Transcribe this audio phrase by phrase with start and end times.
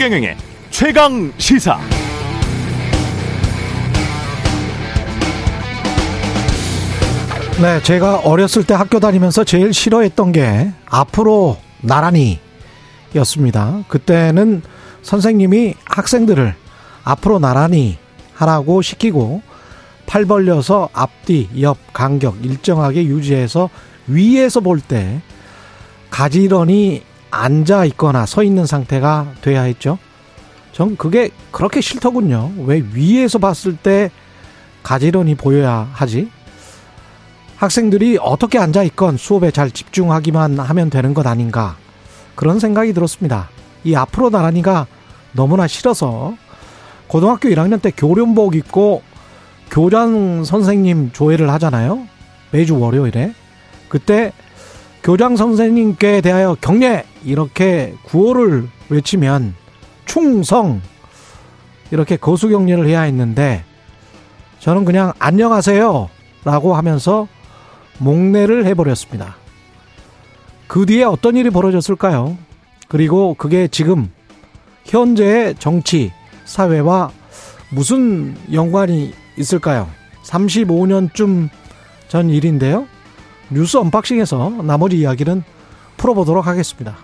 [0.00, 0.34] 최경영의
[0.70, 1.78] 최강 시사.
[7.60, 12.40] 네, 제가 어렸을 때 학교 다니면서 제일 싫어했던 게 앞으로 나란히
[13.14, 13.84] 였습니다.
[13.88, 14.62] 그때는
[15.02, 16.54] 선생님이 학생들을
[17.04, 17.98] 앞으로 나란히
[18.32, 19.42] 하라고 시키고
[20.06, 23.68] 팔 벌려서 앞뒤, 옆, 간격 일정하게 유지해서
[24.06, 25.20] 위에서 볼 때
[26.08, 29.98] 가지런히 앉아 있거나 서 있는 상태가 돼야 했죠.
[30.72, 32.52] 전 그게 그렇게 싫더군요.
[32.64, 34.10] 왜 위에서 봤을 때
[34.82, 36.30] 가지런히 보여야 하지?
[37.56, 41.76] 학생들이 어떻게 앉아 있건 수업에 잘 집중하기만 하면 되는 것 아닌가?
[42.34, 43.50] 그런 생각이 들었습니다.
[43.84, 44.86] 이 앞으로 나란히가
[45.32, 46.34] 너무나 싫어서
[47.06, 49.02] 고등학교 1학년 때 교련복 입고
[49.70, 52.06] 교장 선생님 조회를 하잖아요.
[52.50, 53.34] 매주 월요일에.
[53.88, 54.32] 그때
[55.02, 59.54] 교장 선생님께 대하여 경례 이렇게 구호를 외치면
[60.04, 60.80] 충성
[61.90, 63.64] 이렇게 거수 경례를 해야 했는데
[64.58, 66.08] 저는 그냥 안녕하세요
[66.44, 67.28] 라고 하면서
[67.98, 69.36] 목례를 해버렸습니다.
[70.66, 72.36] 그 뒤에 어떤 일이 벌어졌을까요?
[72.88, 74.10] 그리고 그게 지금
[74.84, 76.12] 현재의 정치,
[76.44, 77.10] 사회와
[77.70, 79.88] 무슨 연관이 있을까요?
[80.24, 81.48] 35년쯤
[82.08, 82.86] 전 일인데요.
[83.50, 85.42] 뉴스 언박싱에서 나머지 이야기는
[85.96, 86.96] 풀어보도록 하겠습니다.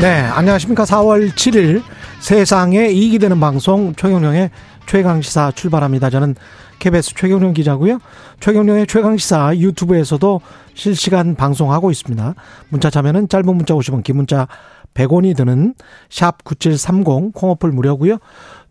[0.00, 0.84] 네, 안녕하십니까.
[0.84, 1.82] 4월 7일
[2.20, 4.50] 세상에 이익이 되는 방송 최경령의
[4.86, 6.10] 최강시사 출발합니다.
[6.10, 6.36] 저는
[6.78, 7.98] KBS 최경령 기자고요.
[8.40, 10.40] 최경령의 최강시사 유튜브에서도
[10.74, 12.34] 실시간 방송하고 있습니다.
[12.70, 14.48] 문자 참여는 짧은 문자 50원, 긴 문자
[14.94, 15.74] 100원이 드는
[16.08, 18.18] 샵 9730 콩어플 무료고요.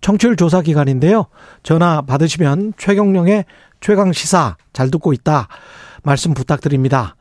[0.02, 1.26] 청취율 조사 기간인데요.
[1.64, 3.46] 전화 받으시면 최경령의
[3.82, 5.48] 최강 시사 잘 듣고 있다.
[6.04, 7.16] 말씀 부탁드립니다.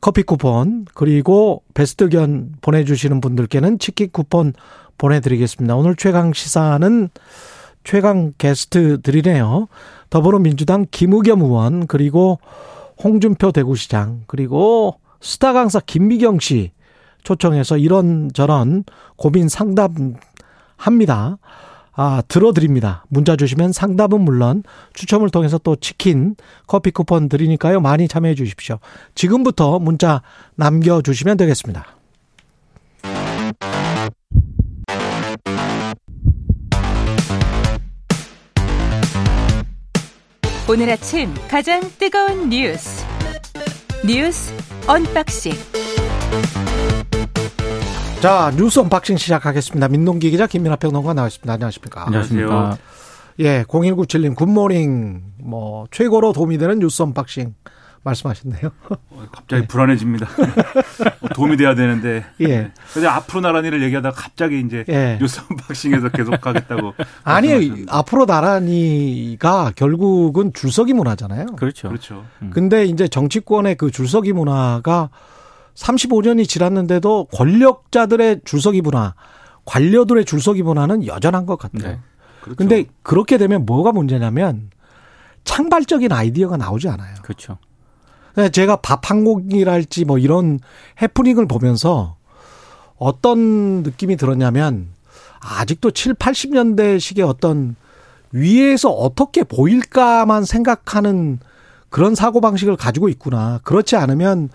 [0.00, 4.52] 커피 쿠폰 그리고 베스트 견 보내주시는 분들께는 치킨 쿠폰
[4.98, 5.74] 보내드리겠습니다.
[5.76, 7.08] 오늘 최강 시사는
[7.84, 9.68] 최강 게스트들이네요.
[10.10, 12.38] 더불어민주당 김의겸 의원 그리고
[13.02, 16.72] 홍준표 대구시장 그리고 스타 강사 김미경 씨
[17.24, 18.84] 초청해서 이런저런
[19.16, 20.18] 고민 상담합니다.
[21.96, 23.04] 아, 들어드립니다.
[23.08, 24.62] 문자 주시면 상담은 물론
[24.94, 26.34] 추첨을 통해서 또 치킨,
[26.66, 27.80] 커피 쿠폰 드리니까요.
[27.80, 28.78] 많이 참여해 주십시오.
[29.14, 30.22] 지금부터 문자
[30.56, 31.86] 남겨주시면 되겠습니다.
[40.66, 43.04] 오늘 아침 가장 뜨거운 뉴스
[44.04, 44.52] 뉴스
[44.86, 45.52] unboxing
[48.24, 49.86] 자 뉴스 unboxing 시작하겠습니다.
[49.88, 51.52] 민동기 기자 김민하 평론가 나와있습니다.
[51.52, 52.06] 안녕하십니까?
[52.06, 52.78] 안녕하십니까?
[53.40, 57.54] 예, 0197님 good morning 뭐 최고로 도움이 되는 뉴스 unboxing
[58.02, 58.70] 말씀하셨네요.
[58.88, 60.26] 어, 갑자기 불안해집니다.
[61.20, 62.24] 뭐 도움이 돼야 되는데.
[62.40, 62.72] 예.
[62.94, 65.18] 근데 앞으로 나란히를 얘기하다가 갑자기 이제 예.
[65.20, 66.94] 뉴스 unboxing에서 계속 하겠다고.
[67.24, 67.92] 아니 말씀하셨는데.
[67.92, 71.44] 앞으로 나란히가 결국은 줄서기 문화잖아요.
[71.56, 71.88] 그렇죠.
[71.88, 72.24] 그렇죠.
[72.54, 75.10] 근데 이제 정치권의 그 줄서기 문화가
[75.74, 79.14] 35년이 지났는데도 권력자들의 줄서기 문화,
[79.64, 81.92] 관료들의 줄서기 문화는 여전한 것 같아요.
[81.92, 81.98] 네.
[82.42, 82.56] 그렇죠.
[82.56, 84.70] 근데 그렇게 되면 뭐가 문제냐면
[85.44, 87.14] 창발적인 아이디어가 나오지 않아요.
[87.22, 87.58] 그렇죠.
[88.34, 90.58] 그래서 제가 밥 한 공기랄지 뭐 이런
[91.00, 92.16] 해프닝을 보면서
[92.96, 94.88] 어떤 느낌이 들었냐면
[95.40, 97.76] 아직도 7, 80년대식의 어떤
[98.32, 101.38] 위에서 어떻게 보일까만 생각하는
[101.94, 103.60] 그런 사고 방식을 가지고 있구나.
[103.62, 104.48] 그렇지 않으면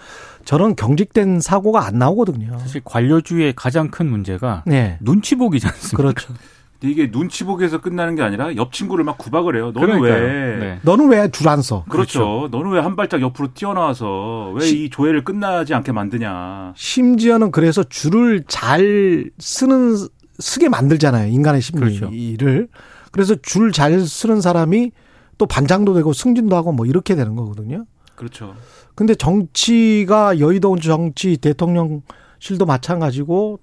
[0.44, 2.60] 저런 경직된 사고가 안 나오거든요.
[2.60, 4.98] 사실 관료주의의 가장 큰 문제가 네.
[5.00, 5.98] 눈치 보기지 않습니까?
[5.98, 6.34] 그렇죠.
[6.82, 9.72] 근데 이게 눈치 보기에서 끝나는 게 아니라 옆 친구를 막 구박을 해요.
[9.74, 10.22] 너는 그러니까요.
[10.26, 10.58] 왜?
[10.58, 10.80] 네.
[10.82, 11.86] 너는 왜 줄 안 서?
[11.88, 12.50] 그렇죠.
[12.52, 16.74] 너는 왜 한 발짝 옆으로 뛰어나와서 왜 시- 이 조회를 끝나지 않게 만드냐.
[16.76, 19.96] 심지어는 그래서 줄을 잘 쓰는
[20.40, 21.32] 쓰게 만들잖아요.
[21.32, 22.08] 인간의 그렇죠.
[22.08, 22.68] 심리를.
[23.12, 24.92] 그래서 줄 잘 쓰는 사람이
[25.40, 27.86] 또 반장도 되고 승진도 하고 뭐 이렇게 되는 거거든요.
[28.16, 28.54] 그렇죠.
[28.94, 33.60] 근데 정치가 여의도 정치 대통령실도 마찬가지고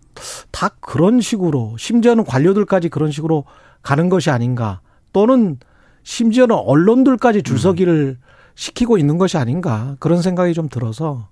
[0.51, 3.45] 다 그런 식으로 심지어는 관료들까지 그런 식으로
[3.83, 4.81] 가는 것이 아닌가
[5.13, 5.59] 또는
[6.03, 8.17] 심지어는 언론들까지 줄서기를
[8.55, 11.29] 시키고 있는 것이 아닌가 그런 생각이 좀 들어서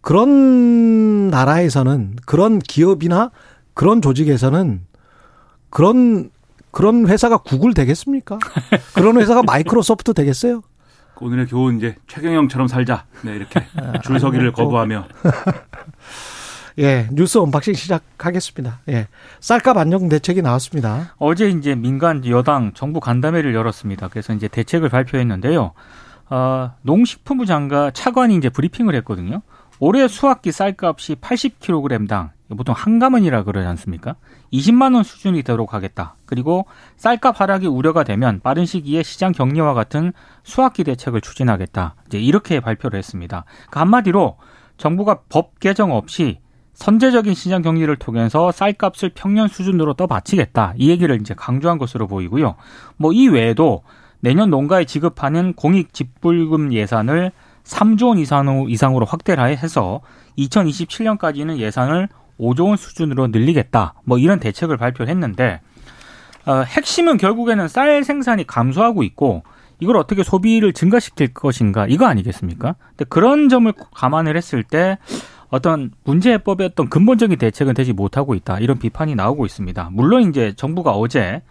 [0.00, 3.30] 그런 나라에서는 그런 기업이나
[3.74, 4.84] 그런 조직에서는
[5.70, 6.30] 그런
[6.76, 8.38] 그런 회사가 구글 되겠습니까?
[8.94, 10.60] 그런 회사가 마이크로소프트 되겠어요?
[11.18, 13.06] 오늘의 교훈 이제 최경영처럼 살자.
[13.22, 13.62] 네, 이렇게
[14.02, 15.06] 줄 서기를 거부하며.
[16.78, 18.80] 예, 뉴스 unboxing 시작하겠습니다.
[18.90, 19.08] 예.
[19.40, 21.14] 쌀값 안정 대책이 나왔습니다.
[21.16, 24.08] 어제 이제 민간 여당 정부 간담회를 열었습니다.
[24.08, 25.72] 그래서 이제 대책을 발표했는데요.
[26.28, 29.40] 어, 농식품부 장관 차관이 이제 브리핑을 했거든요.
[29.78, 34.16] 올해 수학기 쌀값이 80kg당 보통 한 가문이라 그러지 않습니까?
[34.52, 36.15] 20만 원 수준이 되도록 하겠다.
[36.26, 40.12] 그리고 쌀값 하락이 우려가 되면 빠른 시기에 시장 격리와 같은
[40.42, 41.94] 수학기 대책을 추진하겠다.
[42.06, 43.44] 이제 이렇게 발표를 했습니다.
[43.70, 44.36] 그 한마디로
[44.76, 46.38] 정부가 법 개정 없이
[46.74, 50.74] 선제적인 시장 격리를 통해서 쌀값을 평년 수준으로 떠받치겠다.
[50.76, 52.56] 이 얘기를 이제 강조한 것으로 보이고요.
[52.98, 53.82] 뭐 이 외에도
[54.20, 57.32] 내년 농가에 지급하는 공익 직불금 예산을
[57.64, 58.18] 3조 원
[58.68, 60.00] 이상으로 확대를 해서
[60.38, 62.08] 2027년까지는 예산을
[62.38, 63.94] 5조 원 수준으로 늘리겠다.
[64.04, 65.60] 뭐 이런 대책을 발표했는데
[66.46, 69.42] 어, 핵심은 결국에는 쌀 생산이 감소하고 있고
[69.80, 72.76] 이걸 어떻게 소비를 증가시킬 것인가 이거 아니겠습니까?
[72.90, 74.98] 근데 그런 점을 감안을 했을 때
[75.48, 79.90] 어떤 문제 해법의 어떤 근본적인 대책은 되지 못하고 있다 이런 비판이 나오고 있습니다.
[79.92, 81.42] 물론 이제 정부가 어제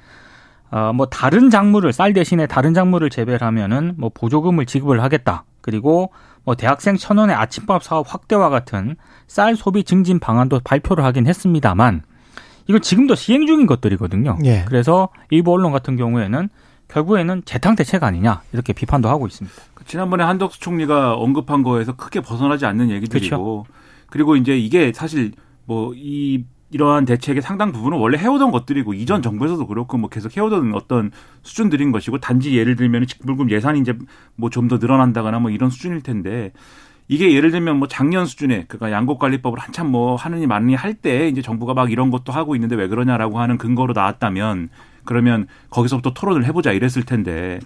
[0.72, 5.44] 어, 뭐 다른 작물을 쌀 대신에 다른 작물을 재배를 하면은 뭐 보조금을 지급을 하겠다.
[5.62, 6.12] 그리고
[6.44, 8.96] 뭐 대학생 천 원의 아침밥 사업 확대와 같은
[9.28, 12.04] 쌀 소비 증진 방안도 발표를 하긴 했습니다만
[12.68, 14.38] 이건 지금도 시행 중인 것들이거든요.
[14.46, 14.66] 예.
[14.68, 16.50] 그래서 일부 언론 같은 경우에는
[16.88, 19.56] 결국에는 재탕 대책 아니냐 이렇게 비판도 하고 있습니다.
[19.86, 23.76] 지난번에 한덕수 총리가 언급한 거에서 크게 벗어나지 않는 얘기들이고 그렇죠.
[24.10, 25.32] 그리고 이제 이게 사실
[25.66, 31.12] 뭐이 이러한 대책의 상당 부분은 원래 해오던 것들이고 이전 정부에서도 그렇고 뭐 계속 해오던 어떤
[31.44, 33.94] 수준들인 것이고 단지 예를 들면 직불금 예산이 이제
[34.36, 36.52] 뭐 좀 더 늘어난다거나 뭐 이런 수준일 텐데
[37.08, 41.42] 이게 예를 들면 뭐 작년 수준에 그러니까 양곡관리법을 한참 뭐 하느니 마느니 할 때 이제
[41.42, 44.70] 정부가 막 이런 것도 하고 있는데 왜 그러냐라고 하는 근거로 나왔다면
[45.04, 47.60] 그러면 거기서부터 토론을 해보자 이랬을 텐데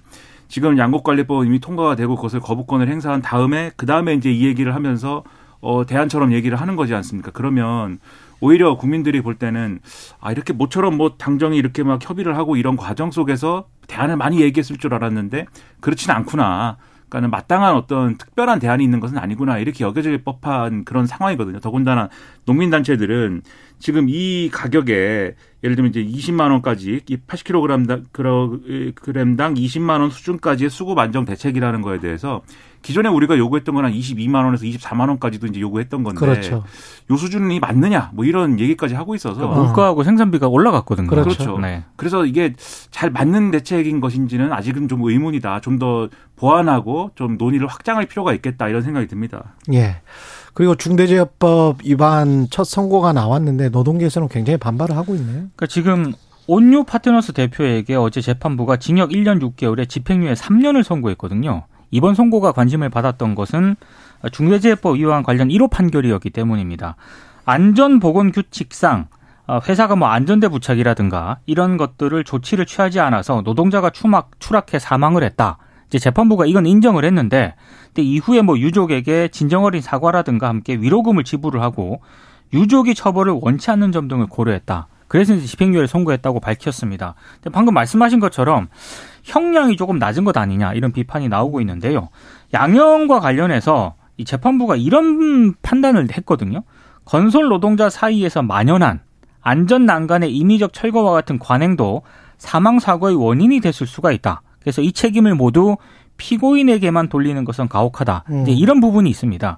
[0.47, 5.23] 지금 양곡관리법 이미 통과가 되고 그것을 거부권을 행사한 다음에 그 다음에 이제 이 얘기를 하면서
[5.61, 7.31] 어 대안처럼 얘기를 하는 거지 않습니까?
[7.31, 7.99] 그러면
[8.41, 9.79] 오히려 국민들이 볼 때는
[10.19, 14.77] 아 이렇게 모처럼 뭐 당정이 이렇게 막 협의를 하고 이런 과정 속에서 대안을 많이 얘기했을
[14.77, 15.45] 줄 알았는데
[15.81, 16.77] 그렇지는 않구나.
[17.09, 21.59] 그러니까는 마땅한 어떤 특별한 대안이 있는 것은 아니구나 이렇게 여겨질 법한 그런 상황이거든요.
[21.59, 22.09] 더군다나
[22.45, 23.41] 농민 단체들은
[23.79, 30.99] 지금 이 가격에 예를 들면 이제 20만 원까지 이 80kg당 그램당 20만 원 수준까지의 수급
[30.99, 32.41] 안정 대책이라는 거에 대해서
[32.81, 36.63] 기존에 우리가 요구했던 건 한 22만 원에서 24만 원까지도 이제 요구했던 건데 그렇죠.
[37.11, 41.07] 요 수준이 맞느냐 뭐 이런 얘기까지 하고 있어서 그러니까 물가하고 생산비가 올라갔거든요.
[41.07, 41.29] 그렇죠.
[41.29, 41.57] 그렇죠.
[41.59, 41.83] 네.
[41.95, 42.53] 그래서 이게
[42.91, 45.61] 잘 맞는 대책인 것인지는 아직은 좀 의문이다.
[45.61, 49.55] 좀 더 보완하고 좀 논의를 확장할 필요가 있겠다 이런 생각이 듭니다.
[49.73, 49.97] 예.
[50.53, 55.35] 그리고 중대재해법 위반 첫 선고가 나왔는데 노동계에서는 굉장히 반발을 하고 있네요.
[55.35, 56.13] 그러니까 지금
[56.47, 61.63] 온유 파트너스 대표에게 어제 재판부가 징역 1년 6개월에 집행유예 3년을 선고했거든요.
[61.91, 63.75] 이번 선고가 관심을 받았던 것은
[64.31, 66.95] 중대재해법 위반 관련 1호 판결이었기 때문입니다.
[67.45, 69.07] 안전보건규칙상
[69.47, 75.57] 어, 회사가 뭐 안전대 부착이라든가 이런 것들을 조치를 취하지 않아서 노동자가 추락, 추락해 사망을 했다.
[75.87, 77.55] 이제 재판부가 이건 인정을 했는데,
[77.87, 81.99] 근데 이후에 뭐 유족에게 진정어린 사과라든가 함께 위로금을 지불을 하고
[82.53, 84.87] 유족이 처벌을 원치 않는 점 등을 고려했다.
[85.07, 87.15] 그래서 이제 집행유예를 선고했다고 밝혔습니다.
[87.41, 88.67] 근데 방금 말씀하신 것처럼
[89.23, 92.09] 형량이 조금 낮은 것 아니냐 이런 비판이 나오고 있는데요.
[92.53, 96.63] 양형과 관련해서 이 재판부가 이런 판단을 했거든요.
[97.05, 99.01] 건설 노동자 사이에서 만연한
[99.41, 102.01] 안전 난간의 임의적 철거와 같은 관행도
[102.37, 104.41] 사망 사고의 원인이 됐을 수가 있다.
[104.59, 105.77] 그래서 이 책임을 모두
[106.17, 108.25] 피고인에게만 돌리는 것은 가혹하다.
[108.29, 108.45] 음.
[108.47, 109.57] 이런 부분이 있습니다.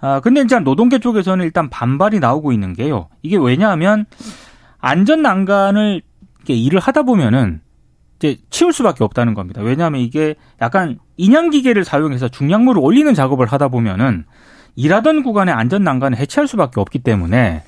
[0.00, 3.08] 아, 근데 이제 노동계 쪽에서는 일단 반발이 나오고 있는 게요.
[3.22, 4.04] 이게 왜냐하면
[4.78, 6.02] 안전 난간을
[6.38, 7.60] 이렇게 일을 하다 보면은
[8.18, 9.60] 이제 치울 수밖에 없다는 겁니다.
[9.62, 14.24] 왜냐하면 이게 약간 인양 기계를 사용해서 중량물을 올리는 작업을 하다 보면은
[14.74, 17.62] 일하던 구간의 안전 난간을 해체할 수밖에 없기 때문에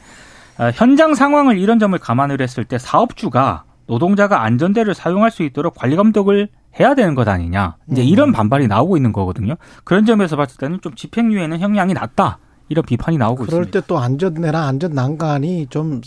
[0.59, 5.97] 아, 현장 상황을 이런 점을 감안을 했을 때 사업주가 노동자가 안전대를 사용할 수 있도록 관리
[5.97, 7.77] 감독을 해야 되는 것 아니냐.
[7.91, 8.07] 이제 음.
[8.07, 9.55] 이런 반발이 나오고 있는 거거든요.
[9.85, 12.39] 그런 점에서 봤을 때는 좀 집행유예는 형량이 낮다.
[12.69, 13.81] 이런 비판이 나오고 그럴 있습니다.
[13.81, 16.03] 때또 안전내나 안전 난간이 좀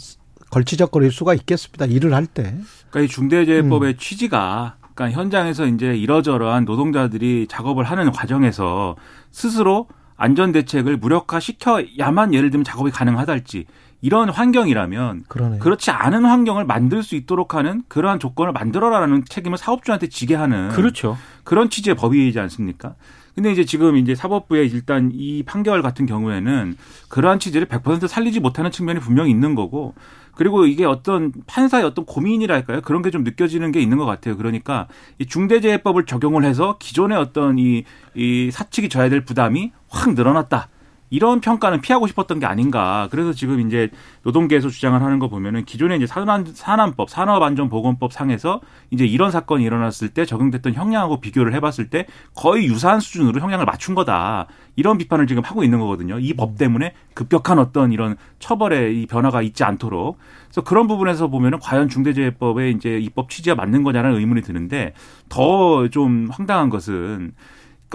[0.52, 1.86] 걸치적거릴 수가 있겠습니다.
[1.86, 2.56] 일을 할 때.
[2.92, 8.96] 그러니까 이 중대재해법의 취지가 그러니까 현장에서 이제 이러저러한 노동자들이 작업을 하는 과정에서
[9.32, 13.66] 스스로 안전 대책을 무력화 시켜야만 예를 들면 작업이 가능하달지
[14.02, 15.60] 이런 환경이라면 그러네요.
[15.60, 21.18] 그렇지 않은 환경을 만들 수 있도록 하는 그러한 조건을 만들어라라는 책임을 사업주한테 지게 하는 그렇죠.
[21.44, 22.96] 그런 취지의 법이지 않습니까?
[23.36, 26.76] 근데 이제 지금 이제 사법부의 일단 이 판결 같은 경우에는
[27.08, 29.94] 그러한 취지를 100% 살리지 못하는 측면이 분명히 있는 거고
[30.36, 32.82] 그리고 이게 어떤 판사의 어떤 고민이랄까요?
[32.82, 34.38] 그런 게 좀 느껴지는 게 있는 것 같아요.
[34.38, 34.88] 그러니까
[35.20, 37.84] 이 중대재해법을 적용을 해서 기존의 어떤 이,
[38.16, 40.70] 이 사측이 져야 될 부담이 확 늘어났다.
[41.12, 43.08] 이런 평가는 피하고 싶었던 게 아닌가.
[43.12, 43.90] 그래서 지금 이제
[44.24, 50.10] 노동계에서 주장을 하는 거 보면은 기존에 이제 산안, 산안법, 산업안전보건법 상에서 이제 이런 사건이 일어났을
[50.10, 54.48] 때 적용됐던 형량하고 비교를 해봤을 때 거의 유사한 수준으로 형량을 맞춘 거다.
[54.78, 56.18] 이런 비판을 지금 하고 있는 거거든요.
[56.20, 60.18] 이 법 때문에 급격한 어떤 이런 처벌의 이 변화가 있지 않도록.
[60.46, 64.94] 그래서 그런 부분에서 보면은 과연 중대재해법의 이제 입법 취지가 맞는 거냐는 의문이 드는데
[65.30, 67.34] 더 좀 황당한 것은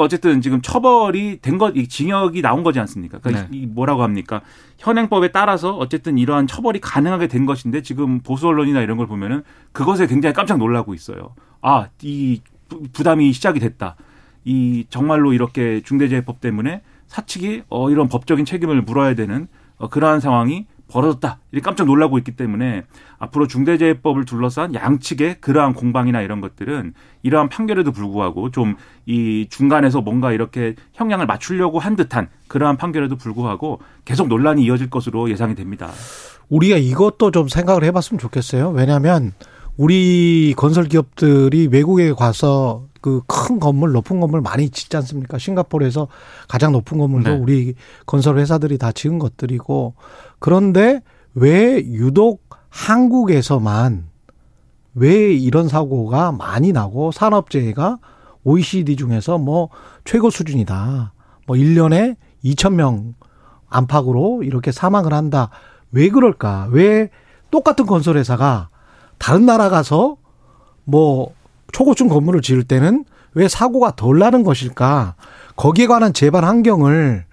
[0.03, 3.19] 어쨌든 지금 처벌이 된 것, 징역이 나온 거지 않습니까?
[3.19, 3.59] 그러니까 네.
[3.59, 4.43] 이 뭐라고 합니까?
[4.79, 10.07] 현행법에 따라서 어쨌든 이러한 처벌이 가능하게 된 것인데 지금 보수 언론이나 이런 걸 보면은 그것에
[10.07, 11.35] 굉장히 깜짝 놀라고 있어요.
[11.63, 13.97] 아, 이 부- 부담이 시작이 됐다.
[14.45, 19.49] 이 정말로 이렇게 중대재해법 때문에 사측이 어 이런 법적인 책임을 물어야 되는
[19.79, 21.39] 어, 그러한 상황이 벌어졌다.
[21.53, 22.85] 이렇게 깜짝 놀라고 있기 때문에
[23.19, 28.77] 앞으로 중대재해법을 둘러싼 양측의 그러한 공방이나 이런 것들은 이러한 판결에도 불구하고 좀
[29.07, 35.31] 이 중간에서 뭔가 이렇게 형량을 맞추려고 한 듯한 그러한 판결에도 불구하고 계속 논란이 이어질 것으로
[35.31, 35.91] 예상이 됩니다.
[36.49, 38.71] 우리가 이것도 좀 생각을 해봤으면 좋겠어요.
[38.71, 39.33] 왜냐하면
[39.77, 45.39] 우리 건설 기업들이 외국에 가서 그 큰 건물, 높은 건물 많이 짓지 않습니까?
[45.39, 46.09] 싱가포르에서
[46.49, 47.39] 가장 높은 건물도 네.
[47.39, 49.95] 우리 건설 회사들이 다 지은 것들이고
[50.41, 54.09] 그런데 왜 유독 한국에서만
[54.95, 57.99] 왜 이런 사고가 많이 나고 산업재해가
[58.43, 59.69] OECD 중에서 뭐
[60.05, 61.13] 최고 수준이다.
[61.47, 63.15] 뭐 1년에 2,000명
[63.69, 65.51] 안팎으로 이렇게 사망을 한다.
[65.93, 66.71] 왜 그럴까?
[66.73, 67.11] 왜
[67.53, 68.69] 똑같은 건설회사가
[69.19, 70.17] 다른 나라 가서
[70.83, 71.37] 뭐
[71.73, 73.05] 초고층 건물을 지을 때는
[73.35, 75.15] 왜 사고가 덜 나는 것일까?
[75.57, 77.25] 거기에 관한 재반 환경을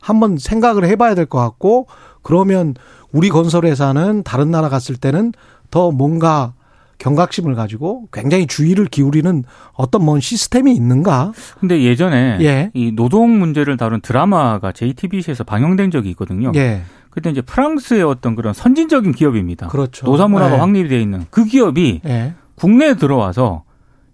[0.00, 1.86] 한번 생각을 해봐야 될 것 같고
[2.22, 2.74] 그러면
[3.12, 5.32] 우리 건설회사는 다른 나라 갔을 때는
[5.70, 6.54] 더 뭔가
[6.98, 9.44] 경각심을 가지고 굉장히 주의를 기울이는
[9.74, 11.32] 어떤 뭔 시스템이 있는가?
[11.58, 12.70] 근데 예전에 예.
[12.74, 16.52] 이 노동 문제를 다룬 드라마가 JTBC에서 방영된 적이 있거든요.
[16.54, 19.66] 예, 그때 이제 프랑스의 어떤 그런 선진적인 기업입니다.
[19.68, 20.06] 그렇죠.
[20.06, 20.58] 노사 문화가 예.
[20.60, 22.34] 확립이 돼 있는 그 기업이 예.
[22.54, 23.64] 국내에 들어와서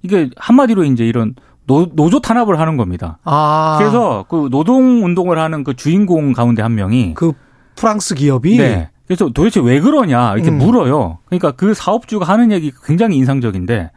[0.08, 1.34] 이게 한마디로 이제 이런
[1.66, 3.18] 노, 노조 탄압을 하는 겁니다.
[3.24, 7.32] 아, 그래서 그 노동 운동을 하는 그 주인공 가운데 한 명이 그
[7.76, 8.90] 프랑스 기업이 네.
[9.06, 10.58] 그래서 도대체 왜 그러냐 이렇게 음.
[10.58, 11.18] 물어요.
[11.26, 13.90] 그러니까 그 사업주가 하는 얘기 굉장히 인상적인데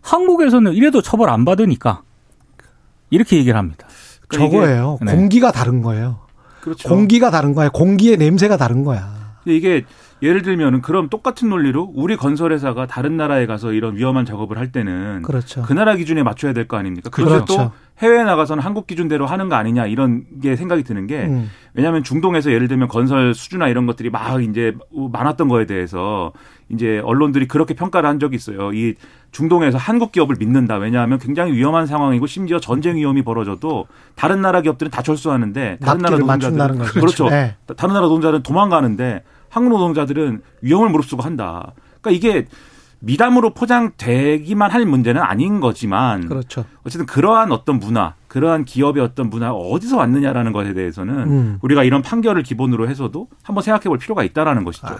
[0.00, 2.02] 한국에서는 이래도 처벌 안 받으니까
[3.10, 3.86] 이렇게 얘기를 합니다.
[4.28, 4.98] 그러니까 저거예요.
[5.02, 5.14] 네.
[5.14, 6.20] 공기가 다른 거예요.
[6.62, 6.88] 그렇죠.
[6.88, 7.68] 공기가 다른 거야.
[7.68, 9.34] 공기의 냄새가 다른 거야.
[9.44, 9.84] 이게
[10.22, 15.22] 예를 들면은 그럼 똑같은 논리로 우리 건설회사가 다른 나라에 가서 이런 위험한 작업을 할 때는
[15.22, 15.62] 그렇죠.
[15.62, 17.08] 그 나라 기준에 맞춰야 될 거 아닙니까?
[17.10, 17.56] 그런데 그렇죠.
[17.56, 21.50] 또 해외에 나가서는 한국 기준대로 하는 거 아니냐 이런 게 생각이 드는 게 음.
[21.74, 26.32] 왜냐하면 중동에서 예를 들면 건설 수주나 이런 것들이 막 이제 많았던 거에 대해서
[26.70, 28.72] 이제 언론들이 그렇게 평가를 한 적이 있어요.
[28.72, 28.94] 이
[29.32, 30.76] 중동에서 한국 기업을 믿는다.
[30.76, 36.16] 왜냐하면 굉장히 위험한 상황이고 심지어 전쟁 위험이 벌어져도 다른 나라 기업들은 다 철수하는데 다른 나라
[36.18, 36.78] 노동자들은.
[36.78, 37.28] 그렇죠.
[37.28, 37.56] 네.
[37.76, 41.72] 다른 나라 노동자들은 도망가는데 한국 노동자들은 위험을 무릅쓰고 한다.
[42.00, 42.46] 그러니까 이게
[43.00, 46.64] 미담으로 포장되기만 할 문제는 아닌 거지만 그렇죠.
[46.84, 51.58] 어쨌든 그러한 어떤 문화, 그러한 기업의 어떤 문화가 어디서 왔느냐라는 것에 대해서는 음.
[51.62, 54.86] 우리가 이런 판결을 기본으로 해서도 한번 생각해 볼 필요가 있다라는 것이죠.
[54.86, 54.98] 아,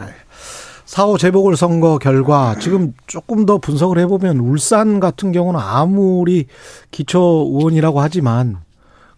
[0.87, 6.47] 사후 재보궐 선거 결과 지금 조금 더 분석을 해 보면 울산 같은 경우는 아무리
[6.91, 8.59] 기초 의원이라고 하지만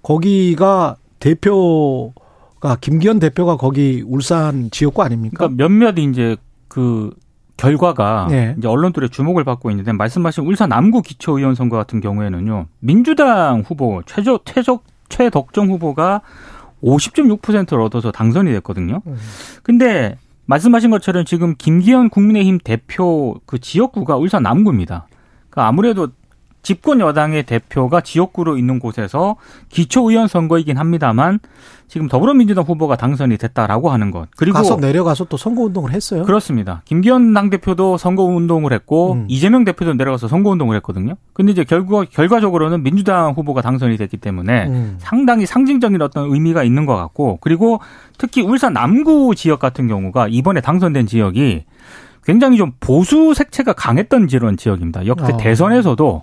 [0.02, 2.12] 거기가 대표
[2.62, 5.48] 가 김기현 대표가 거기 울산 지역구 아닙니까?
[5.48, 6.36] 그러니까 몇몇 이제
[6.68, 7.12] 그
[7.56, 8.54] 결과가 네.
[8.56, 14.38] 이제 언론들의 주목을 받고 있는데 말씀하신 울산 남구 기초의원 선거 같은 경우에는요 민주당 후보 최저
[14.44, 16.22] 최적 최덕정 후보가
[16.84, 19.02] 50.6%를 얻어서 당선이 됐거든요.
[19.06, 19.16] 음.
[19.64, 20.16] 근데
[20.46, 25.08] 말씀하신 것처럼 지금 김기현 국민의힘 대표 그 지역구가 울산 남구입니다.
[25.50, 26.08] 그러니까 아무래도
[26.62, 29.36] 집권 여당의 대표가 지역구로 있는 곳에서
[29.68, 31.40] 기초의원 선거이긴 합니다만
[31.88, 34.28] 지금 더불어민주당 후보가 당선이 됐다라고 하는 것.
[34.36, 36.22] 그리고 가서 내려가서 또 선거 운동을 했어요.
[36.22, 36.80] 그렇습니다.
[36.86, 39.26] 김기현 당대표도 선거 운동을 했고 음.
[39.28, 41.16] 이재명 대표도 내려가서 선거 운동을 했거든요.
[41.34, 44.94] 근데 이제 결과 결과적으로는 민주당 후보가 당선이 됐기 때문에 음.
[45.00, 47.80] 상당히 상징적인 어떤 의미가 있는 것 같고 그리고
[48.16, 51.64] 특히 울산 남구 지역 같은 경우가 이번에 당선된 지역이
[52.24, 55.06] 굉장히 좀 보수 색채가 강했던 이런 지역입니다.
[55.06, 55.36] 역대 어.
[55.36, 56.22] 대선에서도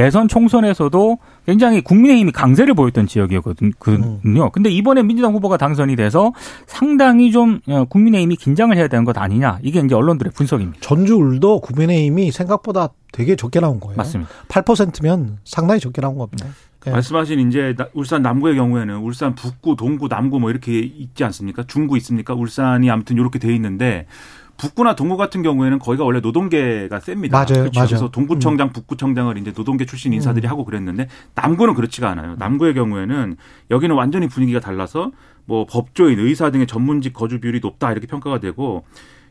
[0.00, 4.50] 대선 총선에서도 굉장히 국민의힘이 강세를 보였던 지역이었거든요.
[4.50, 6.32] 근데 이번에 민주당 후보가 당선이 돼서
[6.66, 9.58] 상당히 좀 어, 국민의힘이 긴장을 해야 되는 것 아니냐.
[9.62, 10.78] 이게 이제 언론들의 분석입니다.
[10.80, 13.96] 전주 울도 국민의힘이 생각보다 되게 적게 나온 거예요.
[13.98, 14.30] 맞습니다.
[14.48, 16.46] 8%면 상당히 적게 나온 겁니다.
[16.86, 16.92] 예.
[16.92, 21.64] 말씀하신 이제 나- 울산 남구의 경우에는 울산 북구, 동구, 남구 뭐 이렇게 있지 않습니까?
[21.66, 22.32] 중구 있습니까?
[22.32, 24.06] 울산이 아무튼 이렇게 돼 있는데
[24.60, 27.38] 북구나 동구 같은 경우에는 거기가 원래 노동계가 셉니다.
[27.38, 27.80] 맞아요, 그렇죠?
[27.80, 27.88] 맞아요.
[27.88, 32.36] 그래서 동구청장, 북구청장을 이제 노동계 출신 인사들이 하고 그랬는데 남구는 그렇지가 않아요.
[32.38, 33.36] 남구의 경우에는
[33.70, 35.12] 여기는 완전히 분위기가 달라서
[35.46, 38.84] 뭐 법조인, 의사 등의 전문직 거주 비율이 높다 이렇게 평가가 되고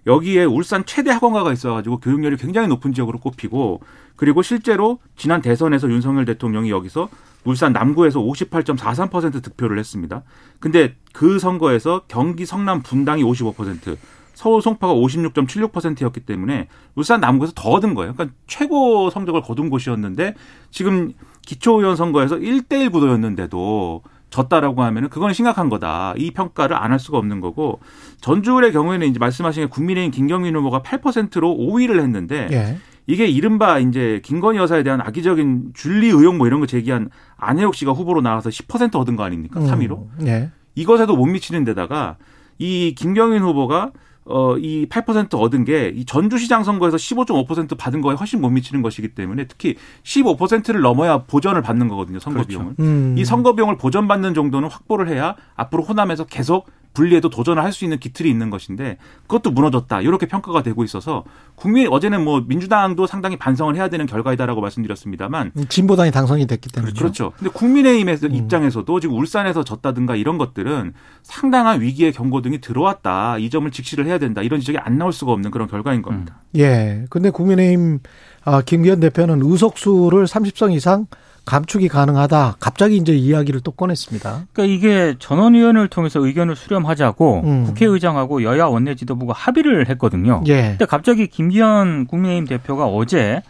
[0.08, 3.82] 여기에 울산 최대 학원가가 있어가지고 교육열이 굉장히 높은 지역으로 꼽히고
[4.16, 7.08] 그리고 실제로 지난 대선에서 윤석열 대통령이 여기서
[7.46, 10.24] 울산 남구에서 58.43% 득표를 했습니다.
[10.60, 13.98] 근데 그 선거에서 경기 성남 분당이 55%,
[14.40, 18.14] 서울 송파가 56.76%였기 때문에 울산 남구에서 더 얻은 거예요.
[18.14, 20.34] 그러니까 최고 성적을 거둔 곳이었는데
[20.72, 21.12] 지금
[21.46, 26.14] 기초의원 선거에서 1대1 구도였는데도 졌다라고 하면은 그건 심각한 거다.
[26.16, 27.82] 이 평가를 안 할 수가 없는 거고
[28.22, 32.78] 전주의 경우에는 이제 말씀하신 게 국민의힘 김경민 후보가 8%로 5위를 했는데 예.
[33.08, 37.92] 이게 이른바 이제 김건희 여사에 대한 악의적인 줄리 의혹 뭐 이런 거 제기한 안혜옥 씨가
[37.92, 39.60] 후보로 나와서 10% 얻은 거 아닙니까?
[39.60, 40.08] 3위로.
[40.22, 40.52] 음, 예.
[40.76, 42.16] 이것에도 못 미치는 데다가
[42.58, 43.92] 이 김경민 후보가
[44.30, 49.10] 어, 이 8% 얻은 게 이 전주시장 선거에서 15.5% 받은 거에 훨씬 못 미치는 것이기
[49.10, 52.76] 때문에 특히 15%를 넘어야 보전을 받는 거거든요, 선거 비용을.
[52.80, 53.16] 음.
[53.18, 58.00] 이 선거 비용을 보전받는 정도는 확보를 해야 앞으로 호남에서 계속 분리해도 도전을 할 수 있는
[58.00, 60.02] 기틀이 있는 것인데 그것도 무너졌다.
[60.02, 61.24] 이렇게 평가가 되고 있어서
[61.56, 66.94] 국민 어제는 뭐 민주당도 상당히 반성을 해야 되는 결과이다라고 말씀드렸습니다만 진보당이 당선이 됐기 때문에.
[66.94, 67.32] 그렇죠.
[67.38, 73.38] 근데 국민의힘의 입장에서도 지금 울산에서 졌다든가 이런 것들은 상당한 위기의 경고등이 들어왔다.
[73.38, 74.42] 이 점을 직시를 해야 된다.
[74.42, 76.42] 이런 지적이 안 나올 수가 없는 그런 결과인 겁니다.
[76.58, 77.06] 예.
[77.10, 78.00] 근데 국민의힘
[78.46, 81.06] 아, 김기현 대표는 의석수를 30석 이상
[81.46, 82.58] 감축이 가능하다.
[82.60, 84.48] 갑자기 이제 이야기를 또 꺼냈습니다.
[84.54, 87.64] 그러니까 이게 전원위원회를 통해서 의견을 수렴하자고 음.
[87.66, 90.44] 국회의장하고 여야 원내지도부가 합의를 했거든요.
[90.48, 90.62] 예.
[90.72, 93.42] 근데 갑자기 김기현 국민의힘 대표가 어제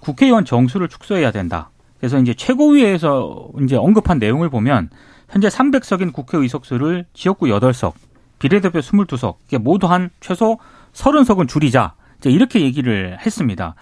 [0.00, 1.70] 국회의원 정수를 축소해야 된다.
[1.98, 4.90] 그래서 이제 최고위에서 이제 언급한 내용을 보면
[5.30, 7.92] 현재 300석인 국회 의석수를 지역구 8석,
[8.38, 10.58] 비례대표 22석, 이게 모두 한 최소
[10.92, 11.94] 30석은 줄이자.
[12.18, 13.74] 이제 이렇게 얘기를 했습니다.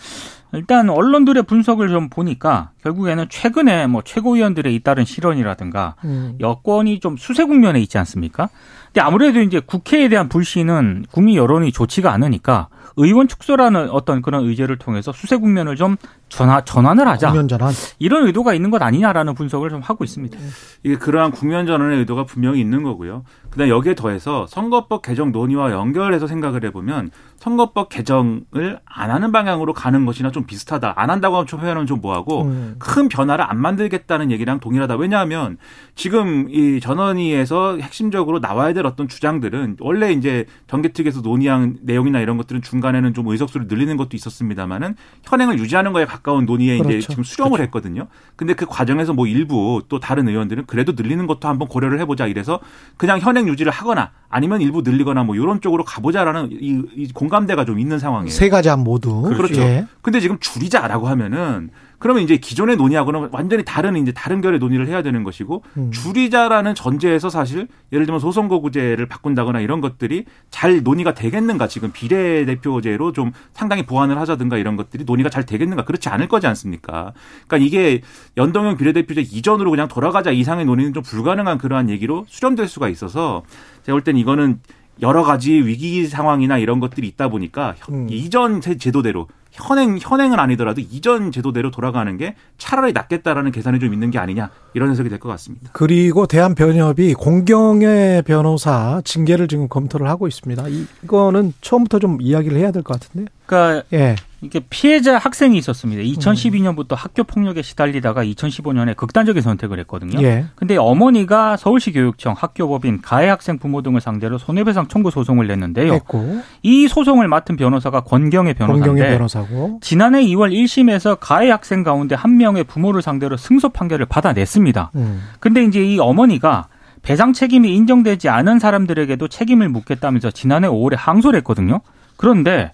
[0.52, 6.36] 일단 언론들의 분석을 좀 보니까 결국에는 최근에 뭐 최고위원들의 잇따른 실언이라든가 음.
[6.40, 8.50] 여권이 좀 수세 국면에 있지 않습니까?
[8.92, 14.76] 근데 아무래도 이제 국회에 대한 불신은 국민 여론이 좋지가 않으니까 의원 축소라는 어떤 그런 의제를
[14.76, 15.96] 통해서 수세 국면을 좀
[16.28, 17.28] 전환, 전환을 하자.
[17.28, 17.72] 국면 전환.
[17.98, 20.38] 이런 의도가 있는 것 아니냐라는 분석을 좀 하고 있습니다.
[20.82, 23.24] 이게 그러한 국면 전환의 의도가 분명히 있는 거고요.
[23.50, 30.06] 그다음 여기에 더해서 선거법 개정 논의와 연결해서 생각을 해보면 선거법 개정을 안 하는 방향으로 가는
[30.06, 30.94] 것이나 좀 비슷하다.
[30.96, 32.76] 안 한다고 하면 좀 표현은 좀 뭐하고 음.
[32.78, 34.96] 큰 변화를 안 만들겠다는 얘기랑 동일하다.
[34.96, 35.58] 왜냐하면
[35.94, 42.62] 지금 이 전원위에서 핵심적으로 나와야 될 어떤 주장들은 원래 이제 정개특위에서 논의한 내용이나 이런 것들은
[42.62, 47.08] 중간에는 좀 의석수를 늘리는 것도 있었습니다만은 현행을 유지하는 거에 가까운 논의에 이제 그렇죠.
[47.08, 48.08] 지금 수렴을 했거든요.
[48.36, 52.60] 근데 그 과정에서 뭐 일부 또 다른 의원들은 그래도 늘리는 것도 한번 고려를 해보자 이래서
[52.96, 57.78] 그냥 현행 유지를 하거나 아니면 일부 늘리거나 뭐 이런 쪽으로 가보자라는 이, 이 공감대가 좀
[57.78, 58.30] 있는 상황이에요.
[58.30, 59.22] 세 가지 안 모두.
[59.22, 59.60] 그렇죠.
[59.60, 59.86] 예.
[60.00, 61.70] 근데 지금 줄이자라고 하면은
[62.02, 65.90] 그러면 이제 기존의 논의하고는 완전히 다른 이제 다른 결의 논의를 해야 되는 것이고 음.
[65.92, 73.30] 줄이자라는 전제에서 사실 예를 들면 소선거구제를 바꾼다거나 이런 것들이 잘 논의가 되겠는가 지금 비례대표제로 좀
[73.52, 77.12] 상당히 보완을 하자든가 이런 것들이 논의가 잘 되겠는가 그렇지 않을 거지 않습니까?
[77.46, 78.00] 그러니까 이게
[78.36, 83.44] 연동형 비례대표제 이전으로 그냥 돌아가자 이상의 논의는 좀 불가능한 그러한 얘기로 수렴될 수가 있어서
[83.84, 84.60] 제가 볼 땐 이거는
[85.00, 88.06] 여러 가지 위기 상황이나 이런 것들이 있다 보니까 현- 음.
[88.10, 94.10] 이전 제- 제도대로 현행 현행은 아니더라도 이전 제도대로 돌아가는 게 차라리 낫겠다라는 계산이 좀 있는
[94.10, 95.70] 게 아니냐 이런 해석이 될 것 같습니다.
[95.72, 100.68] 그리고 대한변협이 공경의 변호사 징계를 지금 검토를 하고 있습니다.
[100.68, 103.26] 이- 이거는 처음부터 좀 이야기를 해야 될 것 같은데요.
[103.46, 104.16] 그러니까 예.
[104.42, 106.02] 이게 피해자 학생이 있었습니다.
[106.02, 110.20] 2012년부터 학교 폭력에 시달리다가 2015년에 극단적인 선택을 했거든요.
[110.20, 110.46] 예.
[110.56, 115.92] 근데 어머니가 서울시 교육청 학교법인 가해 학생 부모 등을 상대로 손해배상 청구 소송을 냈는데요.
[115.92, 119.78] 했고 이 소송을 맡은 변호사가 권경의 변호사인데 변호사고.
[119.80, 124.90] 지난해 2월 1심에서 가해 학생 가운데 한 명의 부모를 상대로 승소 판결을 받아냈습니다.
[124.96, 125.22] 음.
[125.38, 126.66] 근데 이제 이 어머니가
[127.02, 131.80] 배상 책임이 인정되지 않은 사람들에게도 책임을 묻겠다면서 지난해 5월에 항소를 했거든요.
[132.16, 132.72] 그런데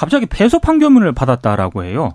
[0.00, 2.12] 갑자기 패소 판결문을 받았다라고 해요.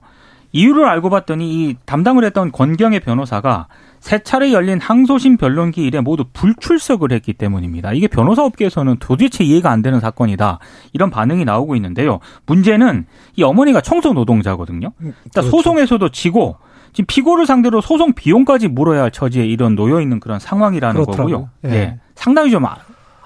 [0.53, 3.67] 이유를 알고 봤더니 이 담당을 했던 권경의 변호사가
[3.99, 7.93] 세 차례 열린 항소심 변론기 일에 모두 불출석을 했기 때문입니다.
[7.93, 10.57] 이게 변호사 업계에서는 도대체 이해가 안 되는 사건이다.
[10.93, 12.21] 이런 반응이 나오고 있는데요.
[12.47, 14.91] 문제는 이 어머니가 청소 노동자거든요.
[14.97, 15.49] 그러니까 그렇죠.
[15.51, 16.57] 소송에서도 지고
[16.91, 21.35] 지금 피고를 상대로 소송 비용까지 물어야 할 처지에 이런 놓여 있는 그런 상황이라는 그렇더라고요.
[21.35, 21.49] 거고요.
[21.65, 21.69] 예.
[21.69, 21.99] 네.
[22.15, 22.65] 상당히 좀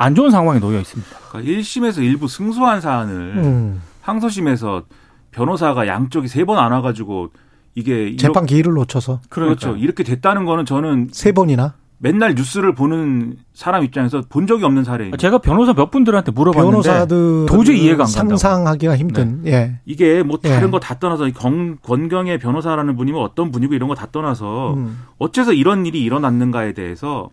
[0.01, 1.09] 안 좋은 상황에 놓여 있습니다.
[1.29, 3.81] 그러니까 1심에서 일부 승소한 사안을 음.
[4.01, 4.83] 항소심에서
[5.31, 7.29] 변호사가 양쪽이 세 번 안 와가지고
[7.75, 11.75] 이게 재판 기일을 놓쳐서 그렇죠 이렇게 됐다는 거는 저는 세 번이나.
[12.01, 15.11] 맨날 뉴스를 보는 사람 입장에서 본 적이 없는 사례.
[15.17, 18.37] 제가 변호사 몇 분들한테 물어봤는데 변호사들 도저히 이해가 안 간다고.
[18.37, 19.41] 상상하기가 힘든.
[19.45, 19.79] 예.
[19.85, 20.71] 이게 뭐 다른 예.
[20.71, 24.99] 거다 떠나서 이 권, 권경의 변호사라는 분이면 어떤 분이고 이런 거 다 떠나서 음.
[25.17, 27.29] 어째서 이런 일이 일어났는가에 대해서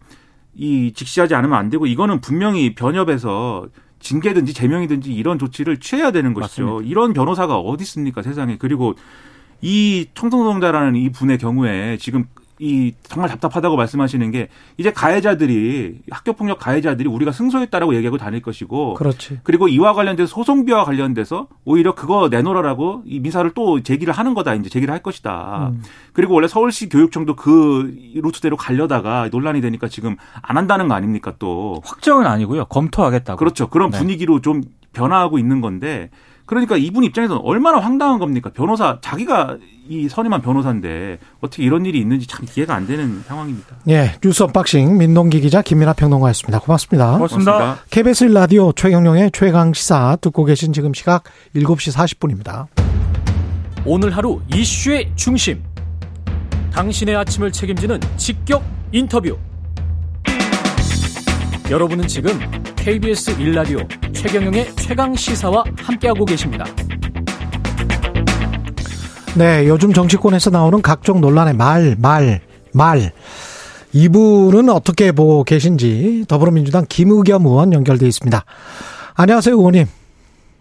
[0.52, 3.66] 이 직시하지 않으면 안 되고 이거는 분명히 변협에서
[4.00, 6.66] 징계든지 제명이든지 이런 조치를 취해야 되는 것이죠.
[6.66, 6.90] 맞습니다.
[6.90, 8.56] 이런 변호사가 어디 있습니까 세상에.
[8.58, 8.94] 그리고
[9.62, 12.26] 이 청성노동자라는 이 분의 경우에 지금
[12.58, 18.94] 이 정말 답답하다고 말씀하시는 게 이제 가해자들이 학교 폭력 가해자들이 우리가 승소했다라고 얘기하고 다닐 것이고
[18.94, 19.40] 그렇지.
[19.42, 24.70] 그리고 이와 관련돼서 소송비와 관련돼서 오히려 그거 내놓으라고 이 민사를 또 제기를 하는 거다 이제
[24.70, 25.72] 제기를 할 것이다.
[25.72, 25.82] 음.
[26.14, 31.80] 그리고 원래 서울시 교육청도 그 루트대로 가려다가 논란이 되니까 지금 안 한다는 거 아닙니까 또.
[31.84, 32.64] 확정은 아니고요.
[32.66, 33.38] 검토하겠다고.
[33.38, 33.68] 그렇죠.
[33.68, 33.98] 그런 네.
[33.98, 34.62] 분위기로 좀
[34.94, 36.10] 변화하고 있는 건데
[36.46, 38.50] 그러니까 이분 입장에서는 얼마나 황당한 겁니까?
[38.54, 43.76] 변호사 자기가 이 선임한 변호사인데 어떻게 이런 일이 있는지 참 이해가 안 되는 상황입니다.
[43.88, 44.12] 예.
[44.22, 46.60] 뉴스 unboxing 민동기 기자 김민하 평론가였습니다.
[46.60, 47.12] 고맙습니다.
[47.14, 47.78] 고맙습니다.
[47.90, 52.66] KBS 1라디오 최경영의 최강 시사 듣고 계신 지금 시각 7시 40분입니다.
[53.84, 55.62] 오늘 하루 이슈의 중심.
[56.72, 59.36] 당신의 아침을 책임지는 직격 인터뷰.
[61.70, 62.38] 여러분은 지금
[62.90, 66.64] KBS 1라디오 최경영의 최강 시사와 함께하고 계십니다.
[69.36, 72.38] 네, 요즘 정치권에서 나오는 각종 논란의 말, 말,
[72.72, 73.10] 말.
[73.92, 78.44] 이분은 어떻게 보고 계신지 더불어민주당 김의겸 의원 연결돼 있습니다.
[79.16, 79.86] 안녕하세요, 의원님.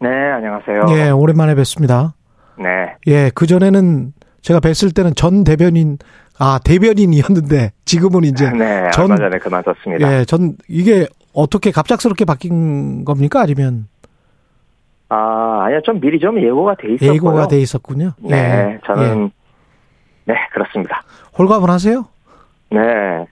[0.02, 0.98] 네, 안녕하세요.
[0.98, 2.16] 예, 오랜만에 뵙습니다.
[2.58, 2.96] 네.
[3.06, 6.00] 예, 그전에는 제가 뵀을 때는 전 대변인,
[6.40, 10.12] 아, 대변인이었는데 지금은 이제 네, 전- 얼마 전에 그만뒀습니다.
[10.22, 13.42] 예, 전 이게 어떻게 갑작스럽게 바뀐 겁니까?
[13.42, 13.88] 아니면
[15.10, 17.14] 아, 아니요, 좀 미리 좀 예고가 돼 있었고요.
[17.14, 18.12] 예고가 돼 있었군요.
[18.18, 19.32] 네, 예, 저는
[20.28, 20.34] 예.
[20.34, 21.04] 네, 그렇습니다.
[21.38, 22.06] 홀가분하세요?
[22.72, 23.28] 네.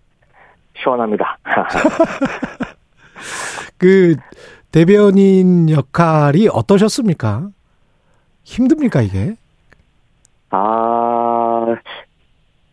[0.78, 1.38] 시원합니다.
[3.78, 4.16] 그
[4.72, 7.50] 대변인 역할이 어떠셨습니까?
[8.44, 9.36] 힘듭니까 이게?
[10.50, 11.76] 아,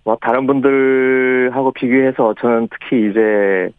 [0.05, 3.71] 뭐 다른 분들하고 비교해서 저는 특히 이제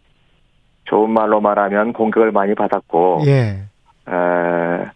[0.92, 3.64] 좋은 말로 말하면 공격을 많이 받았고 예.
[4.10, 4.92] 에,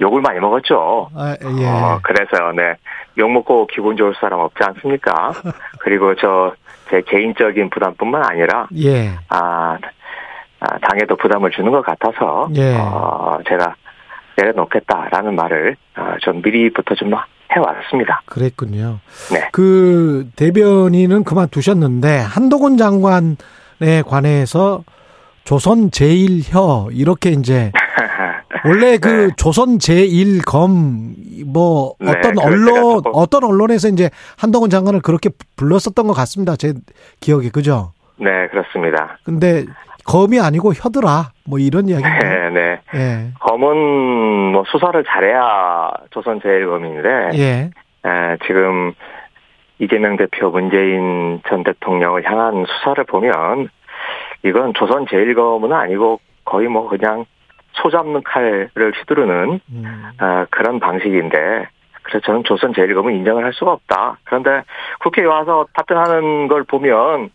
[0.00, 1.10] 욕을 많이 먹었죠.
[1.14, 1.66] 아, 예.
[1.66, 2.74] 어, 그래서요, 네.
[3.16, 5.32] 욕 먹고 기분 좋을 사람 없지 않습니까?
[5.80, 6.52] 그리고 저,
[6.90, 9.10] 제 개인적인 부담뿐만 아니라, 예.
[9.28, 9.78] 아,
[10.60, 12.76] 아, 당에도 부담을 주는 것 같아서, 예.
[12.76, 13.76] 어, 제가
[14.36, 17.12] 내려놓겠다라는 말을, 어, 좀 미리부터 좀
[17.52, 18.22] 해왔습니다.
[18.26, 18.98] 그랬군요.
[19.32, 19.48] 네.
[19.52, 23.36] 그 대변인은 그만두셨는데 한동훈 장관에
[24.06, 24.84] 관해서
[25.44, 27.72] 조선 제일혀 이렇게 이제
[28.64, 29.28] 원래 그 네.
[29.36, 31.14] 조선 제일검
[31.46, 36.56] 뭐 네, 어떤 언론 어떤 언론에서 이제 한동훈 장관을 그렇게 불렀었던 것 같습니다.
[36.56, 36.74] 제
[37.20, 37.92] 기억에 그죠?
[38.16, 39.18] 네, 그렇습니다.
[39.24, 39.64] 근데
[40.08, 42.28] 검이 아니고 혀더라 뭐 이런 이야기인데.
[42.28, 42.80] 네, 네.
[42.94, 43.30] 예.
[43.40, 47.70] 검은 뭐 수사를 잘해야 조선 제일검인데, 예.
[48.08, 48.94] 에, 지금
[49.78, 53.68] 이재명 대표 문재인 전 대통령을 향한 수사를 보면
[54.42, 57.24] 이건 조선 제일검은 아니고 거의 뭐 그냥
[57.74, 60.10] 소 잡는 칼을 휘두르는 음.
[60.20, 61.68] 어, 그런 방식인데
[62.02, 64.18] 그래서 저는 조선 제일검은 인정을 할 수가 없다.
[64.24, 64.62] 그런데
[65.00, 67.30] 국회에 와서 답변하는 걸 보면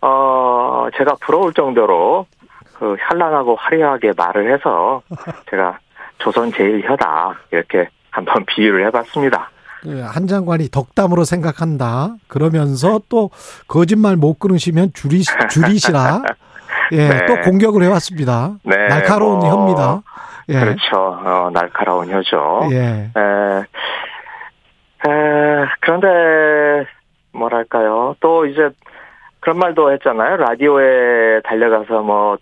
[0.00, 2.26] 어 제가 부러울 정도로
[2.78, 5.02] 그 현란하고 화려하게 말을 해서
[5.50, 5.78] 제가
[6.18, 9.50] 조선 제일혀다 이렇게 한번 비유를 해봤습니다.
[9.82, 12.16] 그한 장관이 덕담으로 생각한다.
[12.26, 13.30] 그러면서 또
[13.66, 16.22] 거짓말 못 끊으시면 줄이 줄이시라.
[16.92, 17.26] 예, 네.
[17.26, 18.54] 또 공격을 해왔습니다.
[18.64, 20.02] 네, 날카로운 뭐, 혀입니다.
[20.48, 20.60] 예.
[20.60, 20.96] 그렇죠.
[20.96, 22.68] 어, 날카로운 혀죠.
[22.72, 23.10] 예.
[23.16, 23.60] 에,
[25.06, 26.88] 에, 그런데
[27.32, 28.16] 뭐랄까요?
[28.20, 28.70] 또 이제
[29.40, 30.36] 그런 말도 했잖아요.
[30.36, 32.38] 라디오에 달려가서 뭐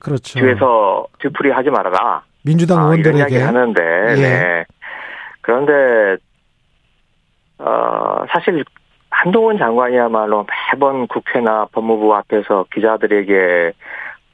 [0.00, 0.38] 그렇죠.
[0.38, 2.22] 뒤에서 뒤풀이 하지 말아라.
[2.44, 4.14] 민주당 아, 의원들에게 하는데, 예.
[4.14, 4.64] 네.
[5.40, 6.22] 그런데
[7.58, 8.64] 어 사실
[9.10, 13.72] 한동훈 장관이야말로 매번 국회나 법무부 앞에서 기자들에게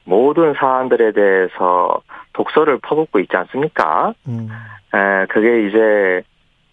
[0.05, 2.01] 모든 사안들에 대해서
[2.33, 4.13] 독서를 퍼붓고 있지 않습니까?
[4.27, 4.49] 음,
[4.93, 6.23] 에, 그게 이제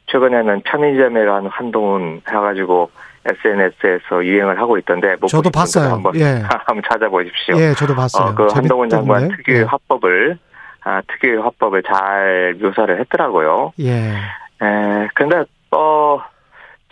[0.07, 2.91] 최근에는 편의점에 간 한동훈 해가지고
[3.27, 5.93] SNS에서 유행을 하고 있던데 못 저도 봤어요.
[5.95, 6.43] 한번 예.
[6.67, 7.57] 한번 찾아보십시오.
[7.59, 8.31] 예, 저도 봤어요.
[8.31, 9.29] 어, 그 한동훈 장관.
[9.29, 10.39] 특유의 화법을
[10.83, 13.73] 아, 특유의 화법을 잘 묘사를 했더라고요.
[13.81, 14.15] 예.
[14.63, 16.21] 에, 근데 어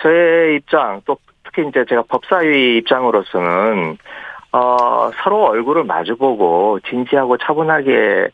[0.02, 3.98] 저의 입장 또 특히 이제 제가 법사위 입장으로서는
[4.52, 8.28] 어 서로 얼굴을 마주보고 진지하고 차분하게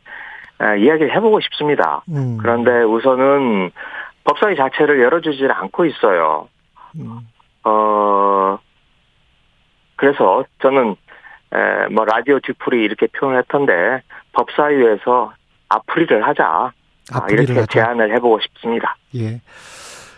[0.63, 2.03] 에, 이야기를 해보고 싶습니다.
[2.09, 3.71] 음, 그런데 우선은
[4.25, 6.49] 법사위 자체를 열어주질 않고 있어요.
[6.97, 7.21] 음,
[7.65, 8.59] 어,
[9.97, 10.95] 그래서 저는
[11.53, 15.33] 에, 뭐 라디오 뒤풀이 이렇게 표현했던데 법사위에서
[15.69, 16.73] 앞풀이를 하자 아,
[17.13, 17.73] 앞으리를 이렇게 하자.
[17.73, 18.97] 제안을 해보고 싶습니다.
[19.17, 19.41] 예.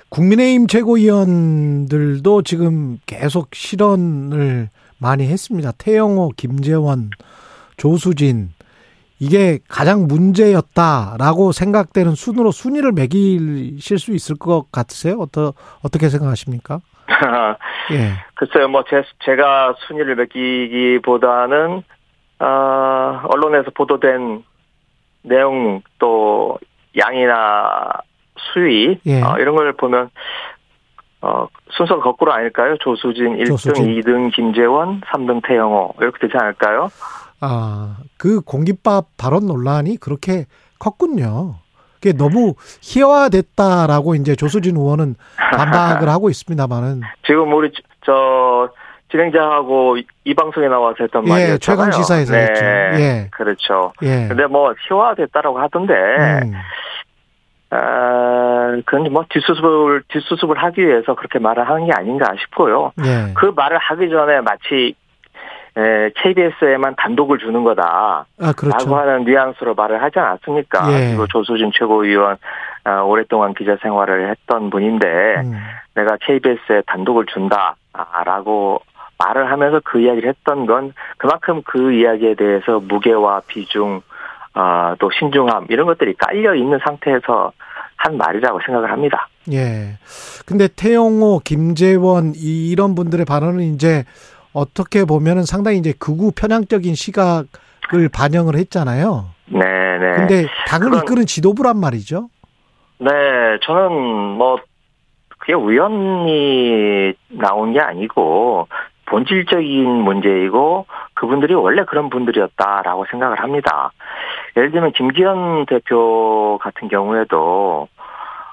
[0.09, 5.73] 국민의힘 최고위원들도 지금 계속 실언을 많이 했습니다.
[5.73, 7.11] 태영호, 김재원,
[7.77, 8.51] 조수진.
[9.19, 15.19] 이게 가장 문제였다라고 생각되는 순으로 순위를 매기실 수 있을 것 같으세요?
[15.19, 16.81] 어떠, 어떻게 생각하십니까?
[17.92, 18.12] 예.
[18.35, 21.83] 글쎄요, 뭐, 제, 제가 순위를 매기기보다는,
[22.40, 24.45] 어, 언론에서 보도된
[25.23, 26.59] 내용 또
[26.97, 27.90] 양이나
[28.52, 29.22] 수위, 예.
[29.22, 30.11] 어, 이런 걸 보면,
[31.22, 32.76] 어, 순서가 거꾸로 아닐까요?
[32.80, 34.00] 조수진 1등, 조수진.
[34.00, 35.94] 2등 김재원, 3등 태영호.
[36.00, 36.88] 이렇게 되지 않을까요?
[37.40, 40.46] 아, 그 공깃밥 발언 논란이 그렇게
[40.78, 41.56] 컸군요.
[41.94, 47.72] 그게 너무 희화됐다라고 이제 조수진 의원은 반박을 하고 있습니다만은 지금 우리,
[48.04, 48.68] 저,
[49.11, 51.59] 진행자하고 이- 이 방송에 나와서 했던 예, 말이었잖아요.
[51.59, 52.64] 최강 시사에서 네, 했죠.
[53.00, 53.28] 예.
[53.30, 53.92] 그렇죠.
[54.02, 54.26] 예.
[54.28, 56.52] 근데 뭐, 희화됐다라고 하던데, 음,
[57.70, 62.92] 아, 그건 뭐 뒷수습을 뒷수습을 하기 위해서 그렇게 말을 하는 게 아닌가 싶고요.
[63.05, 63.33] 예.
[63.35, 64.94] 그 말을 하기 전에 마치
[65.76, 68.26] 에, KBS에만 단독을 주는 거다.
[68.40, 68.88] 아, 그렇죠.
[68.88, 70.92] 라고 하는 뉘앙스로 말을 하지 않았습니까?
[70.92, 71.09] 예.
[71.09, 72.37] 그리고 조수진 최고위원
[72.85, 75.07] 아, 오랫동안 기자 생활을 했던 분인데
[75.44, 75.59] 음,
[75.94, 77.74] 내가 KBS에 단독을 준다
[78.24, 78.81] 라고
[79.18, 84.02] 말을 하면서 그 이야기를 했던 건 그만큼 그 이야기에 대해서 무게와 비중
[84.59, 87.53] 아, 또 신중함 이런 것들이 깔려 있는 상태에서
[87.97, 89.29] 한 말이라고 생각을 합니다.
[89.53, 89.99] 예.
[90.47, 94.05] 근데 태영호, 김재원 이- 이런 분들의 발언은 이제
[94.55, 99.27] 어떻게 보면은 상당히 이제 극우 편향적인 시각을 반영을 했잖아요.
[99.49, 100.12] 네, 네.
[100.16, 102.29] 근데 당을 그건- 이끄는 지도부란 말이죠.
[102.99, 103.11] 네,
[103.62, 103.92] 저는
[104.38, 104.59] 뭐
[105.38, 108.69] 그게 우연히 나온 게 아니고
[109.07, 113.92] 본질적인 문제이고 그분들이 원래 그런 분들이었다라고 생각을 합니다.
[114.57, 117.88] 예를 들면 김기현 대표 같은 경우에도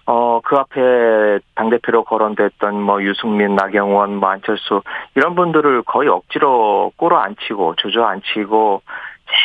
[0.06, 4.82] 어, 그 앞에 당대표로 거론됐던 뭐 유승민, 나경원, 뭐 안철수
[5.16, 8.82] 이런 분들을 거의 억지로 꼬로 앉히고 주저앉히고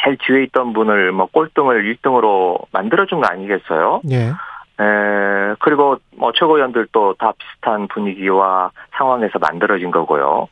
[0.05, 4.03] 제일 뒤에 있던 분을 뭐 꼴등을 1등으로 만들어준 거 아니겠어요?
[4.11, 4.33] 예.
[4.81, 10.49] 에, 그리고 뭐 최고위원들도 다 비슷한 분위기와 상황에서 만들어진 거고요.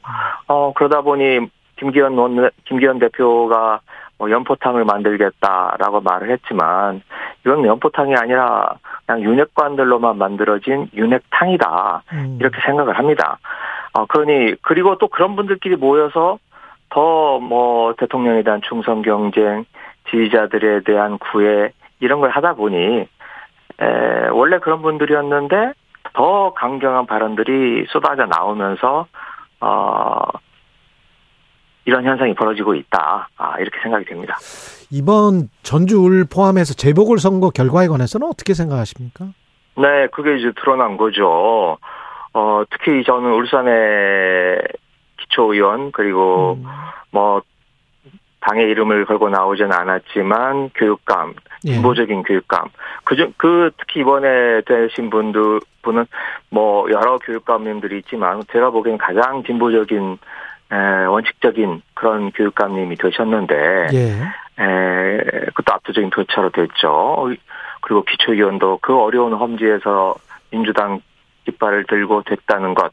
[0.48, 3.80] 어, 그러다 보니 김기현 원, 김기현 대표가
[4.18, 7.02] 뭐 연포탕을 만들겠다라고 말을 했지만
[7.44, 12.02] 이건 연포탕이 아니라 그냥 윤핵관들로만 만들어진 윤핵탕이다.
[12.12, 13.38] 음, 이렇게 생각을 합니다.
[13.92, 16.38] 어, 그러니, 그리고 또 그런 분들끼리 모여서
[16.90, 19.64] 더 뭐 대통령에 대한 충성 경쟁,
[20.10, 23.06] 지지자들에 대한 구애, 이런 걸 하다 보니,
[23.80, 25.72] 에, 원래 그런 분들이었는데
[26.14, 29.06] 더 강경한 발언들이 쏟아져 나오면서,
[29.60, 30.22] 어,
[31.84, 33.28] 이런 현상이 벌어지고 있다.
[33.36, 34.36] 아, 이렇게 생각이 됩니다.
[34.90, 39.26] 이번 전주을 포함해서 재보궐 선거 결과에 관해서는 어떻게 생각하십니까?
[39.76, 41.78] 네, 그게 이제 드러난 거죠.
[42.32, 44.62] 어, 특히 저는 울산의
[45.18, 46.66] 기초의원, 그리고 음,
[47.10, 47.42] 뭐
[48.40, 51.34] 당의 이름을 걸고 나오진 않았지만 교육감,
[51.64, 51.72] 예.
[51.72, 52.68] 진보적인 교육감.
[53.04, 56.06] 그중 그 특히 이번에 되신 분들 분은
[56.50, 60.18] 뭐 여러 교육감님들이 있지만 제가 보기엔 가장 진보적인
[60.72, 64.62] 에, 원칙적인 그런 교육감님이 되셨는데 예.
[64.62, 67.32] 에, 그것도 압도적인 표차로 됐죠.
[67.80, 70.14] 그리고 기초의원도 그 어려운 험지에서
[70.50, 71.00] 민주당
[71.44, 72.92] 깃발을 들고 됐다는 것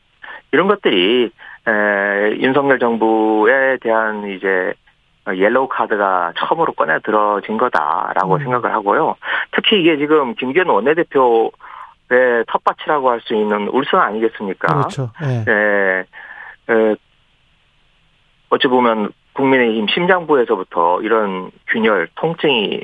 [0.52, 1.32] 이런 것들이
[1.68, 4.74] 에, 윤석열 정부에 대한 이제
[5.28, 8.40] 옐로우 카드가 처음으로 꺼내 들어진 거다라고 음.
[8.40, 9.16] 생각을 하고요.
[9.52, 11.52] 특히 이게 지금 김기현 원내대표의
[12.48, 14.68] 텃밭이라고 할 수 있는 울산 아니겠습니까?
[14.68, 15.12] 그렇죠.
[15.24, 15.46] 예.
[15.48, 16.06] 예,
[16.74, 16.96] 에,
[18.50, 22.84] 어찌 보면 국민의힘 심장부에서부터 이런 균열, 통증이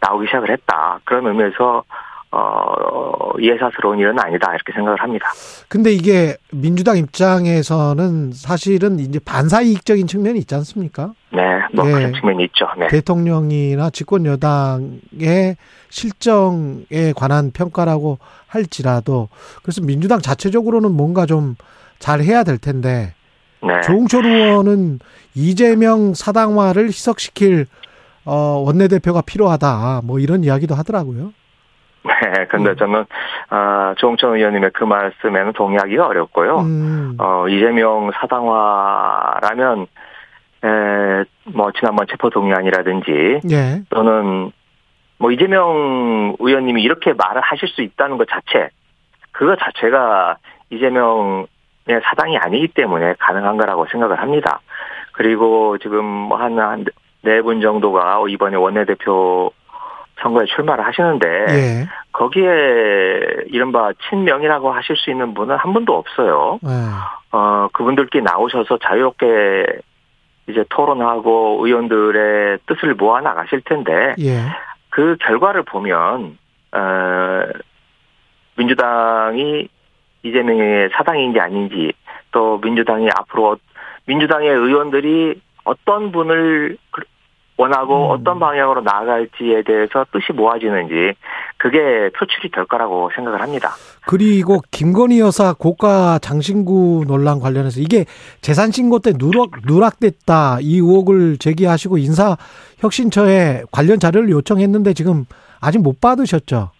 [0.00, 1.00] 나오기 시작을 했다.
[1.04, 1.84] 그런 의미에서
[2.32, 5.26] 어, 예사스러운 일은 아니다 이렇게 생각을 합니다.
[5.68, 11.12] 근데 이게 민주당 입장에서는 사실은 이제 반사이익적인 측면이 있지 않습니까?
[11.30, 11.40] 네,
[11.74, 11.92] 뭐 예.
[11.92, 12.66] 그런 측면이 있죠.
[12.78, 15.56] 네, 대통령이나 집권 여당의
[15.90, 19.28] 실정에 관한 평가라고 할지라도
[19.62, 21.56] 그래서 민주당 자체적으로는 뭔가 좀
[22.02, 23.14] 잘 해야 될 텐데
[23.62, 23.80] 네.
[23.82, 24.98] 조홍철 의원은
[25.36, 27.66] 이재명 사당화를 희석시킬
[28.24, 31.32] 어 원내대표가 필요하다 뭐 이런 이야기도 하더라고요.
[32.04, 32.76] 네, 근데 음.
[32.76, 33.04] 저는
[33.50, 36.58] 아, 조홍천 의원님의 그 말씀에는 동의하기가 어렵고요.
[36.60, 39.86] 음, 어, 이재명 사당화라면
[40.64, 44.52] 에, 뭐 지난번 체포 동의안이라든지 예, 또는
[45.18, 48.70] 뭐 이재명 의원님이 이렇게 말을 하실 수 있다는 것 자체
[49.32, 50.36] 그거 자체가
[50.70, 51.46] 이재명의
[52.02, 54.60] 사당이 아니기 때문에 가능한 거라고 생각을 합니다.
[55.12, 59.52] 그리고 지금 뭐 한네 분 정도가 이번에 원내대표
[60.22, 61.88] 선거에 출마를 하시는데 예.
[62.12, 62.46] 거기에
[63.46, 66.58] 이른바 친명이라고 하실 수 있는 분은 한 분도 없어요.
[66.64, 66.68] 예.
[67.32, 69.66] 어 그분들끼리 나오셔서 자유롭게
[70.48, 74.40] 이제 토론하고 의원들의 뜻을 모아 나가실 텐데 예.
[74.90, 76.38] 그 결과를 보면
[76.72, 77.42] 어
[78.56, 79.68] 민주당이
[80.22, 81.92] 이재명의 사당인지 아닌지
[82.30, 83.56] 또 민주당이 앞으로
[84.06, 86.76] 민주당의 의원들이 어떤 분을
[87.62, 88.10] 원하고 음.
[88.10, 91.14] 어떤 방향으로 나아갈지에 대해서 뜻이 모아지는지
[91.56, 93.70] 그게 표출이 될 거라고 생각을 합니다.
[94.06, 98.04] 그리고 김건희 여사 고가 장신구 논란 관련해서 이게
[98.40, 102.36] 재산 신고 때 누락 누락됐다 이 의혹을 제기하시고 인사
[102.78, 105.24] 혁신처에 관련 자료를 요청했는데 지금
[105.60, 106.70] 아직 못 받으셨죠?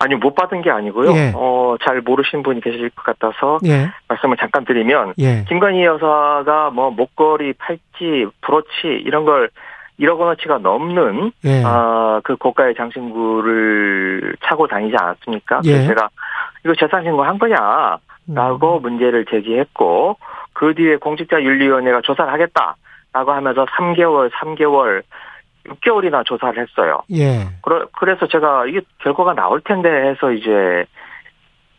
[0.00, 1.12] 아니 못 받은 게 아니고요.
[1.12, 1.32] 예.
[1.36, 3.90] 어, 잘 모르시는 분이 계실 것 같아서 예.
[4.08, 5.44] 말씀을 잠깐 드리면 예.
[5.48, 9.50] 김건희 여사가 뭐 목걸이, 팔찌, 브로치 이런 걸
[10.00, 11.62] 1억 원어치가 넘는 예.
[11.64, 15.60] 아, 그 고가의 장신구를 차고 다니지 않았습니까?
[15.64, 15.72] 예.
[15.72, 16.08] 그래서 제가
[16.64, 18.82] 이거 재산 신고 한 거냐라고 음.
[18.82, 20.16] 문제를 제기했고
[20.52, 25.02] 그 뒤에 공직자윤리위원회가 조사를 하겠다라고 하면서 3개월, 3개월,
[25.66, 27.00] 6개월이나 조사를 했어요.
[27.12, 27.48] 예.
[27.62, 30.84] 그러- 그래서 제가 이게 결과가 나올 텐데 해서 이제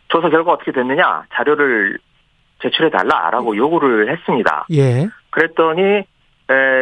[0.10, 1.98] 조사 결과 어떻게 됐느냐 자료를
[2.62, 4.66] 제출해 달라라고 요구를 했습니다.
[4.72, 5.08] 예.
[5.32, 6.06] 그랬더니 에,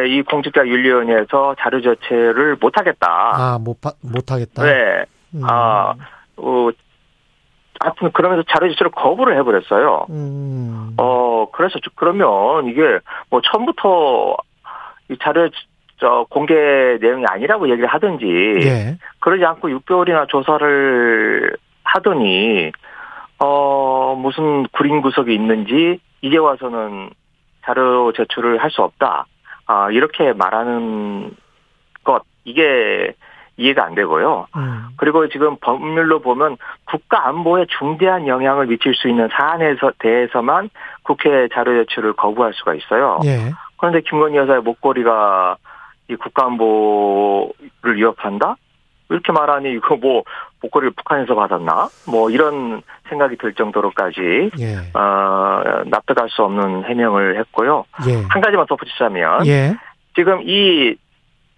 [0.08, 3.06] 이 공직자 윤리위원회에서 자료 제출을 못하겠다.
[3.08, 4.62] 아, 못, 파- 못 하겠다.
[4.62, 5.04] 네.
[5.34, 5.42] 음.
[5.44, 5.94] 아,
[6.36, 6.68] 어,
[7.80, 10.06] 하여튼 그러면서 자료 제출을 거부를 해버렸어요.
[10.10, 10.94] 음.
[10.98, 12.82] 어, 그래서 저- 그러면 이게
[13.30, 14.36] 뭐 처음부터
[15.10, 15.48] 이 자료
[15.98, 18.24] 저 공개 내용이 아니라고 얘기를 하든지
[18.62, 18.96] 예.
[19.20, 22.72] 그러지 않고 6개월이나 조사를 하더니
[23.38, 27.10] 어 무슨 구린 구석이 있는지 이제 와서는
[27.64, 29.26] 자료 제출을 할 수 없다.
[29.70, 31.30] 아 이렇게 말하는
[32.02, 33.14] 것 이게
[33.56, 34.48] 이해가 안 되고요.
[34.56, 34.88] 음.
[34.96, 36.56] 그리고 지금 법률로 보면
[36.86, 40.70] 국가 안보에 중대한 영향을 미칠 수 있는 사안에서 대해서만
[41.04, 43.20] 국회 자료 제출을 거부할 수가 있어요.
[43.24, 43.52] 예.
[43.76, 45.56] 그런데 김건희 여사의 목걸이가
[46.08, 48.56] 이 국가 안보를 위협한다?
[49.08, 50.24] 이렇게 말하니 이거 뭐
[50.62, 51.88] 목걸이를 북한에서 받았나?
[52.06, 54.76] 뭐 이런 생각이 들 정도로까지 예.
[54.94, 57.84] 어, 납득할 수 없는 해명을 했고요.
[58.08, 58.22] 예.
[58.28, 59.74] 한 가지만 덧붙이자면 예.
[60.14, 60.96] 지금 이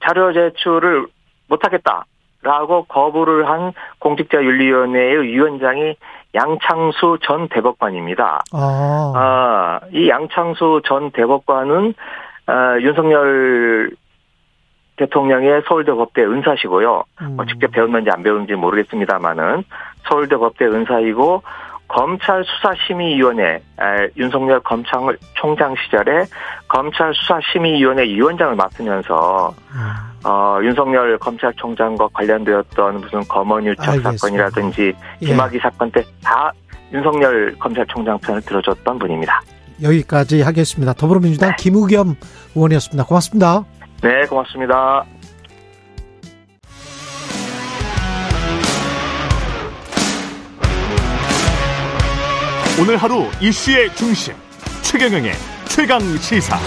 [0.04, 1.06] 자료 제출을
[1.48, 5.96] 못하겠다라고 거부를 한 공직자윤리위원회의 위원장이
[6.34, 8.42] 양창수 전 대법관입니다.
[8.52, 9.12] 아.
[9.14, 11.94] 아, 이 양창수 전 대법관은
[12.46, 13.90] 아, 윤석열
[14.96, 17.04] 대통령의 서울대 법대 은사시고요.
[17.22, 17.36] 음.
[17.36, 19.64] 뭐 직접 배웠는지 안 배웠는지 모르겠습니다만은
[20.08, 21.42] 서울대 법대 은사이고
[21.88, 26.24] 검찰 수사심의위원회 아, 윤석열 검찰총장 시절에
[26.68, 30.28] 검찰 수사심의위원회 위원장을 맡으면서 음.
[30.28, 34.12] 어, 윤석열 검찰총장과 관련되었던 무슨 검언유착 알겠습니다.
[34.16, 35.26] 사건이라든지 예.
[35.26, 36.52] 김학의 사건 때 다
[36.92, 39.40] 윤석열 검찰총장 편을 들어줬던 분입니다.
[39.82, 40.92] 여기까지 하겠습니다.
[40.92, 42.14] 더불어민주당 김우겸
[42.54, 43.04] 의원이었습니다.
[43.04, 43.64] 고맙습니다.
[44.02, 45.04] 네, 고맙습니다.
[52.80, 54.34] 오늘 하루 이슈의 중심
[54.82, 55.32] 최경영의
[55.68, 56.58] 최강 시사.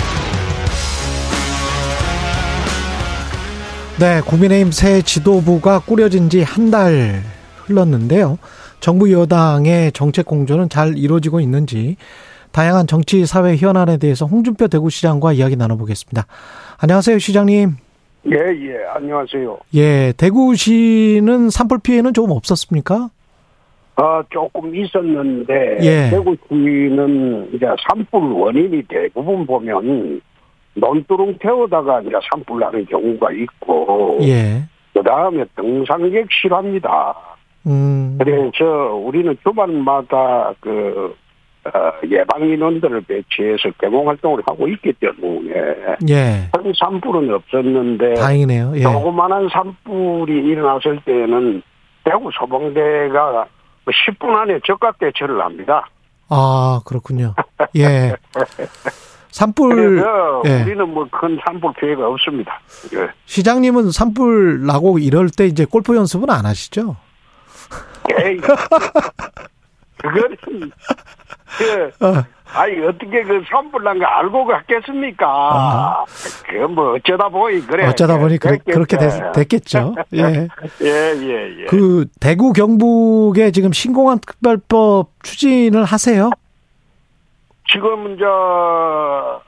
[3.99, 7.21] 네, 국민의힘 새 지도부가 꾸려진 지 한 달
[7.65, 8.37] 흘렀는데요.
[8.79, 11.95] 정부 여당의 정책 공조는 잘 이루어지고 있는지
[12.55, 16.25] 다양한 정치 사회 현안에 대해서 홍준표 대구시장과 이야기 나눠보겠습니다.
[16.81, 17.71] 안녕하세요, 시장님.
[18.31, 19.57] 예, 예, 안녕하세요.
[19.75, 23.09] 예, 대구시는 산불 피해는 조금 없었습니까?
[23.97, 26.09] 아, 조금 있었는데, 예.
[26.11, 30.21] 대구시는 이제 산불 원인이 대부분 보면
[30.75, 34.63] 논두렁 태우다가 이제 산불 나는 경우가 있고, 예.
[34.93, 37.13] 그 다음에 등산객 실합니다.
[37.67, 41.24] 음, 그래서 우리는 주말마다 그, 어,
[42.09, 45.51] 예방 인원들을 배치해서 개봉 활동을 하고 있기 때문에,
[46.09, 46.49] 예.
[46.51, 48.73] 큰 산불은 없었는데, 다행이네요.
[48.75, 48.81] 예.
[48.81, 51.61] 조그만한 산불이 일어났을 때는
[52.03, 53.45] 대구 소방대가
[53.87, 55.87] 10분 안에 적각 대처를 합니다.
[56.29, 57.33] 아, 그렇군요.
[57.77, 58.15] 예.
[59.31, 60.01] 산불,
[60.45, 60.61] 예.
[60.63, 62.59] 우리는 뭐 큰 산불 피해가 없습니다.
[62.95, 63.09] 예.
[63.25, 66.95] 시장님은 산불 나고 이럴 때 이제 골프 연습은 안 하시죠?
[68.23, 68.39] 에이.
[69.97, 70.37] 그거는
[71.57, 72.23] 그 어.
[72.53, 75.25] 아니 어떻게 그 산불 난 거 알고 갔겠습니까?
[75.27, 76.05] 아.
[76.47, 77.87] 그뭐 어쩌다 보니 그래.
[77.87, 78.57] 어쩌다 보니 그래.
[78.65, 79.95] 그렇게 됐, 됐겠죠.
[80.13, 80.21] 예.
[80.81, 81.65] 예, 예, 예.
[81.65, 86.29] 그 대구 경북에 지금 신공항 특별법 추진을 하세요?
[87.71, 89.41] 지금 저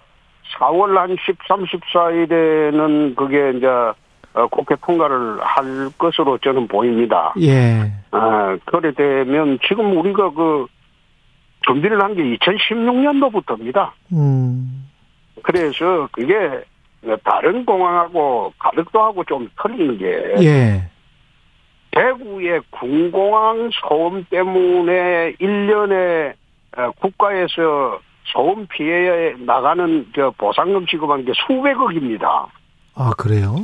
[0.59, 3.93] 4월 한 13, 14일에는 그게 이제 어,
[4.51, 7.33] 국회 통과를 할 것으로 저는 보입니다.
[7.41, 7.91] 예.
[8.11, 10.67] 아, 그래 되면 지금 우리가 그
[11.65, 13.91] 준비를 한 게 2016년도부터입니다.
[14.13, 14.89] 음.
[15.43, 16.33] 그래서 그게
[17.23, 20.89] 다른 공항하고 가덕도하고 좀 틀린 게 예.
[21.91, 26.33] 대구의 군공항 소음 때문에 1년에
[26.77, 32.47] 어, 국가에서 소음 피해에 나가는 저 보상금 지급한 게 수백억입니다.
[32.95, 33.55] 아, 그래요?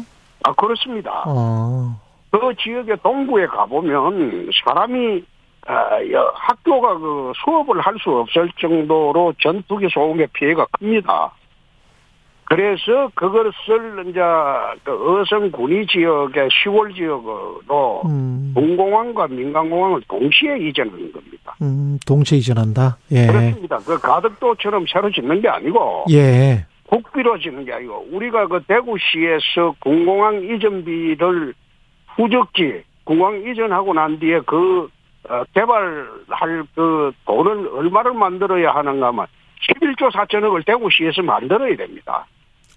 [0.43, 1.23] 아, 그렇습니다.
[1.27, 1.95] 어.
[2.31, 5.23] 그 지역의 동구에 가보면 사람이
[5.65, 11.31] 아, 여- 학교가 그 수업을 할 수 없을 정도로 전투기 소음의 피해가 큽니다.
[12.45, 14.19] 그래서 그것을 이제
[14.83, 18.51] 그 어성 군위 지역의 시골 지역으로 음.
[18.53, 21.55] 군공항과 민간공항을 동시에 이전하는 겁니다.
[21.61, 22.97] 음, 동시에 이전한다.
[23.11, 23.27] 예.
[23.27, 23.77] 그렇습니다.
[23.79, 26.65] 그 가덕도처럼 새로 짓는 게 아니고 예.
[26.89, 31.53] 국비로 짓는 게 아니고 우리가 그 대구시에서 군공항 이전비를
[32.15, 34.89] 후적지 군공항 이전하고 난 뒤에 그
[35.29, 39.25] 어, 개발할 그 돈을 얼마를 만들어야 하는가 하면
[39.69, 42.25] 11조 4천억을 대구시에서 만들어야 됩니다.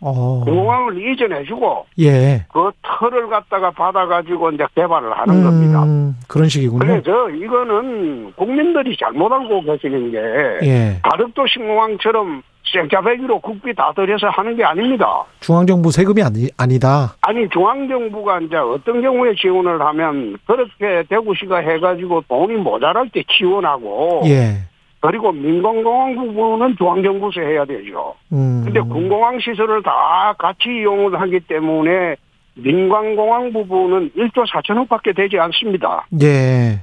[0.01, 0.43] 어.
[0.45, 2.45] 공항을 이전해주고 예.
[2.53, 5.85] 그 털을 갖다가 받아가지고 이제 개발을 하는 겁니다.
[5.85, 6.79] 음, 그런 식이군요.
[6.79, 10.19] 그래서 이거는 국민들이 잘못 알고 계시는 게
[10.67, 11.01] 예.
[11.03, 12.43] 가덕도 신공항처럼
[12.73, 15.25] 생짜배기로 국비 다 들여서 하는 게 아닙니다.
[15.41, 17.15] 중앙정부 세금이 아니, 아니다.
[17.23, 24.59] 아니 중앙정부가 이제 어떤 경우에 지원을 하면 그렇게 대구시가 해가지고 돈이 모자랄 때 지원하고 예.
[25.01, 28.15] 그리고 민간공항 부분은 중앙정부에서 해야 되죠.
[28.33, 28.63] 음.
[28.65, 32.17] 근데 군공항 시설을 다 같이 이용을 하기 때문에
[32.55, 36.07] 민간공항 부분은 1조 4천억 밖에 되지 않습니다.
[36.23, 36.81] 예.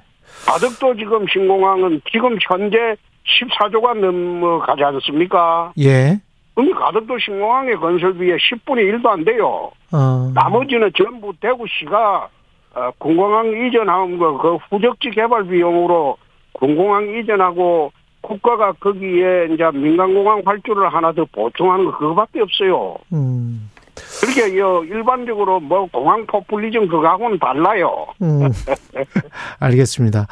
[0.47, 2.95] 가덕도 지금 신공항은 지금 현재
[3.25, 5.73] 14조가 넘어가지 않습니까?
[5.79, 6.19] 예.
[6.55, 9.71] 근데 가덕도 신공항의 건설비에 10분의 1도 안 돼요.
[9.91, 10.31] 어.
[10.33, 12.29] 나머지는 전부 대구시가
[12.75, 16.17] 어, 군공항 이전한 거, 그 후적지 개발 비용으로
[16.53, 22.95] 군공항 이전하고 국가가 거기에 이제 민간공항 활주를 하나 더 보충하는 거 그거밖에 없어요.
[23.11, 23.69] 음.
[24.21, 28.07] 그렇게 요 일반적으로 뭐 공항 포퓰리즘 그거하고는 달라요.
[28.21, 28.49] 음.
[29.59, 30.27] 알겠습니다.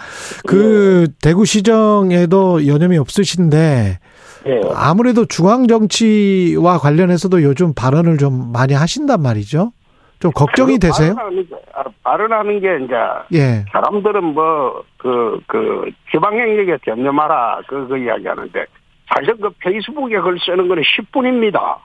[0.47, 3.99] 그 대구 시정에도 여념이 없으신데
[4.47, 4.61] 예.
[4.73, 9.71] 아무래도 중앙 정치와 관련해서도 요즘 발언을 좀 많이 하신단 말이죠.
[10.19, 11.15] 좀 걱정이 되세요?
[11.15, 12.95] 발언하는 게, 아, 발언하는 게 이제
[13.33, 13.65] 예.
[13.71, 18.65] 사람들은 뭐, 그, 그, 지방 행력에 전념하라, 그, 그 이야기 하는데,
[19.13, 21.75] 사실 그 페이스북에 글 쓰는 거는 10분입니다.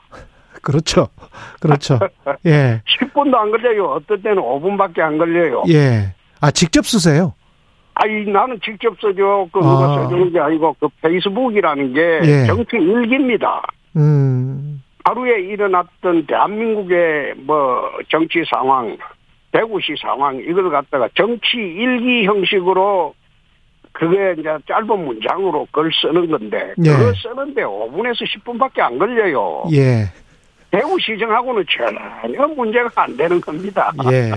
[0.63, 1.09] 그렇죠.
[1.61, 1.99] 그렇죠.
[2.47, 2.83] 예.
[3.01, 3.87] 10분도 안 걸려요.
[3.93, 5.65] 어떤 때는 5분밖에 안 걸려요.
[5.69, 6.15] 예.
[6.41, 7.35] 아, 직접 쓰세요?
[7.95, 9.49] 아니, 나는 직접 써줘.
[9.53, 10.03] 그, 누가 아.
[10.03, 12.47] 써주는 게 아니고, 그 페이스북이라는 게 예.
[12.47, 13.63] 정치 일기입니다.
[13.97, 14.83] 음.
[15.05, 18.99] 하루에 일어났던 대한민국의 뭐, 정치 상황,
[19.53, 23.15] 대구시 상황, 이걸 갖다가 정치 일기 형식으로
[23.93, 26.91] 그게 이제 짧은 문장으로 글 쓰는 건데, 예.
[26.91, 29.65] 그거 쓰는데 5분에서 10분밖에 안 걸려요.
[29.73, 30.05] 예.
[30.77, 31.65] 대구 시정하고는
[32.23, 33.91] 전혀 문제가 안 되는 겁니다.
[34.11, 34.31] 예.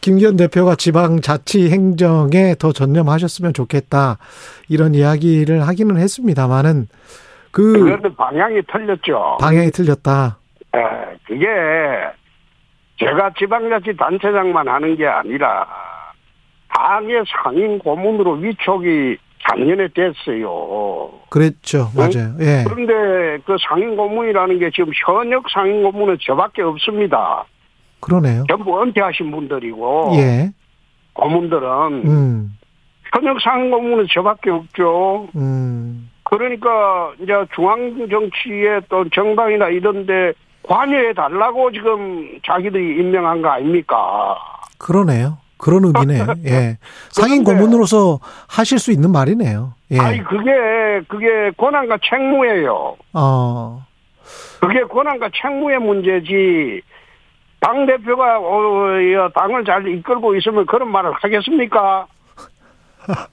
[0.00, 4.18] 김기현 대표가 지방 자치 행정에 더 전념하셨으면 좋겠다.
[4.68, 6.86] 이런 이야기를 하기는 했습니다만은
[7.50, 9.38] 그 그런데 방향이 틀렸죠.
[9.40, 10.38] 방향이 틀렸다.
[10.76, 10.78] 에,
[11.26, 11.46] 그게
[13.00, 15.66] 제가 지방자치 단체장만 하는 게 아니라
[16.68, 19.16] 당의 상임 고문으로 위촉이
[19.48, 21.10] 작년에 됐어요.
[21.30, 21.90] 그랬죠.
[21.94, 22.34] 맞아요.
[22.40, 22.64] 예.
[22.66, 27.44] 그런데 그 상임 고문이라는 게 지금 현역 상임 고문은 저밖에 없습니다.
[28.00, 28.44] 그러네요.
[28.48, 30.50] 전부 은퇴하신 분들이고 예.
[31.14, 31.68] 고문들은
[32.06, 32.58] 음.
[33.12, 35.28] 현역 상임 고문은 저밖에 없죠.
[35.36, 36.10] 음.
[36.24, 40.32] 그러니까 이제 중앙 정치에 또 정당이나 이런데
[40.62, 44.36] 관여해 달라고 지금 자기들이 임명한 거 아닙니까?
[44.78, 45.38] 그러네요.
[45.58, 46.26] 그런 의미네요.
[46.46, 46.78] 예.
[47.44, 49.74] 그런데- 고문으로서 하실 수 있는 말이네요.
[49.92, 49.98] 예.
[50.00, 50.50] 아니 그게
[51.08, 52.96] 그게 권한과 책무예요.
[53.14, 53.86] 어.
[54.60, 56.82] 그게 권한과 책무의 문제지.
[57.60, 62.06] 당 대표가 어, 이 당을 잘 이끌고 있으면 그런 말을 하겠습니까?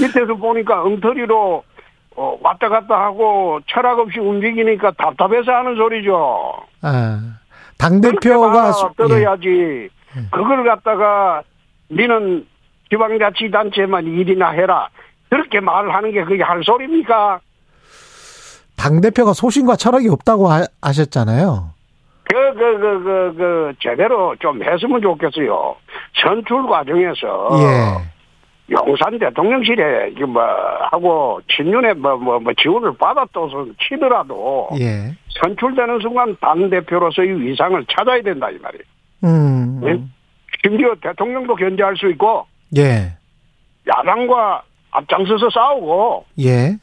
[0.00, 1.62] 밑에서 보니까 엉터리로
[2.16, 6.52] 어, 왔다 갔다 하고 철학 없이 움직이니까 답답해서 하는 소리죠.
[6.82, 7.20] 아.
[7.78, 9.88] 당 대표가 그렇게 수- 말 들어야지.
[10.30, 11.42] 그걸 갖다가
[11.90, 12.46] 니는
[12.90, 14.88] 지방자치단체만 일이나 해라.
[15.30, 17.40] 그렇게 말하는 게 그게 할 소리입니까?
[18.76, 21.70] 당 대표가 소신과 철학이 없다고 하, 하셨잖아요.
[22.24, 25.76] 그, 그, 그, 그, 그, 제대로 좀 했으면 좋겠어요.
[26.22, 27.48] 선출 과정에서.
[27.60, 28.14] 예.
[28.70, 30.42] 용산 대통령실에 뭐
[30.90, 35.12] 하고 친윤에 뭐 뭐 뭐 지원을 받았다서 치더라도 예.
[35.42, 38.82] 선출되는 순간 당 대표로서의 위상을 찾아야 된다 이 말이에요.
[39.24, 39.80] 음.
[39.84, 40.00] 예?
[40.62, 42.46] 심지어 대통령도 견제할 수 있고
[42.76, 43.16] 예.
[43.88, 46.76] 야당과 앞장서서 싸우고 예.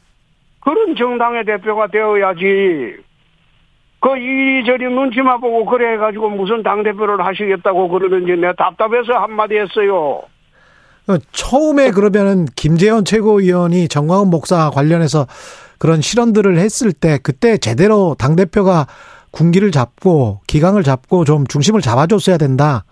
[0.60, 2.96] 그런 정당의 대표가 되어야지.
[4.00, 10.22] 그 이리저리 눈치만 보고 그래 가지고 무슨 당 대표를 하시겠다고 그러는지 내가 답답해서 한마디 했어요.
[11.08, 15.26] 어, 처음에 그러면은 김재원 최고위원이 정광훈 목사 관련해서
[15.78, 18.86] 그런 실언들을 했을 때 그때 제대로 당 대표가
[19.32, 22.84] 군기를 잡고 기강을 잡고 좀 중심을 잡아줬어야 된다.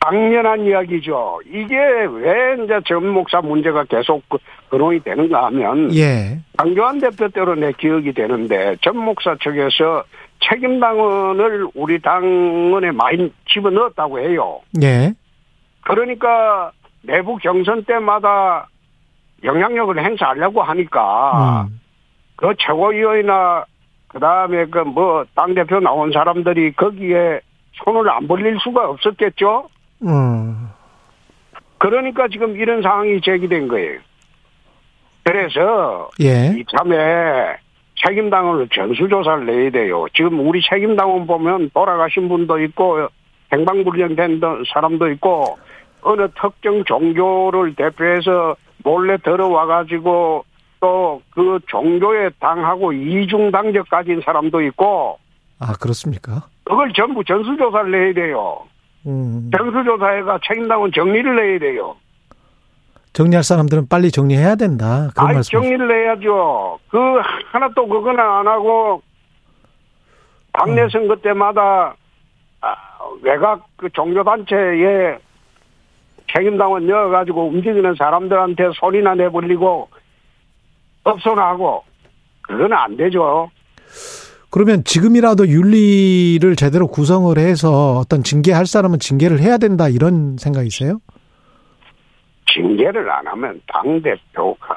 [0.00, 1.40] 당연한 이야기죠.
[1.46, 4.38] 이게 왜 이제 전 목사 문제가 계속 그-
[4.70, 6.38] 거론이 되는가 하면 예.
[6.56, 10.04] 강교안 대표 때로 내 기억이 되는데 전 목사 측에서
[10.40, 14.60] 책임 당원을 우리 당원에 많이 집어넣었다고 해요.
[14.82, 15.12] 예.
[15.82, 16.70] 그러니까
[17.02, 18.68] 내부 경선 때마다
[19.42, 21.80] 영향력을 행사하려고 하니까 음.
[22.36, 23.64] 그 최고위원이나
[24.08, 27.40] 그 다음에 그 뭐 당 대표 나온 사람들이 거기에
[27.84, 29.68] 손을 안 벌릴 수가 없었겠죠?
[30.02, 30.68] 음.
[31.78, 34.00] 그러니까 지금 이런 상황이 제기된 거예요.
[35.24, 36.54] 그래서 예.
[36.58, 37.56] 이참에
[38.06, 40.06] 책임당원을 전수조사를 내야 돼요.
[40.14, 43.08] 지금 우리 책임당원 보면 돌아가신 분도 있고
[43.52, 44.40] 행방불명된
[44.72, 45.58] 사람도 있고
[46.02, 50.44] 어느 특정 종교를 대표해서 몰래 들어와가지고
[50.80, 55.18] 또 그 종교에 당하고 이중 당적 가진 사람도 있고
[55.60, 56.46] 아, 그렇습니까?
[56.64, 58.60] 그걸 전부 전수조사를 내야 돼요.
[59.06, 59.50] 음.
[59.56, 61.96] 전수조사회가 책임당원 정리를 내야 돼요.
[63.12, 65.08] 정리할 사람들은 빨리 정리해야 된다.
[65.14, 65.50] 그런 말씀.
[65.50, 66.78] 정리를 내야죠.
[66.88, 66.98] 그,
[67.50, 69.02] 하나 또 그거는 안 하고,
[70.52, 70.88] 당내 음.
[70.90, 71.96] 선거 때마다,
[72.60, 72.76] 아,
[73.22, 75.18] 외곽 그 종교 단체에
[76.32, 79.88] 책임당원 넣어가지고 움직이는 사람들한테 소리나 내버리고,
[81.04, 81.82] 업소나하고,
[82.42, 83.50] 그건 안 되죠.
[84.50, 91.00] 그러면 지금이라도 윤리를 제대로 구성을 해서 어떤 징계할 사람은 징계를 해야 된다 이런 생각이세요?
[92.46, 94.74] 징계를 안 하면 당 대표가,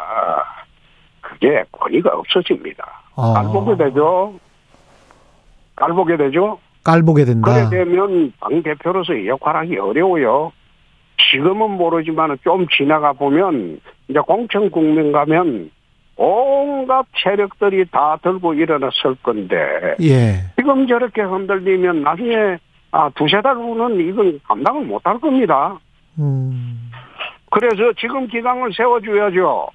[1.22, 2.86] 그게 권위가 없어집니다.
[3.16, 3.34] 어.
[3.34, 4.34] 깔보게 되죠.
[5.76, 6.60] 깔보게 되죠.
[6.84, 7.54] 깔보게 된다.
[7.54, 10.52] 그래 되면 당 대표로서의 역할하기 어려워요.
[11.32, 15.72] 지금은 모르지만 좀 지나가 보면 이제 공천 국면 가면
[16.24, 19.56] 온갖 세력들이 다 들고 일어났을 건데
[20.02, 20.44] 예.
[20.56, 22.58] 지금 저렇게 흔들리면 나중에
[22.92, 25.80] 아 두세 달 후는 이건 감당을 못 할 겁니다.
[26.20, 26.92] 음.
[27.50, 29.68] 그래서 지금 기강을 세워줘야죠.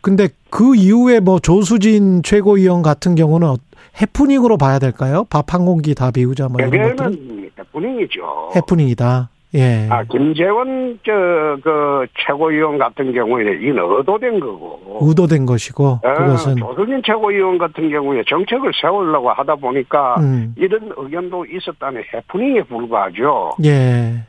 [0.00, 3.56] 근데 그 이후에 뭐 조수진 최고위원 같은 경우는 어-
[4.00, 5.24] 해프닝으로 봐야 될까요?
[5.28, 8.50] 밥 한 공기 다 비우자 뭐 이런 것들은 해프닝이죠.
[8.54, 9.30] 해프닝이다.
[9.54, 9.88] 예.
[9.90, 11.12] 아 김재원 저
[11.62, 14.98] 그 최고위원 같은 경우에 이는 의도된 거고.
[15.02, 20.54] 의도된 것이고 아, 그것은 조선인 최고위원 같은 경우에 정책을 세우려고 하다 보니까 음.
[20.56, 23.52] 이런 의견도 있었다는 해프닝에 불과하죠.
[23.64, 24.22] 예.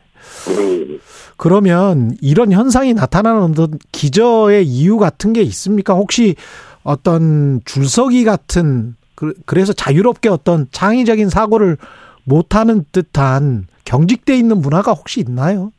[0.49, 0.99] 음,
[1.38, 5.93] 그러면 이런 현상이 나타나는 어떤 기저의 이유 같은 게 있습니까?
[5.93, 6.36] 혹시
[6.84, 11.78] 어떤 줄서기 같은 그- 그래서 자유롭게 어떤 창의적인 사고를
[12.24, 15.72] 못하는 듯한 경직돼 있는 문화가 혹시 있나요?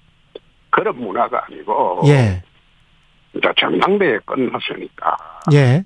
[0.71, 2.43] 그런 문화가 아니고 예,
[3.35, 5.17] 이제 전당대회 끝났으니까
[5.53, 5.85] 예,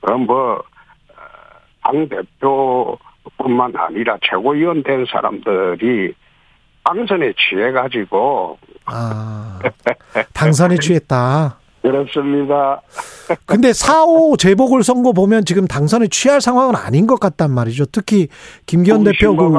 [0.00, 0.62] 그럼 뭐
[1.82, 6.14] 당 대표뿐만 아니라 최고위원 된 사람들이
[6.84, 9.58] 당선에 취해 가지고 아
[10.32, 11.58] 당선에 취했다.
[11.82, 12.82] 그렇습니다.
[13.46, 17.86] 근데 4.5 재보궐 선거 보면 지금 당선에 취할 상황은 아닌 것 같단 말이죠.
[17.86, 18.28] 특히
[18.66, 19.50] 김기현 대표 그.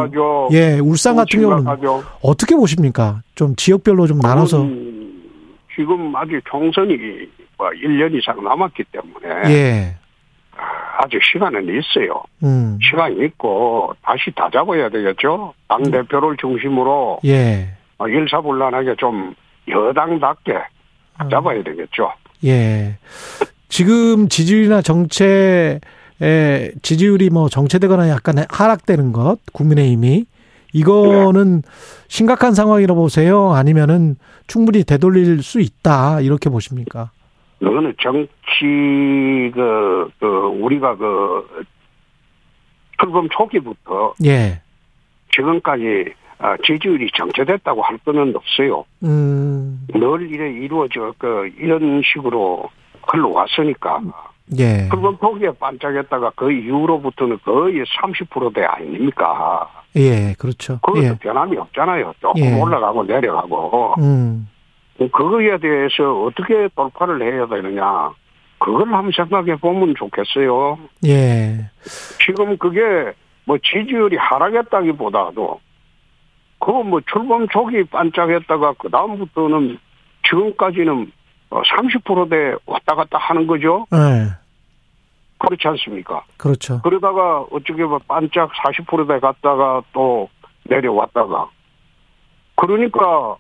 [0.52, 2.04] 예, 울산 같은 경우는 심각하죠.
[2.22, 3.22] 어떻게 보십니까?
[3.36, 5.24] 좀 지역별로 좀 나눠서 음,
[5.76, 6.98] 지금 아직 총선이
[7.58, 9.96] 뭐 1년 이상 남았기 때문에 예.
[10.98, 12.24] 아직 시간은 있어요.
[12.44, 12.78] 음.
[12.82, 15.54] 시간이 있고 다시 다 잡아야 되겠죠.
[15.68, 17.70] 당 대표를 중심으로 예.
[17.98, 19.34] 어, 일사불란하게 좀
[19.68, 20.81] 여당답게 음.
[21.30, 22.12] 잡아야 되겠죠.
[22.46, 22.98] 예.
[23.70, 25.80] 지금 지지율이나 정체의
[26.82, 30.26] 지지율이 뭐 정체되거나 약간 하락되는 것, 국민의힘이
[30.74, 31.64] 이거는
[32.08, 33.52] 심각한 상황이라 보세요?
[33.52, 34.16] 아니면은
[34.48, 37.12] 충분히 되돌릴 수 있다 이렇게 보십니까?
[37.60, 41.66] 그거는 정치 그, 그 우리가 그
[43.00, 44.62] 출범 초기부터 예.
[45.34, 46.21] 지금까지 아,
[46.66, 48.86] 지지율이 정체됐다고 할 거는 없어요.
[49.04, 49.86] 음.
[49.94, 52.70] 늘 이래 이루어져 그 이런 식으로
[53.04, 54.02] 흘러왔으니까
[54.60, 54.90] 예.
[54.90, 59.70] 출범 초기에 반짝였다가 그 이후로부터는 거의 30%대 아닙니까?
[59.96, 60.80] 예, 그렇죠.
[60.82, 61.18] 그것도 예.
[61.20, 62.14] 변함이 없잖아요.
[62.22, 62.60] 조금 예.
[62.60, 63.96] 올라가고 내려가고.
[64.00, 64.48] 음.
[64.98, 68.12] 그거에 대해서 어떻게 돌파를 해야 되느냐.
[68.60, 70.78] 그걸 한번 생각해 보면 좋겠어요.
[71.08, 71.70] 예.
[72.24, 72.80] 지금 그게
[73.46, 75.60] 뭐 지지율이 하락했다기보다도
[76.62, 79.80] 그뭐 출범 초기 반짝했다가 그 다음부터는
[80.30, 81.12] 지금까지는
[81.50, 83.86] 30%대 왔다 갔다 하는 거죠.
[83.94, 84.30] 예.
[85.40, 86.24] 그렇지 않습니까?
[86.38, 86.80] 그렇죠.
[86.84, 90.30] 그러다가 어떻게 보면 반짝 40%대 갔다가 또
[90.64, 91.50] 내려왔다가
[92.56, 93.36] 그러니까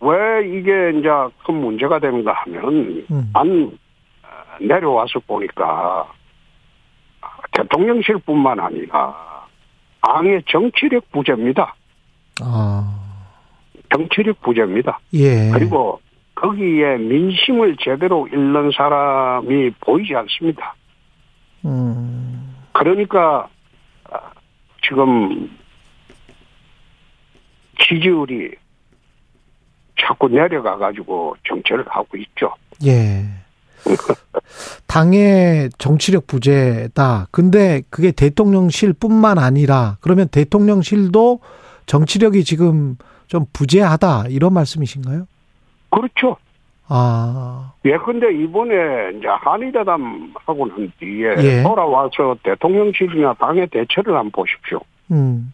[0.00, 1.08] 왜 이게 이제
[1.46, 3.30] 큰 문제가 되는가 하면 음.
[3.32, 3.78] 안
[4.60, 6.12] 내려와서 보니까
[7.52, 9.46] 대통령실뿐만 아니라
[10.02, 11.74] 당의 정치력 부재입니다.
[12.42, 12.96] 아.
[13.92, 15.00] 정치력 부재입니다.
[15.14, 15.50] 예.
[15.52, 16.00] 그리고
[16.34, 20.74] 거기에 민심을 제대로 읽는 사람이 보이지 않습니다.
[21.64, 22.54] 음.
[22.72, 23.48] 그러니까
[24.10, 24.18] 아,
[24.82, 25.50] 지금
[27.80, 28.54] 지지율이
[30.00, 32.54] 자꾸 내려가 가지고 정체를 하고 있죠.
[32.86, 33.24] 예.
[34.86, 37.28] 당의 정치력 부재다.
[37.30, 41.40] 근데 그게 대통령실뿐만 아니라 그러면 대통령실도
[41.90, 45.26] 정치력이 지금 좀 부재하다 이런 말씀이신가요?
[45.90, 46.36] 그렇죠.
[46.86, 51.62] 아, 예컨대 이번에 이제 한의대담 하고 난 뒤에 예.
[51.64, 54.80] 돌아와서 대통령실이나 당의 대처를 한번 보십시오.
[55.10, 55.52] 음,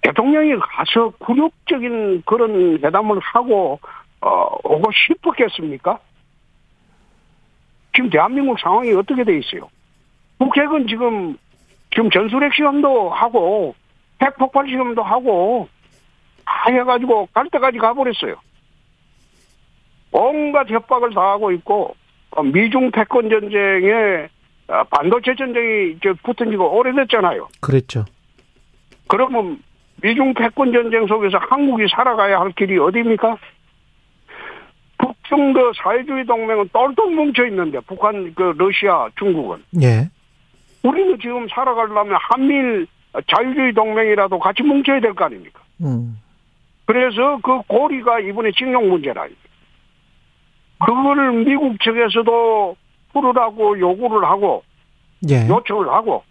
[0.00, 3.78] 대통령이 가서 굴욕적인 그런 회담을 하고
[4.22, 5.98] 어, 오고 싶었겠습니까?
[7.94, 9.68] 지금 대한민국 상황이 어떻게 돼 있어요?
[10.38, 11.36] 북핵은 지금
[11.90, 13.74] 지금 전술 핵 시험도 하고
[14.22, 15.68] 핵 폭발 시험도 하고
[16.44, 18.36] 다 해가지고 갈 때까지 가버렸어요.
[20.12, 21.94] 온갖 협박을 다 하고 있고
[22.30, 24.28] 어, 미중 패권 전쟁에
[24.68, 27.48] 어, 반도체 전쟁이 이제 붙은 지가 오래됐잖아요.
[27.60, 28.04] 그랬죠.
[29.08, 29.62] 그러면
[30.02, 33.38] 미중 패권 전쟁 속에서 한국이 살아가야 할 길이 어디입니까?
[34.98, 40.08] 북중도 사회주의 동맹은 똘똘 뭉쳐 있는데 북한, 그 러시아, 중국은 예.
[40.82, 42.86] 우리는 지금 살아가려면 한미일
[43.26, 45.60] 자유주의 동맹이라도 같이 뭉쳐야 될 거 아닙니까?
[45.82, 46.20] 음,
[46.84, 49.26] 그래서 그 고리가 이번에 징용 문제라.
[50.84, 52.76] 그거를 미국 측에서도
[53.12, 54.62] 풀으라고 요구를 하고
[55.30, 55.48] 예.
[55.48, 56.22] 요청을 하고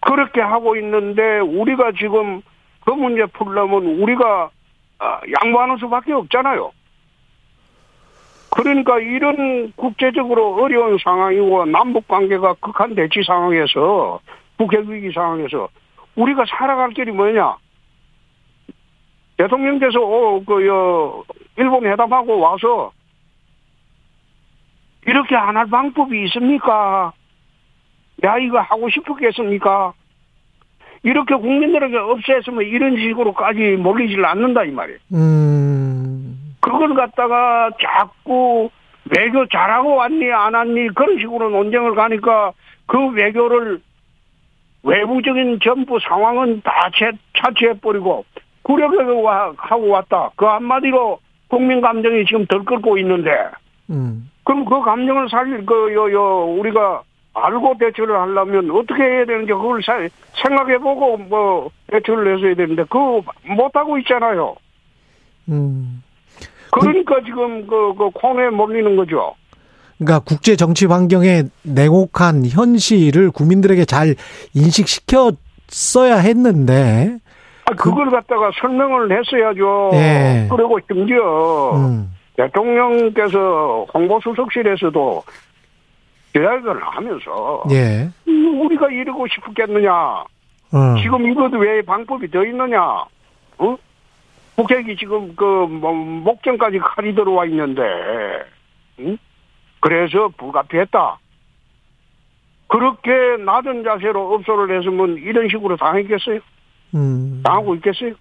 [0.00, 2.42] 그렇게 하고 있는데 우리가 지금
[2.84, 4.50] 그 문제 풀려면 우리가
[4.98, 6.72] 아, 양보하는 수밖에 없잖아요.
[8.50, 14.20] 그러니까 이런 국제적으로 어려운 상황이고 남북 관계가 극한 대치 상황에서
[14.60, 15.70] 북핵 위기 상황에서
[16.16, 17.56] 우리가 살아갈 길이 뭐냐?
[19.38, 21.24] 대통령께서 어, 그, 여,
[21.56, 22.92] 일본 회담하고 와서
[25.06, 27.10] 이렇게 안 할 방법이 있습니까?
[28.22, 29.94] 야, 이거 하고 싶었겠습니까?
[31.04, 34.98] 이렇게 국민들에게 없애으면 이런 식으로까지 몰리질 않는다, 이 말이에요.
[35.14, 38.68] 음, 그걸 갖다가 자꾸
[39.16, 42.52] 외교 잘하고 왔니, 안 왔니, 그런 식으로 논쟁을 가니까
[42.84, 43.80] 그 외교를
[44.82, 48.24] 외부적인 전부 상황은 다 채, 차치해버리고
[48.62, 50.30] 구력하고 왔다.
[50.36, 51.18] 그 한마디로
[51.48, 53.30] 국민 감정이 지금 덜 끓고 있는데
[53.90, 57.02] 음, 그럼 그 감정을 살릴 그, 요, 요, 우리가
[57.34, 59.98] 알고 대처를 하려면 어떻게 해야 되는지 그걸 사-
[60.42, 64.54] 생각해보고 뭐 대처를 해서 해야 되는데 그거 못하고 있잖아요.
[65.48, 66.02] 음.
[66.72, 69.34] 그러니까 지금 그, 그 코너에 몰리는 거죠.
[70.00, 74.14] 그러니까 국제 정치 환경의 냉혹한 현실을 국민들에게 잘
[74.54, 77.18] 인식시켰어야 했는데,
[77.66, 79.90] 아, 그걸 갖다가 설명을 했어야죠.
[79.92, 80.48] 예.
[80.50, 85.22] 그리고 심지어 음, 대통령께서 홍보수석실에서도
[86.34, 88.08] 이야기를 하면서 예.
[88.26, 89.92] 음, 우리가 이러고 싶었겠느냐.
[89.92, 90.96] 어.
[91.02, 92.80] 지금 이것도 왜 방법이 더 있느냐?
[93.58, 93.76] 어?
[94.56, 97.82] 북핵이 지금 그 뭐, 목전까지 칼이 들어와 있는데,
[99.00, 99.18] 응?
[99.80, 101.18] 그래서 불가피했다.
[102.68, 103.10] 그렇게
[103.44, 106.40] 낮은 자세로 업소를 했으면 이런 식으로 당했겠어요?
[106.94, 108.14] 음, 당하고 있겠어요?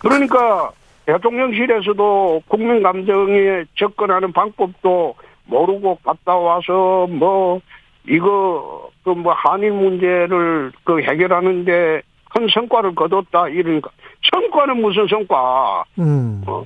[0.00, 0.72] 그러니까
[1.06, 5.14] 대통령실에서도 국민 감정에 접근하는 방법도
[5.46, 7.60] 모르고 갔다 와서 뭐
[8.06, 13.90] 이거 그 뭐 한일 문제를 그 해결하는데 큰 성과를 거뒀다 이러니까
[14.30, 15.84] 성과는 무슨 성과?
[15.98, 16.62] 음, 어,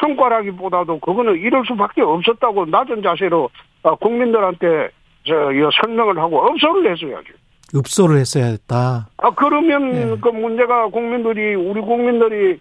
[0.00, 3.50] 성과라기보다도 그거는 이럴 수밖에 없었다고 낮은 자세로
[3.82, 4.90] 어, 국민들한테
[5.26, 5.34] 저
[5.82, 7.34] 설명을 하고 업소를 했어야죠.
[7.74, 9.08] 읍소를 했어야 했다.
[9.18, 10.16] 아 그러면 예.
[10.20, 12.58] 그 문제가 국민들이 우리 국민들이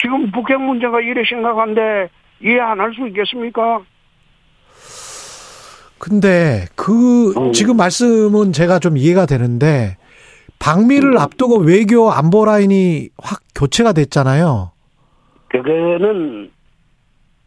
[0.00, 2.08] 지금 북핵 문제가 이래 심각한데
[2.42, 3.80] 이해 안 할 수 있겠습니까?
[5.98, 7.52] 근데 그 음.
[7.52, 9.96] 지금 말씀은 제가 좀 이해가 되는데
[10.58, 14.71] 방미를 앞두고 외교 안보 라인이 확 교체가 됐잖아요.
[15.52, 16.50] 그거는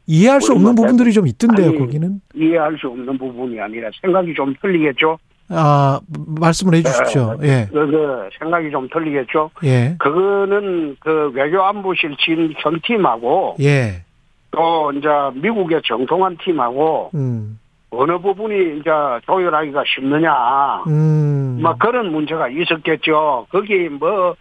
[0.08, 2.22] 이해할 수 없는 뭐 부분들이 좀 있던데요, 아니, 거기는.
[2.36, 5.18] 이해할 수 없는 부분이 아니라 생각이 좀 틀리겠죠.
[5.50, 6.00] 아,
[6.40, 7.38] 말씀을 해 주십시오.
[7.44, 7.68] 예.
[7.72, 9.52] 그, 그 생각이 좀 틀리겠죠.
[9.64, 9.96] 예.
[10.00, 14.04] 그거는 그 외교안보실 진현 팀하고 예.
[14.52, 17.60] 또 이제 미국의 정통한 팀하고 음.
[17.92, 18.90] 어느 부분이 이제
[19.26, 20.84] 조율하기가 쉽느냐.
[20.88, 21.60] 음.
[21.62, 23.48] 막 그런 문제가 있었겠죠.
[23.50, 24.36] 거기 뭐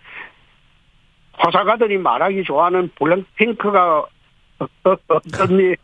[1.44, 4.06] 호사가들이 말하기 좋아하는 블랙핑크가
[5.08, 5.76] 어떤 일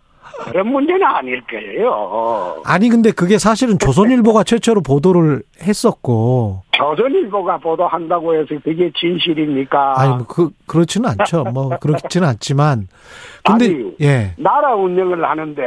[0.45, 2.63] 그런 문제는 아닐 거예요.
[2.65, 10.01] 아니 근데 그게 사실은 조선일보가 최초로 보도를 했었고 조선일보가 보도한다고 해서 그게 진실입니까?
[10.01, 11.45] 아니 뭐그 그렇지는 않죠.
[11.53, 12.87] 뭐 그렇지는 않지만
[13.45, 14.35] 근데 아니, 예.
[14.39, 15.63] 나라 운영을 하는데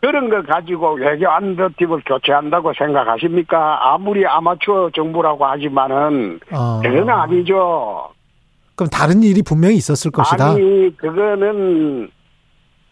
[0.00, 3.92] 그런 거 가지고 외교 안보팀을 교체한다고 생각하십니까?
[3.92, 6.80] 아무리 아마추어 정부라고 하지만은 어.
[6.82, 8.10] 그건 아니죠.
[8.78, 10.52] 그럼 다른 일이 분명히 있었을 것이다.
[10.52, 12.08] 아니 그거는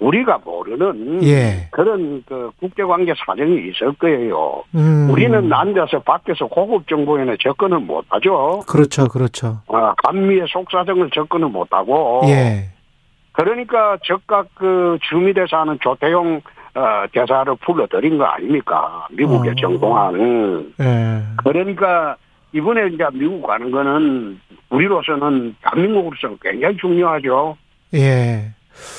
[0.00, 1.68] 우리가 모르는 예.
[1.70, 4.64] 그런 그 국제관계 사정이 있을 거예요.
[4.74, 5.08] 음.
[5.10, 8.64] 우리는 앉아서 밖에서 고급 정보에는 접근을 못하죠.
[8.66, 9.60] 그렇죠, 그렇죠.
[9.68, 12.22] 어, 감미의 속사정을 접근을 못하고.
[12.24, 12.70] 예.
[13.30, 16.42] 그러니까 즉각 그 주미대 사는 조태용
[16.74, 19.06] 어, 대사를 불러들인 거 아닙니까?
[19.12, 19.54] 미국의 어.
[19.54, 20.74] 정동환은.
[20.80, 21.22] 예.
[21.44, 22.16] 그러니까
[22.52, 24.40] 이번에 이제 미국 가는 거는
[24.70, 27.56] 우리로서는 대한민국으로서는 굉장히 중요하죠.
[27.94, 28.50] 예.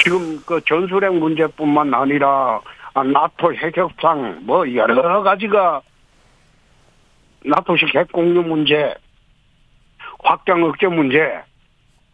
[0.03, 2.59] 지금 그 전술핵 문제뿐만 아니라
[2.93, 5.81] 아, 나토 핵협상 뭐 여러 가지가
[7.45, 8.93] 나토식 핵 공유 문제,
[10.23, 11.41] 확장 억제 문제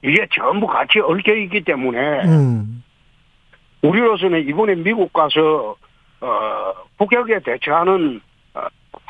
[0.04, 2.84] 이게 전부 같이 얽혀 있기 때문에 음.
[3.82, 5.76] 우리로서는 이번에 미국 가서
[6.22, 8.33] 어 북핵에 대처하는 어,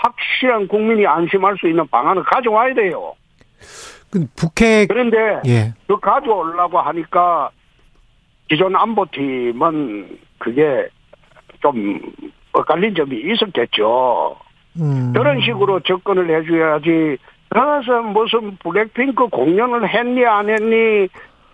[0.03, 3.15] 확실한 국민이 안심할 수 있는 방안을 가져와야 돼요.
[4.11, 5.73] 그 북핵 그런데 예.
[5.87, 7.49] 그 가져오려고 하니까
[8.49, 10.87] 기존 안보팀은 그게
[11.61, 11.99] 좀
[12.51, 14.35] 엇갈린 점이 있었겠죠.
[14.79, 15.13] 음.
[15.13, 17.17] 그런 식으로 접근을 해줘야지.
[17.49, 21.07] 그래서 무슨 블랙핑크 공연을 했니 안 했니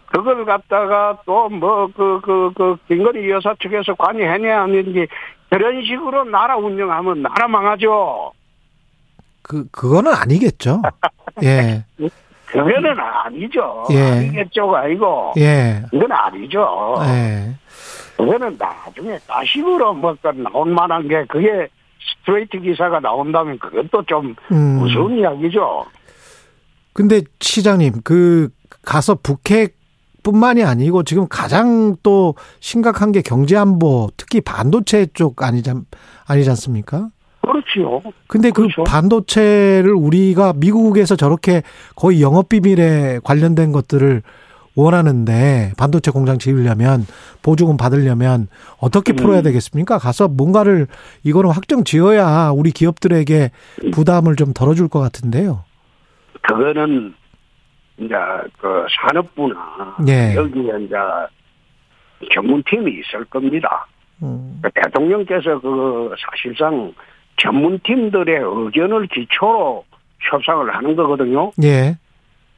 [0.08, 5.06] 그걸 갖다가 또 뭐 그 그 그 김건희 여사 측에서 관여했니 안 했니
[5.50, 8.32] 그런 식으로 나라 운영하면 나라 망하죠.
[9.50, 10.80] 그 그거는 아니겠죠.
[11.44, 11.84] 예.
[12.46, 13.84] 그거는 아니죠.
[13.92, 14.00] 예.
[14.12, 15.84] 아니겠죠가 아니고 예.
[15.92, 16.96] 이건 아니죠.
[17.08, 17.56] 예.
[18.16, 21.68] 그거는 나중에 가식으로 뭐 나올 만한 게 그게
[22.22, 24.58] 스트레이트 기사가 나온다면 그것도 좀 음.
[24.78, 25.86] 무서운 이야기죠.
[26.94, 28.50] 근데 시장님 그
[28.84, 29.78] 가서 북핵
[30.22, 35.86] 뿐만이 아니고 지금 가장 또 심각한 게 경제 안보 특히 반도체 쪽 아니지 않-
[36.28, 37.10] 아니지 않습니까?
[37.50, 38.02] 그렇지요.
[38.28, 38.84] 근데 그 그렇죠.
[38.84, 41.64] 반도체를 우리가 미국에서 저렇게
[41.96, 44.22] 거의 영업 비밀에 관련된 것들을
[44.76, 47.06] 원하는데 반도체 공장 지으려면
[47.42, 48.48] 보조금 받으려면
[48.80, 49.44] 어떻게 풀어야 음.
[49.44, 49.98] 되겠습니까?
[49.98, 50.88] 가서 뭔가를
[51.24, 53.52] 이거는 확정 지어야 우리 기업들에게
[53.92, 55.64] 부담을 좀 덜어줄 것 같은데요.
[56.42, 57.14] 그거는
[57.98, 58.16] 이제
[58.60, 60.36] 그 산업부나 예.
[60.36, 60.96] 여기에 이제
[62.34, 63.88] 전문팀이 있을 겁니다.
[64.24, 64.60] 음.
[64.62, 66.94] 그 대통령께서 그 사실상
[67.42, 69.84] 전문팀들의 의견을 기초로
[70.20, 71.52] 협상을 하는 거거든요.
[71.64, 71.96] 예.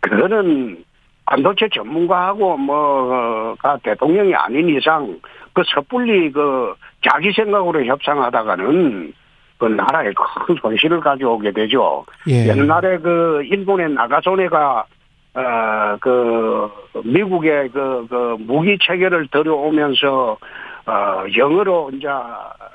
[0.01, 0.83] 그거는
[1.25, 5.19] 반도체 전문가하고 뭐가 대통령이 아닌 이상
[5.53, 6.73] 그 섣불리 그
[7.07, 9.13] 자기 생각으로 협상하다가는
[9.57, 12.05] 그 나라에 큰 손실을 가져오게 되죠.
[12.27, 12.47] 예.
[12.47, 14.85] 옛날에 그 일본의 나가소네가
[15.33, 16.69] 어그
[17.05, 20.37] 미국의 그, 그 무기 체계를 들여오면서
[20.85, 22.07] 어 영어로 이제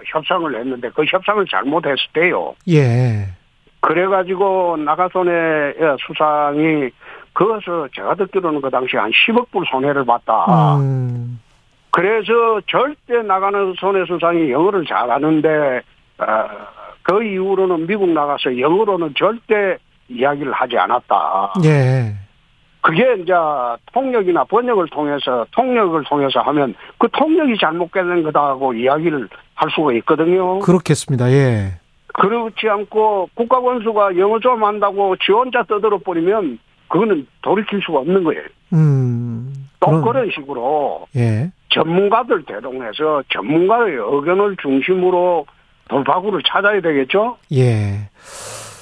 [0.06, 2.54] 협상을 했는데 그 협상을 잘못했을 때요.
[2.68, 3.26] 예.
[3.80, 5.74] 그래가지고 나가소네
[6.06, 6.90] 수상이
[7.32, 10.76] 그것을 제가 듣기로는 그 당시 한 10억 불 손해를 봤다.
[10.78, 11.38] 음.
[11.90, 15.82] 그래서 절대 나가는 손해 수상이 영어를 잘하는데
[16.18, 16.48] 어,
[17.02, 19.78] 그 이후로는 미국 나가서 영어로는 절대
[20.08, 21.54] 이야기를 하지 않았다.
[21.64, 22.14] 예.
[22.86, 23.32] 그게 이제
[23.92, 30.60] 통역이나 번역을 통해서 통역을 통해서 하면 그 통역이 잘못된 거다고 이야기를 할 수가 있거든요.
[30.60, 31.28] 그렇겠습니다.
[31.32, 31.72] 예.
[32.14, 38.42] 그렇지 않고 국가권수가 영어 좀 한다고 지 혼자 떠들어 버리면 그거는 돌이킬 수가 없는 거예요.
[38.72, 39.52] 음.
[39.80, 41.50] 또 그런- 그런 식으로 예.
[41.70, 45.44] 전문가들 대동해서 전문가의 의견을 중심으로
[45.88, 47.36] 돌파구를 찾아야 되겠죠?
[47.52, 48.08] 예.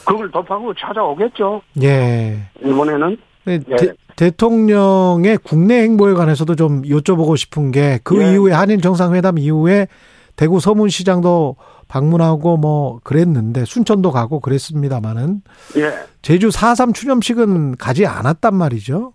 [0.07, 1.63] 그걸 돌파구를 찾아오겠죠?
[1.83, 2.37] 예.
[2.63, 3.17] 이번에는?
[3.45, 3.77] 네, 예.
[3.77, 8.33] 대, 대통령의 국내 행보에 관해서도 좀 여쭤보고 싶은 게그 예.
[8.33, 9.89] 이후에 한일 정상회담 이후에
[10.37, 11.57] 대구 서문시장도
[11.89, 15.43] 방문하고 뭐 그랬는데 순천도 가고 그랬습니다마는
[15.77, 15.93] 예.
[16.23, 19.13] 제주 4.3 추념식은 가지 않았단 말이죠.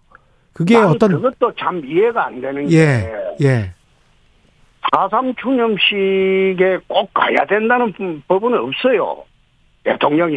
[0.54, 3.74] 그게 어떤 그것도 참 이해가 안 되는 예, 게 예.
[4.94, 7.94] 4.3 추념식에 꼭 가야 된다는
[8.28, 9.24] 법은 없어요.
[9.84, 10.36] 대통령이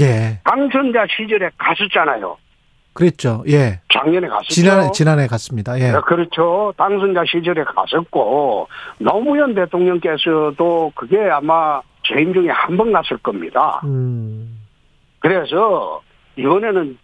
[0.00, 0.38] 예.
[0.44, 2.36] 당선자 시절에 갔었잖아요.
[2.94, 3.42] 그랬죠.
[3.48, 3.80] 예.
[3.92, 4.48] 작년에 갔었죠.
[4.54, 5.78] 지난해 지난해 갔습니다.
[5.78, 5.92] 예.
[5.92, 6.72] 네, 그렇죠.
[6.76, 8.68] 당선자 시절에 갔었고
[8.98, 13.80] 노무현 대통령께서도 그게 아마 재임 중에 한 번 갔을 겁니다.
[13.84, 14.58] 음.
[15.20, 16.00] 그래서
[16.36, 16.98] 이번에는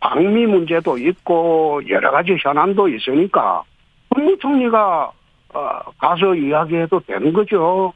[0.00, 3.62] 방미 문제도 있고 여러 가지 현안도 있으니까
[4.10, 5.10] 국무총리가
[5.54, 7.92] 어, 가서 이야기해도 되는 거죠.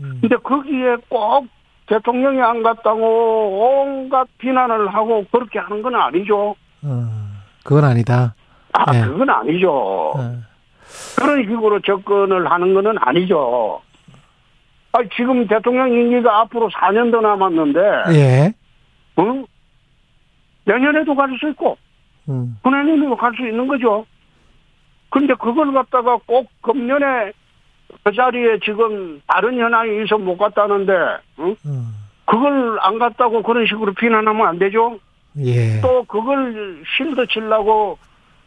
[0.00, 0.18] 음.
[0.20, 1.46] 근데 거기에 꼭
[1.86, 6.54] 대통령이 안 갔다고 온갖 비난을 하고 그렇게 하는 건 아니죠.
[6.82, 7.08] 어,
[7.64, 8.34] 그건 아니다.
[8.72, 9.04] 아, 네.
[9.06, 9.70] 그건 아니죠.
[9.72, 10.36] 어.
[11.16, 13.80] 그런 식으로 접근을 하는 거는 아니죠.
[14.92, 17.80] 아, 지금 대통령 임기가 앞으로 4년 더 남았는데,
[18.14, 18.54] 예.
[19.18, 19.46] 응?
[20.64, 21.76] 내년에도 갈 수 있고,
[22.28, 22.56] 음.
[22.62, 24.06] 후내년에도 갈 수 있는 거죠.
[25.10, 27.32] 근데 그걸 갖다가 꼭 금년에
[28.04, 30.92] 그 자리에 지금 다른 현황이 있어 못 갔다는데,
[31.40, 31.56] 응?
[31.66, 31.94] 음.
[32.26, 34.98] 그걸 안 갔다고 그런 식으로 비난하면 안 되죠?
[35.38, 35.80] 예.
[35.80, 37.98] 또 그걸 실드 치려고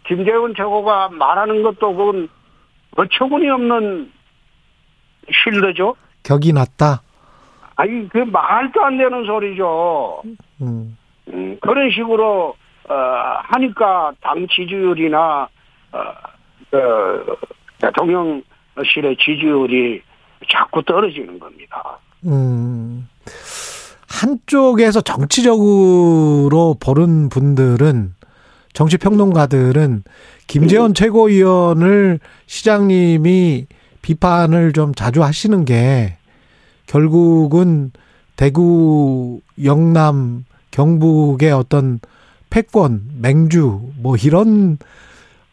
[0.07, 2.29] 김재원 최고가 말하는 것도 그건
[2.97, 4.11] 어처구니 없는
[5.31, 5.95] 실드죠.
[6.23, 7.01] 격이 낮다.
[7.75, 10.21] 아니 그 말도 안 되는 소리죠.
[10.61, 10.97] 음.
[11.29, 12.55] 음, 그런 식으로
[12.89, 12.93] 어,
[13.43, 15.47] 하니까 당 지지율이나
[15.93, 15.99] 어,
[16.69, 17.35] 그
[17.79, 20.01] 대통령실의 지지율이
[20.49, 21.99] 자꾸 떨어지는 겁니다.
[22.25, 23.07] 음.
[24.11, 28.13] 한쪽에서 정치적으로 보는 분들은
[28.73, 30.03] 정치 평론가들은
[30.47, 33.67] 김재원 최고위원을 시장님이
[34.01, 36.17] 비판을 좀 자주 하시는 게
[36.87, 37.91] 결국은
[38.35, 41.99] 대구, 영남, 경북의 어떤
[42.49, 44.77] 패권, 맹주 뭐 이런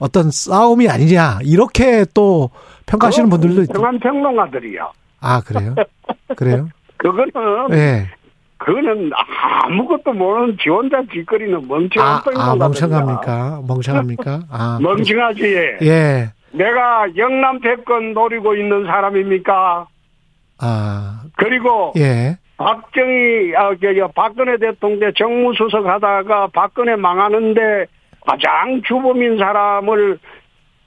[0.01, 2.51] 어떤 싸움이 아니냐 이렇게 또
[2.87, 4.91] 평가하시는 분들도 있- 평한 평론가들이요.
[5.21, 5.75] 아 그래요?
[6.37, 6.69] 그래요?
[6.99, 7.31] 그거는
[7.73, 8.09] 예.
[8.59, 9.11] 그거는
[9.65, 12.51] 아무것도 모르는 지 혼자 짓거리는 멍청한 아, 평론가들이야.
[12.51, 13.63] 아 멍청합니까?
[13.67, 14.41] 멍청합니까?
[14.51, 15.43] 아 멍청하지.
[15.83, 16.33] 예.
[16.53, 19.87] 내가 영남 패권 노리고 있는 사람입니까?
[20.61, 22.37] 아 그리고 예.
[22.57, 27.87] 박정희 아 저기 박근혜 대통령 정무수석 하다가 박근혜 망하는데
[28.27, 30.19] 가장 주범인 사람을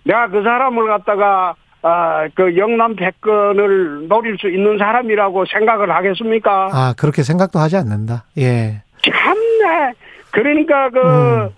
[0.03, 6.69] 내가 그 사람을 갖다가 아 그 영남 패권을 노릴 수 있는 사람이라고 생각을 하겠습니까?
[6.71, 8.25] 아 그렇게 생각도 하지 않는다.
[8.38, 8.82] 예.
[9.03, 9.93] 참네.
[10.32, 11.49] 그러니까 그 음.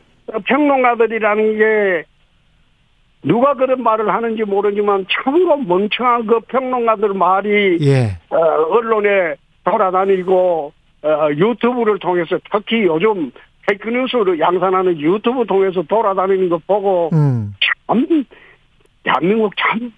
[0.45, 2.03] 평론가들이라는 게
[3.23, 8.17] 누가 그런 말을 하는지 모르지만 참으로 멍청한 그 평론가들 말이 예.
[8.29, 13.31] 어, 언론에 돌아다니고 어, 유튜브를 통해서 특히 요즘
[13.67, 17.53] 페이크뉴스를 양산하는 유튜브 통해서 돌아다니는 거 보고 음.
[17.87, 18.25] 참
[19.03, 19.91] 대한민국 참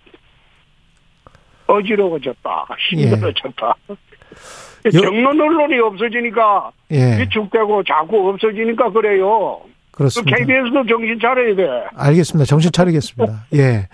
[1.67, 3.75] 어지러워졌다 힘들어졌다
[4.85, 7.19] 여- 정론 언론이 없어지니까 예.
[7.21, 9.59] 위축되고 자꾸 없어지니까 그래요
[9.91, 10.35] 그 그렇습니다.
[10.37, 11.63] KBS도 정신 차려야 돼
[11.95, 12.45] 알겠습니다.
[12.45, 13.45] 정신 차리겠습니다.
[13.55, 13.87] 예.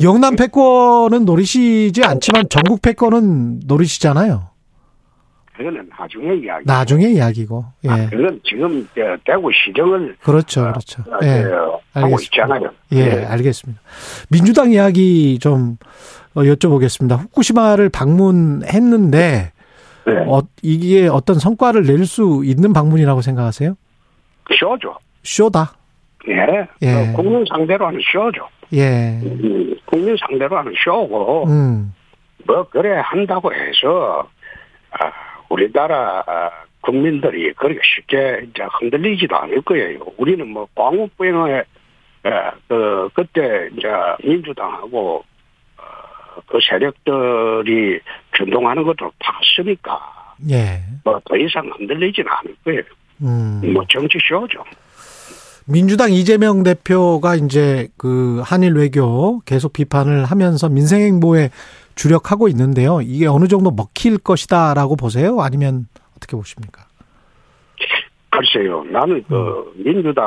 [0.00, 4.50] 영남 패권은 노리시지 않지만 전국 패권은 노리시잖아요.
[5.56, 7.64] 그거는 나중에 이야기 나중에 이야기고.
[7.84, 7.88] 예.
[7.90, 10.62] 아, 그건 지금 저 대구 시정을 그렇죠.
[10.62, 11.02] 그렇죠.
[11.10, 11.42] 아, 예.
[11.42, 12.22] 저, 하고 알겠습니다.
[12.22, 13.24] 있잖아요 예, 네.
[13.26, 13.80] 알겠습니다.
[14.30, 17.18] 민주당 이야기 좀 어, 여쭤보겠습니다.
[17.20, 19.52] 후쿠시마를 방문했는데
[20.04, 20.12] 네.
[20.26, 23.74] 어, 이게 어떤 성과를 낼 수 있는 방문이라고 생각하세요?
[24.58, 25.72] 쇼죠 쇼다.
[26.28, 27.10] 예, 예.
[27.10, 28.48] 어, 국민 상대로 하는 쇼죠.
[28.72, 29.20] 예.
[29.22, 31.94] 음, 국민 상대로 하는 쇼고, 음.
[32.46, 34.26] 뭐, 그래 한다고 해서,
[34.92, 35.12] 아,
[35.48, 40.00] 우리나라 아, 국민들이 그렇게 쉽게 이제 흔들리지도 않을 거예요.
[40.16, 41.52] 우리는 뭐, 광우병에,
[42.26, 42.30] 예,
[42.68, 43.88] 그, 그때 이제
[44.24, 45.24] 민주당하고, 어,
[46.46, 48.00] 그 세력들이
[48.36, 49.98] 준동하는 것도 봤으니까,
[50.50, 50.80] 예.
[51.04, 52.82] 뭐, 더 이상 흔들리지는 않을 거예요.
[53.22, 53.72] 음.
[53.72, 54.64] 뭐, 정치 쇼죠.
[55.64, 61.50] 민주당 이재명 대표가 이제 그 한일 외교 계속 비판을 하면서 민생 행보에
[61.94, 63.00] 주력하고 있는데요.
[63.00, 65.40] 이게 어느 정도 먹힐 것이다라고 보세요?
[65.40, 66.86] 아니면 어떻게 보십니까?
[68.30, 70.24] 글쎄요, 나는 그, 민주당,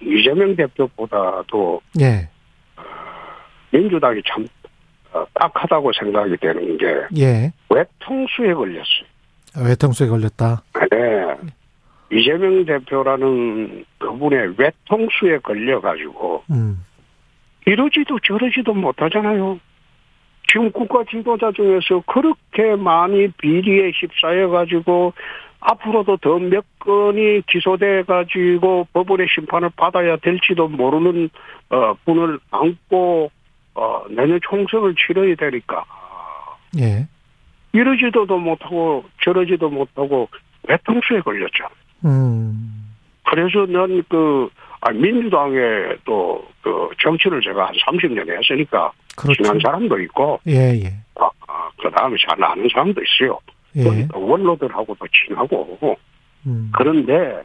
[0.00, 2.28] 이재명 대표보다도 예.
[3.74, 4.46] 민주당이 참
[5.12, 6.86] 어, 딱하다고 생각이 되는 게
[7.18, 7.52] 예.
[7.68, 9.06] 외통수에 걸렸어요.
[9.66, 10.62] 외통수에 걸렸다.
[10.90, 11.34] 네.
[12.12, 16.84] 이재명 대표라는 그분의 외통수에 걸려가지고 음.
[17.66, 19.58] 이러지도 저러지도 못하잖아요.
[20.48, 25.12] 지금 국가 지도자 중에서 그렇게 많이 비리에 휩싸여 가지고
[25.60, 31.30] 앞으로도 더 몇 건이 기소돼 가지고 법원의 심판을 받아야 될지도 모르는
[31.70, 33.30] 어 분을 안고
[33.74, 35.84] 어 내년 총선을 치러야 되니까
[36.78, 37.06] 예.
[37.72, 40.28] 이러지도 못하고 저러지도 못하고
[40.68, 41.64] 외통수에 걸렸죠.
[42.04, 42.94] 음.
[43.24, 44.48] 그래서 난 그,
[44.80, 45.58] 아, 민주당에
[46.04, 49.42] 또, 그, 정치를 제가 한 30년 했으니까, 그렇죠.
[49.42, 50.94] 친한 사람도 있고, 예, 예.
[51.16, 53.38] 아, 아, 그 다음에 잘 아는 사람도 있어요.
[53.76, 54.06] 예.
[54.08, 55.98] 또 원로들하고도 친하고,
[56.46, 56.70] 음.
[56.74, 57.42] 그런데,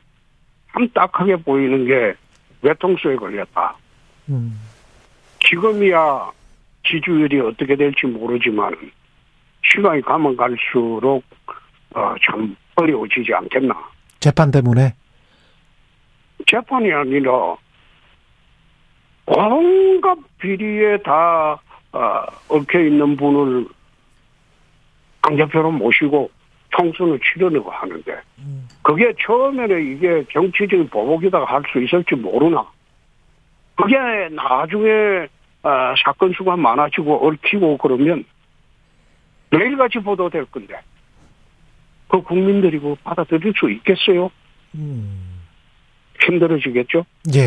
[0.73, 2.13] 참 딱하게 보이는 게
[2.61, 3.75] 외통수에 걸렸다.
[4.29, 4.59] 음.
[5.49, 6.31] 지금이야
[6.85, 8.73] 지지율이 어떻게 될지 모르지만,
[9.63, 11.23] 시간이 가면 갈수록,
[11.95, 13.75] 어, 참 어려워지지 않겠나.
[14.19, 14.93] 재판 때문에.
[16.47, 17.55] 재판이 아니라
[19.25, 21.59] 온갖 비리에 다
[21.91, 23.67] 어, 얽혀 있는 분을
[25.21, 26.29] 강대표로 모시고
[26.69, 28.15] 총선을 치르려고 하는데
[28.81, 32.65] 그게 처음에는 이게 정치적인 보복이다 할 수 있을지 모르나
[33.75, 33.97] 그게
[34.31, 35.27] 나중에
[35.63, 35.69] 어,
[36.03, 38.23] 사건 수가 많아지고 얽히고 그러면
[39.51, 40.75] 매일같이 보도될 건데
[42.07, 44.31] 그 국민들이 그 받아들일 수 있겠어요?
[44.75, 45.41] 음.
[46.25, 47.05] 힘들어지겠죠?
[47.35, 47.39] 예.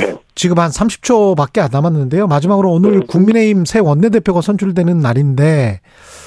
[0.00, 0.14] 예.
[0.34, 2.26] 지금 한 30초밖에 안 남았는데요.
[2.28, 3.06] 마지막으로 오늘 네.
[3.06, 5.80] 국민의힘 새 원내대표가 선출되는 날인데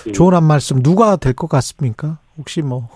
[0.08, 0.14] 음.
[0.14, 2.18] 좋은 한 말씀 누가 될 것 같습니까?
[2.38, 2.90] 혹시 뭐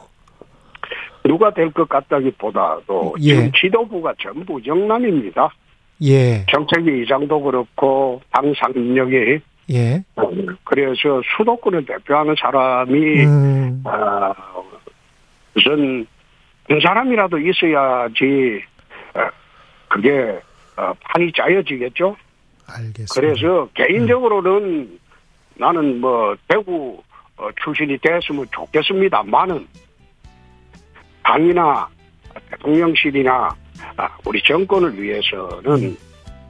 [1.23, 3.35] 누가 될 것 같다기보다도 예.
[3.35, 5.49] 지금 지도부가 전부 영남입니다.
[6.03, 6.45] 예.
[6.51, 9.39] 정책위 이장도 그렇고 당 상임력이
[9.71, 10.03] 예.
[10.63, 13.83] 그래서 수도권을 대표하는 사람이 음.
[13.85, 14.33] 아,
[15.55, 16.05] 우선
[16.67, 18.61] 한 사람이라도 있어야지
[19.15, 19.29] 어,
[19.87, 20.39] 그게
[20.77, 22.15] 어, 판이 짜여지겠죠.
[22.67, 23.13] 알겠습니다.
[23.15, 24.99] 그래서 개인적으로는
[25.55, 27.01] 나는 뭐 대구
[27.37, 29.67] 어, 출신이 됐으면 좋겠습니다만은
[31.23, 31.87] 당이나
[32.51, 33.49] 대통령실이나
[33.97, 35.97] 아, 우리 정권을 위해서는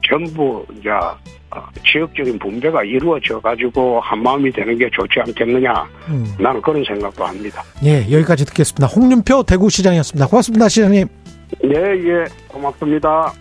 [0.08, 5.72] 전부 이제 어, 지역적인 분배가 이루어져 가지고 한 마음이 되는 게 좋지 않겠느냐
[6.08, 6.26] 음.
[6.38, 7.62] 나는 그런 생각도 합니다.
[7.84, 8.86] 예, 여기까지 듣겠습니다.
[8.86, 10.26] 홍윤표 대구시장이었습니다.
[10.26, 11.06] 고맙습니다, 시장님.
[11.62, 13.32] 네, 예, 고맙습니다.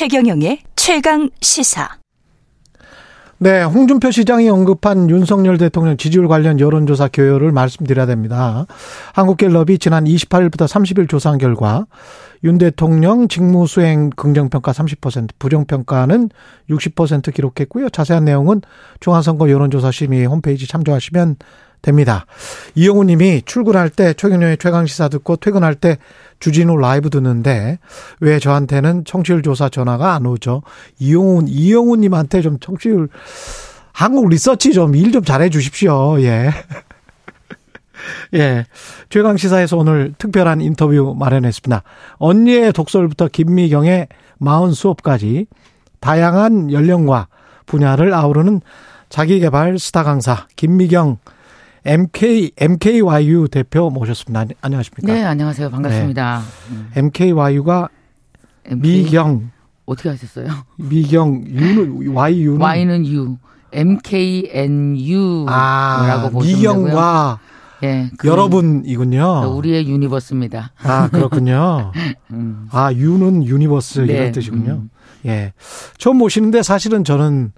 [0.00, 1.86] 최경영의 최강 시사.
[3.36, 8.64] 네, 홍준표 시장이 언급한 윤석열 대통령 지지율 관련 여론조사 교열을 말씀드려야 됩니다.
[9.12, 11.84] 한국갤럽이 지난 28일부터 30일 조사한 결과
[12.44, 16.30] 윤 대통령 직무수행 긍정평가 30%, 부정평가는
[16.70, 17.90] 60% 기록했고요.
[17.90, 18.62] 자세한 내용은
[19.00, 21.36] 중앙선거 여론조사 심의 홈페이지 참조하시면
[21.82, 22.26] 됩니다.
[22.74, 25.98] 이영우 님이 출근할 때 최경영의 최강시사 듣고 퇴근할 때
[26.40, 27.78] 주진우 라이브 듣는데
[28.20, 30.62] 왜 저한테는 청취율 조사 전화가 안 오죠?
[30.98, 33.08] 이영훈, 이영훈 님한테 좀 청취율
[33.92, 36.20] 한국 리서치 좀 일 좀 잘해 주십시오.
[36.22, 36.50] 예.
[38.34, 38.64] 예.
[39.10, 41.82] 최강 시사에서 오늘 특별한 인터뷰 마련했습니다.
[42.16, 45.46] 언니의 독설부터 김미경의 마흔 수업까지
[46.00, 47.28] 다양한 연령과
[47.66, 48.62] 분야를 아우르는
[49.10, 51.18] 자기개발 스타 강사 김미경
[51.84, 54.40] MK MKYU 대표 모셨습니다.
[54.40, 55.12] 안녕- 안녕하십니까?
[55.12, 55.70] 네, 안녕하세요.
[55.70, 56.42] 반갑습니다.
[56.70, 57.88] 음, MKYU가
[58.66, 59.50] MK 미경
[59.86, 60.46] 어떻게 하셨어요?
[60.76, 63.36] 미경 U는 YU는 Y는 U,
[63.72, 66.58] MKNU라고 아, 보시면.
[66.58, 67.38] 미경과
[67.82, 69.54] 예, 그 여러분이군요.
[69.56, 70.72] 우리의 universe입니다.
[70.82, 71.92] 아, 그렇군요.
[72.30, 72.66] 음.
[72.72, 74.72] 아, 유는 universe 네, 이런 뜻이군요.
[74.82, 74.90] 음.
[75.24, 75.54] 예.
[75.96, 77.52] 처음 모시는데 사실은 저는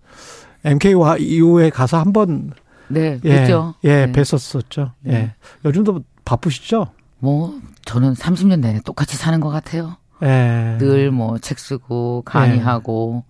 [0.64, 2.52] MKYU에 가서 한번
[2.92, 3.74] 네, 예, 뵀죠.
[3.84, 4.12] 예, 네.
[4.12, 4.92] 뵀었었죠.
[5.06, 5.10] 예.
[5.10, 5.34] 네.
[5.64, 6.88] 요즘도 바쁘시죠?
[7.18, 9.96] 뭐 저는 30년 내내 똑같이 사는 것 같아요.
[10.22, 10.76] 예.
[10.78, 13.24] 늘뭐 책 쓰고 강의하고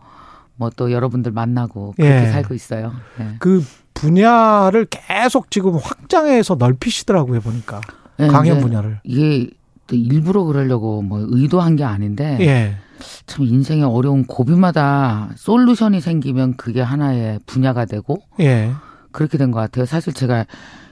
[0.56, 2.30] 뭐또 여러분들 만나고 그렇게 예.
[2.30, 2.92] 살고 있어요.
[3.20, 3.36] 예.
[3.38, 7.80] 그 분야를 계속 지금 확장해서 넓히시더라고요, 보니까.
[8.20, 9.00] 예, 강연 분야를.
[9.04, 9.50] 이게
[9.86, 12.76] 또 일부러 그러려고 뭐 의도한 게 아닌데 예.
[13.26, 18.70] 참 인생의 어려운 고비마다 솔루션이 생기면 그게 하나의 분야가 되고 예.
[19.12, 19.84] 그렇게 된 것 같아요.
[19.86, 20.46] 사실 제가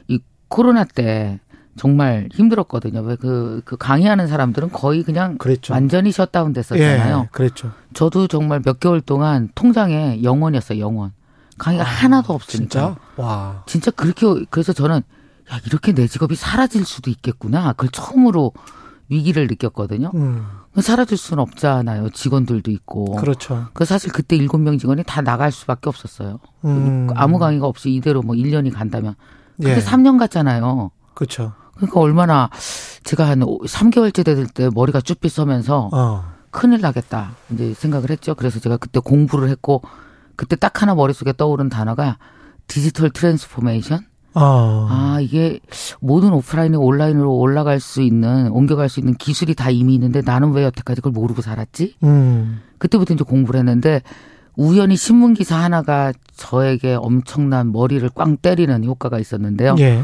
[0.08, 1.40] 이 코로나 때
[1.76, 3.00] 정말 힘들었거든요.
[3.00, 5.72] 왜 그 그 강의하는 사람들은 거의 그냥 그랬죠.
[5.72, 7.22] 완전히 셧다운 됐었잖아요.
[7.24, 7.28] 예.
[7.32, 7.72] 그랬죠.
[7.94, 10.78] 저도 정말 몇 개월 동안 통장에 영원이었어요.
[10.80, 11.12] 영원.
[11.58, 12.80] 강의가 하나도 없으니까.
[12.80, 12.96] 아, 진짜?
[13.16, 13.62] 와.
[13.66, 14.96] 진짜 그렇게 그래서 저는
[15.52, 17.72] 야 이렇게 내 직업이 사라질 수도 있겠구나.
[17.72, 18.52] 그걸 처음으로
[19.08, 20.10] 위기를 느꼈거든요.
[20.14, 20.46] 음.
[20.76, 22.10] 사라질 수는 없잖아요.
[22.10, 23.16] 직원들도 있고.
[23.16, 23.66] 그렇죠.
[23.72, 26.38] 그 사실 그때 일곱 명 직원이 다 나갈 수밖에 없었어요.
[26.64, 27.08] 음.
[27.16, 29.14] 아무 강의가 없이 이대로 뭐 1년이 간다면.
[29.56, 29.80] 근데 예.
[29.80, 30.90] 3년 갔잖아요.
[31.14, 31.52] 그렇죠.
[31.74, 32.50] 그러니까 얼마나
[33.04, 36.24] 제가 한 3개월째 될때 머리가 쭈삣 서면서 어.
[36.50, 37.32] 큰일 나겠다.
[37.50, 38.34] 이제 생각을 했죠.
[38.34, 39.82] 그래서 제가 그때 공부를 했고
[40.36, 42.18] 그때 딱 하나 머릿속에 떠오른 단어가
[42.66, 44.06] 디지털 transformation.
[44.34, 44.86] 어.
[44.88, 45.60] 아, 이게
[46.00, 50.64] 모든 오프라인이 온라인으로 올라갈 수 있는, 옮겨갈 수 있는 기술이 다 이미 있는데 나는 왜
[50.64, 51.96] 여태까지 그걸 모르고 살았지?
[52.04, 52.60] 음.
[52.78, 54.02] 그때부터 이제 공부를 했는데
[54.56, 59.76] 우연히 신문 기사 하나가 저에게 엄청난 머리를 꽝 때리는 효과가 있었는데요.
[59.78, 60.02] 예.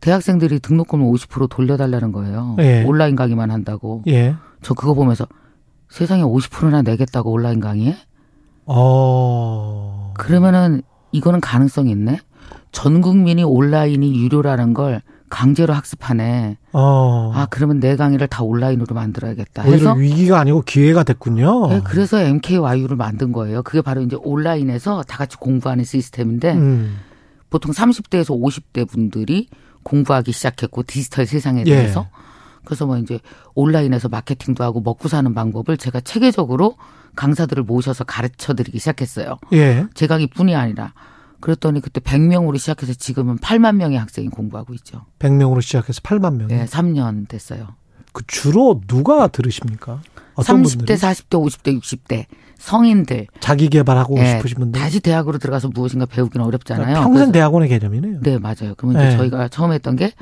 [0.00, 2.56] 대학생들이 등록금을 50% 돌려달라는 거예요.
[2.58, 2.84] 예.
[2.84, 4.02] 온라인 강의만 한다고.
[4.08, 4.34] 예.
[4.62, 5.26] 저 그거 보면서
[5.88, 7.96] 세상에 50%나 내겠다고 온라인 강의에?
[8.66, 10.12] 어.
[10.16, 10.82] 그러면은
[11.12, 12.18] 이거는 가능성이 있네.
[12.72, 16.58] 전 국민이 온라인이 유료라는 걸 강제로 학습하네.
[16.72, 17.32] 어.
[17.34, 21.68] 아 그러면 내 강의를 다 온라인으로 만들어야겠다 오히려 해서 위기가 아니고 기회가 됐군요.
[21.68, 23.62] 네, 그래서 MKYU를 만든 거예요.
[23.62, 26.98] 그게 바로 이제 온라인에서 다 같이 공부하는 시스템인데 음.
[27.48, 29.48] 보통 30대에서 50대 분들이
[29.84, 31.76] 공부하기 시작했고 디지털 세상에 예.
[31.76, 32.08] 대해서
[32.64, 33.18] 그래서 뭐 이제
[33.54, 36.76] 온라인에서 마케팅도 하고 먹고 사는 방법을 제가 체계적으로
[37.16, 39.38] 강사들을 모셔서 가르쳐 드리기 시작했어요.
[39.52, 39.86] 예.
[39.94, 40.92] 제 강의뿐이 아니라
[41.42, 45.04] 그랬더니 그때 100명으로 시작해서 지금은 8만 명의 학생이 공부하고 있죠.
[45.18, 46.48] 100명으로 시작해서 8만 명.
[46.48, 47.68] 네, 3년 됐어요.
[48.12, 50.00] 그 주로 누가 들으십니까?
[50.34, 52.24] 어떤 30대, 분들이 40대, 50대, 60대
[52.58, 56.84] 성인들 자기 개발하고 예, 싶으신 분들 다시 대학으로 들어가서 무엇인가 배우기는 어렵잖아요.
[56.84, 58.20] 그러니까 평생 그래서- 대학원의 개념이네요.
[58.20, 58.74] 네, 맞아요.
[58.76, 59.16] 그러면 네.
[59.16, 60.12] 저희가 처음 했던 게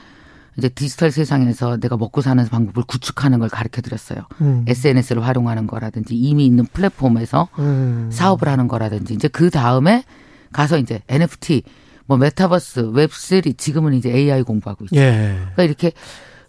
[0.57, 4.23] 이제 디지털 세상에서 내가 먹고 사는 방법을 구축하는 걸 가르쳐 드렸어요.
[4.41, 4.65] 음.
[4.67, 8.09] SNS를 활용하는 거라든지 이미 있는 플랫폼에서 음.
[8.13, 10.05] 사업을 하는 거라든지 이제 그 다음에
[10.53, 11.63] 가서 이제 NFT
[12.07, 14.97] 뭐 메타버스, 웹3 지금은 이제 AI 공부하고 있죠.
[14.97, 15.37] 예.
[15.39, 15.93] 그러니까 이렇게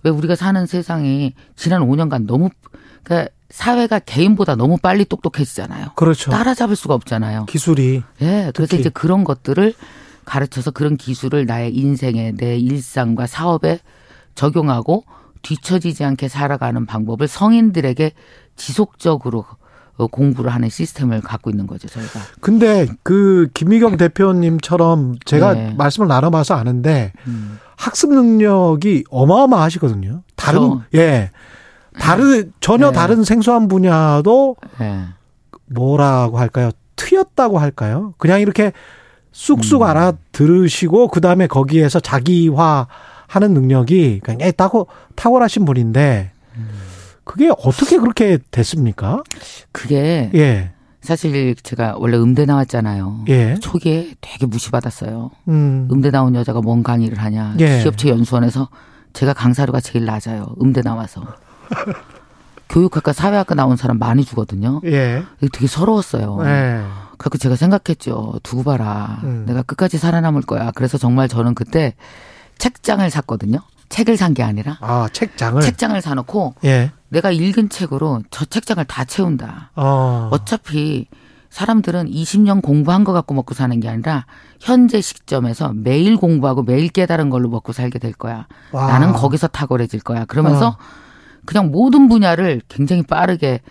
[0.04, 2.50] 왜 우리가 사는 세상이 지난 5년간 너무
[3.04, 5.90] 그러니까 사회가 개인보다 너무 빨리 똑똑해지잖아요.
[5.96, 6.32] 그렇죠.
[6.32, 7.46] 따라잡을 수가 없잖아요.
[7.46, 8.80] 기술이 예, 그래서 특히.
[8.80, 9.74] 이제 그런 것들을
[10.26, 13.80] 가르쳐서 그런 기술을 나의 인생에 내 일상과 사업에
[14.36, 15.04] 적용하고
[15.42, 18.14] 뒤처지지 않게 살아가는 방법을 성인들에게
[18.56, 19.61] 지속적으로 어,
[19.98, 22.20] 공부를 하는 시스템을 갖고 있는 거죠, 저희가.
[22.40, 25.74] 근데 그 김미경 대표님처럼 제가 네.
[25.78, 27.60] 말씀을 나눠봐서 아는데 음.
[27.78, 30.24] 학습 능력이 어마어마하시거든요.
[30.36, 30.84] 다른 그렇죠.
[30.96, 31.32] 예
[32.00, 32.94] 다른 전혀 네.
[32.94, 35.02] 다른 생소한 분야도 예.
[35.66, 36.72] 뭐라고 할까요?
[36.96, 38.14] 트였다고 할까요?
[38.18, 38.72] 그냥 이렇게
[39.32, 39.88] 쑥쑥 음.
[39.88, 46.32] 알아들으시고 그 다음에 거기에서 자기화하는 능력이 굉장히 타고 탁월하신 분인데
[47.24, 49.22] 그게 어떻게 그렇게 됐습니까?
[49.72, 53.26] 그게 예, 사실 제가 원래 음대 나왔잖아요.
[53.30, 55.32] 예, 초기에 되게 무시받았어요.
[55.50, 57.56] 음, 음대 나온 여자가 뭔 강의를 하냐.
[57.60, 57.80] 예.
[57.82, 58.70] 기업체 연수원에서
[59.14, 60.56] 제가 강사료가 제일 낮아요.
[60.62, 61.22] 음대 나와서.
[62.70, 64.80] 교육학과 사회학과 나온 사람 많이 주거든요.
[64.86, 66.38] 예, 되게 서러웠어요.
[66.46, 66.82] 예,
[67.18, 68.40] 그래서 제가 생각했죠.
[68.44, 69.20] 두고 봐라.
[69.24, 69.44] 음.
[69.46, 70.72] 내가 끝까지 살아남을 거야.
[70.74, 71.96] 그래서 정말 저는 그때
[72.58, 73.60] 책장을 샀거든요.
[73.90, 79.04] 책을 산 게 아니라 아 책장을 책장을 사놓고 예, 내가 읽은 책으로 저 책장을 다
[79.04, 79.72] 채운다.
[79.76, 81.08] 어, 어차피
[81.50, 84.26] 사람들은 20년 공부한 거 갖고 먹고 사는 게 아니라
[84.60, 88.48] 현재 시점에서 매일 공부하고 매일 깨달은 걸로 먹고 살게 될 거야.
[88.72, 88.88] 와.
[88.88, 90.26] 나는 거기서 탁월해질 거야.
[90.26, 90.78] 그러면서 어.
[91.46, 93.62] 그냥 모든 분야를 굉장히 빠르게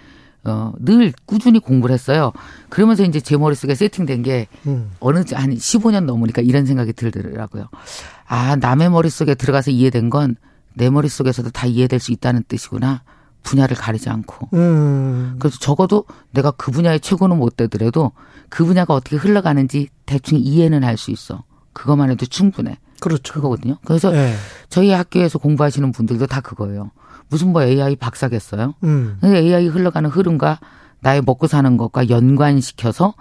[0.44, 2.32] 어, 늘 꾸준히 공부를 했어요.
[2.68, 7.68] 그러면서 이제 제 머릿속에 세팅된 게 음, 어느 한 15년 넘으니까 이런 생각이 들더라고요.
[8.26, 10.36] 아, 남의 머릿속에 들어가서 이해된 건
[10.74, 13.02] 내 머릿속에서도 다 이해될 수 있다는 뜻이구나.
[13.42, 14.48] 분야를 가리지 않고.
[14.54, 18.12] 음, 그래서 적어도 내가 그 분야의 최고는 못 되더라도
[18.48, 21.44] 그 분야가 어떻게 흘러가는지 대충 이해는 할 수 있어.
[21.72, 22.78] 그것만 해도 충분해.
[23.00, 23.32] 그렇죠.
[23.34, 23.76] 그거거든요.
[23.84, 24.34] 그래서 예,
[24.68, 26.90] 저희 학교에서 공부하시는 분들도 다 그거예요.
[27.28, 28.74] 무슨 뭐 AI 박사겠어요?
[28.84, 30.58] 음, AI 흘러가는 흐름과
[31.00, 33.14] 나의 먹고 사는 것과 연관시켜서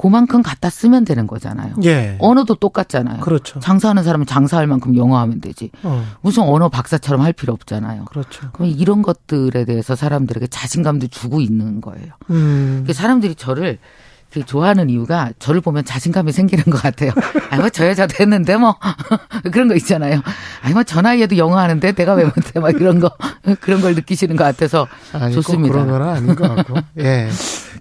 [0.00, 1.74] 그만큼 갖다 쓰면 되는 거잖아요.
[1.84, 3.20] 예, 언어도 똑같잖아요.
[3.20, 3.60] 그렇죠.
[3.60, 5.70] 장사하는 사람은 장사할 만큼 영어하면 되지.
[5.82, 8.06] 어, 무슨 언어 박사처럼 할 필요 없잖아요.
[8.06, 8.50] 그렇죠.
[8.52, 12.14] 그럼 이런 것들에 대해서 사람들에게 자신감도 주고 있는 거예요.
[12.30, 13.78] 음, 그 사람들이 저를
[14.30, 17.10] 되게 좋아하는 이유가 저를 보면 자신감이 생기는 것 같아요.
[17.50, 18.76] 아니 뭐저 여자도 했는데 뭐
[19.52, 20.20] 그런 거 있잖아요.
[20.62, 23.10] 아니 뭐저 나이에도 영어 하는데 내가 왜 못해 막 이런 거
[23.60, 25.72] 그런 걸 느끼시는 것 같아서 아니, 꼭 좋습니다.
[25.84, 26.74] 그런 건 아닌 것 같고.
[26.98, 27.28] 예.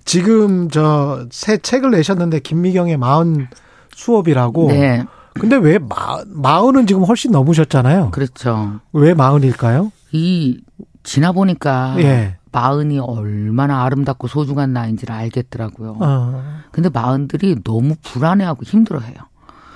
[0.05, 3.47] 지금 저 새 책을 내셨는데 김미경의 마흔
[3.95, 4.69] 수업이라고.
[4.71, 8.09] 네, 근데 왜 마, 마흔은 지금 훨씬 넘으셨잖아요.
[8.11, 8.79] 그렇죠.
[8.93, 9.91] 왜 마흔일까요?
[10.11, 10.59] 이
[11.03, 12.37] 지나 보니까 예.
[12.51, 15.97] 마흔이 얼마나 아름답고 소중한 나이인지를 알겠더라고요.
[15.99, 16.61] 어.
[16.71, 19.15] 근데 마흔들이 너무 불안해하고 힘들어해요.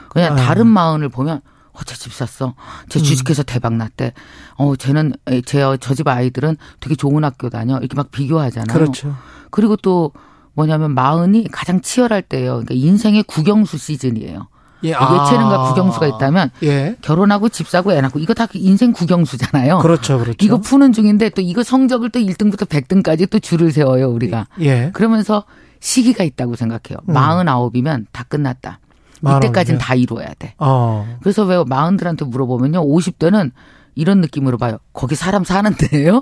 [0.10, 0.36] 그냥 아.
[0.36, 1.42] 다른 마흔을 보면
[1.74, 2.54] 어제 집 샀어.
[2.88, 4.14] 쟤 주식해서 대박 났대.
[4.58, 5.14] 어, 쟤는
[5.46, 7.78] 제저 집 아이들은 되게 좋은 학교 다녀.
[7.80, 8.78] 이렇게 막 비교하잖아요.
[8.78, 9.16] 그렇죠.
[9.50, 10.12] 그리고 또
[10.54, 12.62] 뭐냐면 마흔이 가장 치열할 때예요.
[12.64, 14.50] 그러니까 인생의 국영수 시즌이에요.
[14.84, 16.96] 예, 예체능과 국영수가 있다면 예.
[17.02, 19.80] 결혼하고 집 사고 애 낳고 이거 다 인생 국영수잖아요.
[19.80, 20.38] 그렇죠, 그렇죠.
[20.42, 24.48] 이거 푸는 중인데 또 이거 성적을 또 1등부터 100등까지 또 줄을 세워요, 우리가.
[24.62, 24.92] 예.
[24.94, 25.44] 그러면서
[25.80, 27.00] 시기가 있다고 생각해요.
[27.10, 27.14] 음.
[27.14, 28.80] 49이면 다 끝났다.
[29.26, 29.80] 이때까지는.
[29.80, 30.54] 다 이루어야 돼.
[30.58, 31.18] 어.
[31.22, 32.86] 그래서 왜 마흔들한테 물어보면요.
[32.86, 33.52] 50대는
[33.96, 34.78] 이런 느낌으로 봐요.
[34.92, 36.22] 거기 사람 사는데요?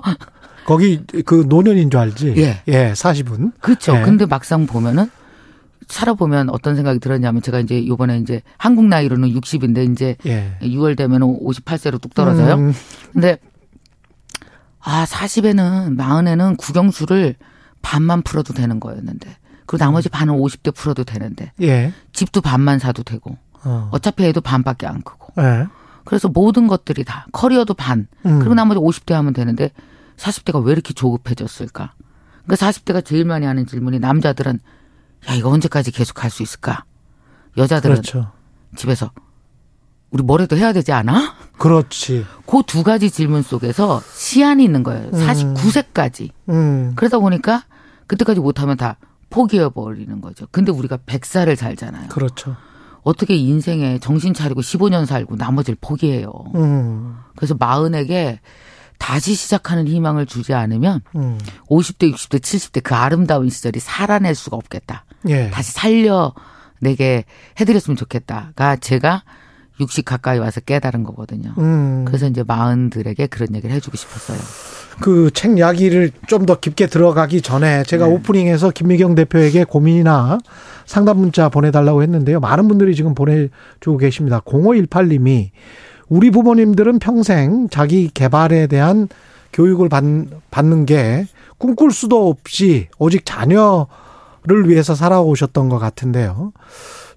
[0.64, 2.34] 거기 그 노년인 줄 알지?
[2.36, 2.62] 예.
[2.68, 3.52] 예, 40은.
[3.60, 3.96] 그렇죠.
[3.96, 4.02] 예.
[4.02, 5.10] 근데 막상 보면은
[5.92, 10.56] 살아보면 어떤 생각이 들었냐면 제가 이제 요번에 이제 한국 나이로는 60인데 이제 예.
[10.62, 12.54] 6월 되면 58세로 뚝 떨어져요.
[12.54, 12.72] 음,
[13.12, 13.36] 근데
[14.80, 17.34] 아 40에는 40에는 국영수를
[17.82, 19.36] 반만 풀어도 되는 거였는데
[19.66, 21.92] 그리고 나머지 반은 50대 풀어도 되는데 예.
[22.12, 23.90] 집도 반만 사도 되고 어.
[23.92, 25.66] 어차피 애도 반밖에 안 크고 예.
[26.04, 28.38] 그래서 모든 것들이 다 커리어도 반 음.
[28.38, 29.70] 그리고 나머지 50대 하면 되는데
[30.16, 31.92] 40대가 왜 이렇게 조급해졌을까?
[32.46, 34.58] 그러니까 40대가 제일 많이 하는 질문이 남자들은
[35.28, 36.84] 야 이거 언제까지 계속 할수 있을까?
[37.56, 38.32] 여자들은 그렇죠.
[38.76, 39.10] 집에서
[40.10, 41.34] 우리 뭐라도 해야 되지 않아?
[41.58, 42.26] 그렇지.
[42.46, 45.10] 그 두 가지 질문 속에서 시한이 있는 거예요.
[45.10, 46.30] 49세까지.
[46.48, 46.92] 음.
[46.96, 47.64] 그러다 보니까
[48.06, 48.96] 그때까지 못하면 다
[49.30, 50.46] 포기해버리는 거죠.
[50.50, 52.08] 근데 우리가 100살을 살잖아요.
[52.08, 52.56] 그렇죠.
[53.02, 56.30] 어떻게 인생에 정신 차리고 15년 살고 나머지를 포기해요.
[56.54, 57.16] 음.
[57.36, 58.40] 그래서 마흔에게
[58.98, 61.38] 다시 시작하는 희망을 주지 않으면 음.
[61.68, 65.04] 50대, 60대, 70대 그 아름다운 시절이 살아낼 수가 없겠다.
[65.28, 65.50] 예.
[65.50, 67.24] 다시 살려내게
[67.60, 69.22] 해드렸으면 좋겠다가 제가
[69.80, 71.54] 60 가까이 와서 깨달은 거거든요.
[71.58, 72.04] 음.
[72.06, 74.38] 그래서 이제 마흔들에게 그런 얘기를 해주고 싶었어요.
[75.00, 78.12] 그 책 이야기를 좀 더 깊게 들어가기 전에 제가 네.
[78.12, 80.38] 오프닝에서 김미경 대표에게 고민이나
[80.86, 82.40] 상담 문자 보내달라고 했는데요.
[82.40, 84.40] 많은 분들이 지금 보내주고 계십니다.
[84.40, 85.50] 0518님이
[86.08, 89.08] 우리 부모님들은 평생 자기 개발에 대한
[89.54, 90.04] 교육을 받,
[90.50, 91.26] 받는 게
[91.58, 93.86] 꿈꿀 수도 없이 오직 자녀
[94.44, 96.52] 를 위해서 살아오셨던 것 같은데요.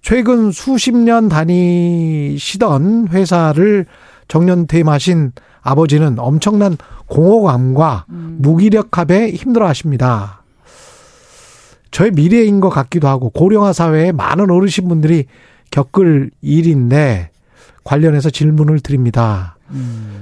[0.02, 3.88] 최근 수십 년 다니시던 회사를
[4.28, 5.32] 정년퇴임하신
[5.62, 6.78] 아버지는 엄청난
[7.08, 10.44] 공허감과 무기력함에 힘들어 하십니다.
[11.90, 15.26] 저의 미래인 것 같기도 하고 고령화 사회에 많은 어르신분들이
[15.72, 17.32] 겪을 일인데
[17.84, 19.58] 관련해서 질문을 드립니다.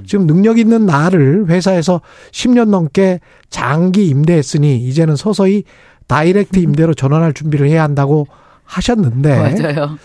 [0.06, 2.00] 지금 능력 있는 나를 회사에서
[2.32, 3.20] 10년 넘게
[3.50, 5.64] 장기 임대했으니 이제는 서서히
[6.06, 8.26] 다이렉트 임대로 전환할 준비를 해야 한다고
[8.64, 9.98] 하셨는데 맞아요.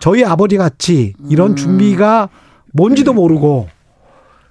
[0.00, 1.56] 저희 아버지 같이 이런 음.
[1.56, 2.28] 준비가
[2.72, 3.68] 뭔지도 모르고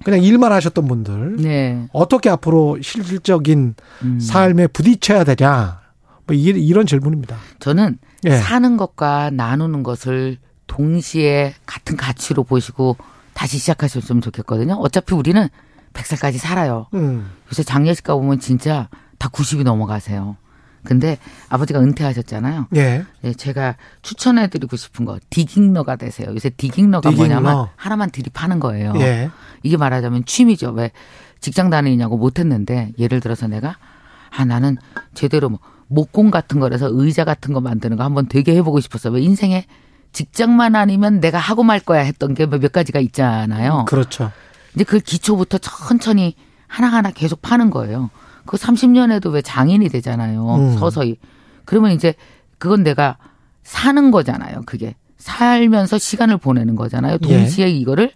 [0.03, 1.87] 그냥 일만 하셨던 분들 네.
[1.93, 4.19] 어떻게 앞으로 실질적인 음.
[4.19, 5.79] 삶에 부딪혀야 되냐
[6.27, 7.37] 뭐 이- 이런 질문입니다.
[7.59, 8.37] 저는 예.
[8.37, 12.97] 사는 것과 나누는 것을 동시에 같은 가치로 보시고
[13.33, 14.73] 다시 시작하셨으면 좋겠거든요.
[14.75, 15.47] 어차피 우리는
[15.93, 16.87] 100살까지 살아요.
[16.93, 17.29] 음.
[17.51, 18.89] 요새 장례식 가 보면 진짜
[19.19, 20.35] 다 90이 넘어가세요.
[20.83, 21.17] 근데
[21.49, 22.67] 아버지가 은퇴하셨잖아요.
[22.75, 23.03] 예.
[23.23, 26.29] 예, 제가 추천해드리고 싶은 거 디깅러가 되세요.
[26.33, 27.27] 요새 디깅러가 디깅러.
[27.41, 28.93] 뭐냐면 하나만 드립하는 거예요.
[28.97, 29.29] 예.
[29.63, 30.71] 이게 말하자면 취미죠.
[30.71, 30.91] 왜
[31.39, 33.77] 직장 다니냐고 못했는데 예를 들어서 내가
[34.35, 34.77] 아 나는
[35.13, 39.09] 제대로 뭐 목공 같은 거라서 의자 같은 거 만드는 거 한번 되게 해보고 싶었어.
[39.09, 39.65] 왜 인생에
[40.11, 43.85] 직장만 아니면 내가 하고 말 거야 했던 게 몇 가지가 있잖아요.
[43.87, 44.31] 그렇죠.
[44.75, 46.35] 이제 그 기초부터 천천히
[46.67, 48.09] 하나하나 계속 파는 거예요.
[48.45, 50.55] 그 30년에도 왜 장인이 되잖아요.
[50.55, 50.77] 음.
[50.77, 51.17] 서서히.
[51.65, 52.13] 그러면 이제
[52.57, 53.17] 그건 내가
[53.63, 54.61] 사는 거잖아요.
[54.65, 54.95] 그게.
[55.17, 57.13] 살면서 시간을 보내는 거잖아요.
[57.13, 57.17] 예.
[57.37, 58.11] 동시에 이거를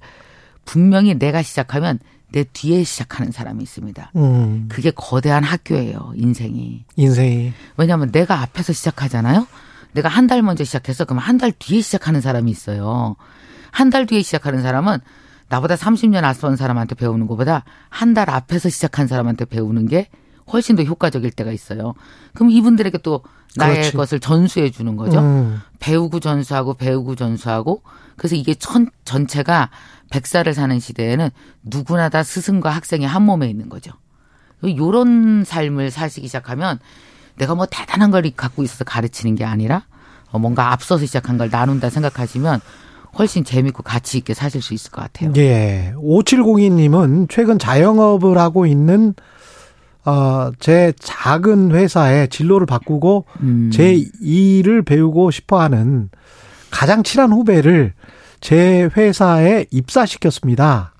[0.65, 1.99] 분명히 내가 시작하면
[2.33, 4.11] 내 뒤에 시작하는 사람이 있습니다.
[4.17, 4.65] 음.
[4.69, 6.11] 그게 거대한 학교예요.
[6.15, 6.83] 인생이.
[6.97, 9.47] 인생이 왜냐하면 내가 앞에서 시작하잖아요.
[9.93, 13.15] 내가 한 달 먼저 시작해서 그럼 한 달 뒤에 시작하는 사람이 있어요.
[13.71, 14.99] 한 달 뒤에 시작하는 사람은
[15.49, 20.09] 나보다 30년 앞선 사람한테 배우는 것보다 한 달 앞에서 시작한 사람한테 배우는 게
[20.51, 21.93] 훨씬 더 효과적일 때가 있어요.
[22.33, 23.21] 그럼 이분들에게 또
[23.55, 23.97] 나의 그렇지.
[23.97, 25.19] 것을 전수해 주는 거죠.
[25.19, 25.61] 음.
[25.79, 27.81] 배우고 전수하고 배우고 전수하고
[28.15, 29.69] 그래서 이게 천, 전체가
[30.09, 31.29] 100살을 사는 시대에는
[31.63, 33.91] 누구나 다 스승과 학생이 한 몸에 있는 거죠.
[34.63, 36.79] 요런 삶을 사시기 시작하면
[37.35, 39.83] 내가 뭐 대단한 걸 갖고 있어서 가르치는 게 아니라
[40.31, 42.59] 어, 뭔가 앞서서 시작한 걸 나눈다 생각하시면
[43.17, 45.33] 훨씬 재밌고 가치 있게 사실 수 있을 것 같아요.
[45.37, 45.93] 예.
[45.97, 49.13] 5702님은 최근 자영업을 하고 있는
[50.05, 53.69] 어, 제 작은 회사의 진로를 바꾸고 음.
[53.73, 56.09] 제 일을 배우고 싶어 하는
[56.71, 57.93] 가장 친한 후배를
[58.39, 60.93] 제 회사에 입사시켰습니다.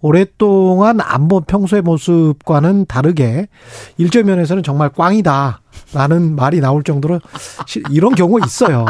[0.00, 3.48] 오랫동안 안 본 평소의 모습과는 다르게
[3.96, 5.60] 일절 면에서는 정말 꽝이다.
[5.94, 7.20] 라는 말이 나올 정도로
[7.66, 8.84] 시- 이런 경우 있어요.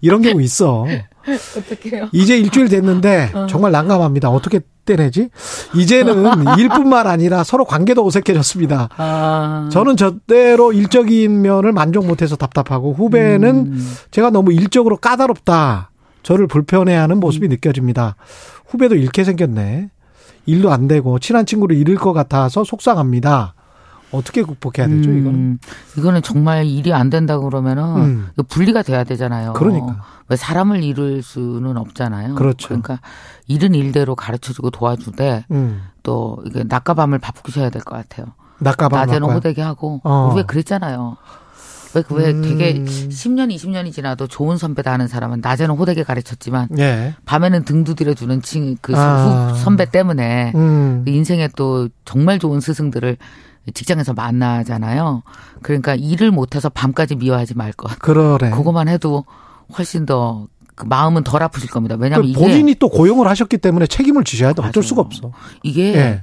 [0.00, 0.86] 이런 경우 있어.
[1.56, 2.08] 어떡해요?
[2.12, 4.30] 이제 일주일 됐는데 정말 난감합니다.
[4.30, 5.30] 어떻게 떼내지?
[5.74, 8.90] 이제는 일뿐만 아니라 서로 관계도 어색해졌습니다.
[8.96, 9.68] 아.
[9.72, 13.94] 저는 저대로 일적인 면을 만족 못해서 답답하고 후배는 음.
[14.10, 15.90] 제가 너무 일적으로 까다롭다.
[16.22, 18.16] 저를 불편해하는 모습이 느껴집니다.
[18.66, 19.90] 후배도 잃게 생겼네.
[20.46, 23.54] 일도 안 되고 친한 친구를 잃을 것 같아서 속상합니다.
[24.14, 25.34] 어떻게 극복해야 되죠, 이거는?
[25.38, 25.58] 음,
[25.98, 28.28] 이거는 정말 일이 안 된다 그러면은 음.
[28.48, 29.52] 분리가 돼야 되잖아요.
[29.54, 30.02] 그러니까.
[30.28, 32.34] 왜 사람을 잃을 수는 없잖아요.
[32.36, 32.68] 그렇죠.
[32.68, 33.00] 그러니까
[33.46, 35.82] 일은 일대로 가르쳐 주고 도와주되 음.
[36.02, 38.26] 또 이게 낮과 밤을 바꾸셔야 될 것 같아요.
[38.60, 39.34] 낙가방 낮에는 낙과.
[39.34, 40.28] 호되게 하고 어.
[40.30, 41.16] 우리 왜 그랬잖아요.
[41.94, 42.42] 왜 그왜 음.
[42.42, 47.14] 되게 10년 20년이 지나도 좋은 선배다 하는 사람은 낮에는 호되게 가르쳤지만 예.
[47.24, 49.52] 밤에는 등 두드려주는 친, 그 아.
[49.52, 51.02] 후- 선배 때문에 음.
[51.04, 53.16] 그 인생에 또 정말 좋은 스승들을
[53.72, 55.22] 직장에서 만나잖아요.
[55.62, 57.98] 그러니까 일을 못해서 밤까지 미워하지 말 것.
[57.98, 58.50] 그러네.
[58.50, 59.24] 그거만 해도
[59.78, 60.46] 훨씬 더
[60.76, 61.94] 그 마음은 덜 아프실 겁니다.
[61.96, 64.60] 왜냐하면 이게 본인이 또 고용을 하셨기 때문에 책임을 지셔야 돼.
[64.60, 64.88] 어쩔 맞아요.
[64.88, 65.30] 수가 없어.
[65.62, 66.22] 이게 예.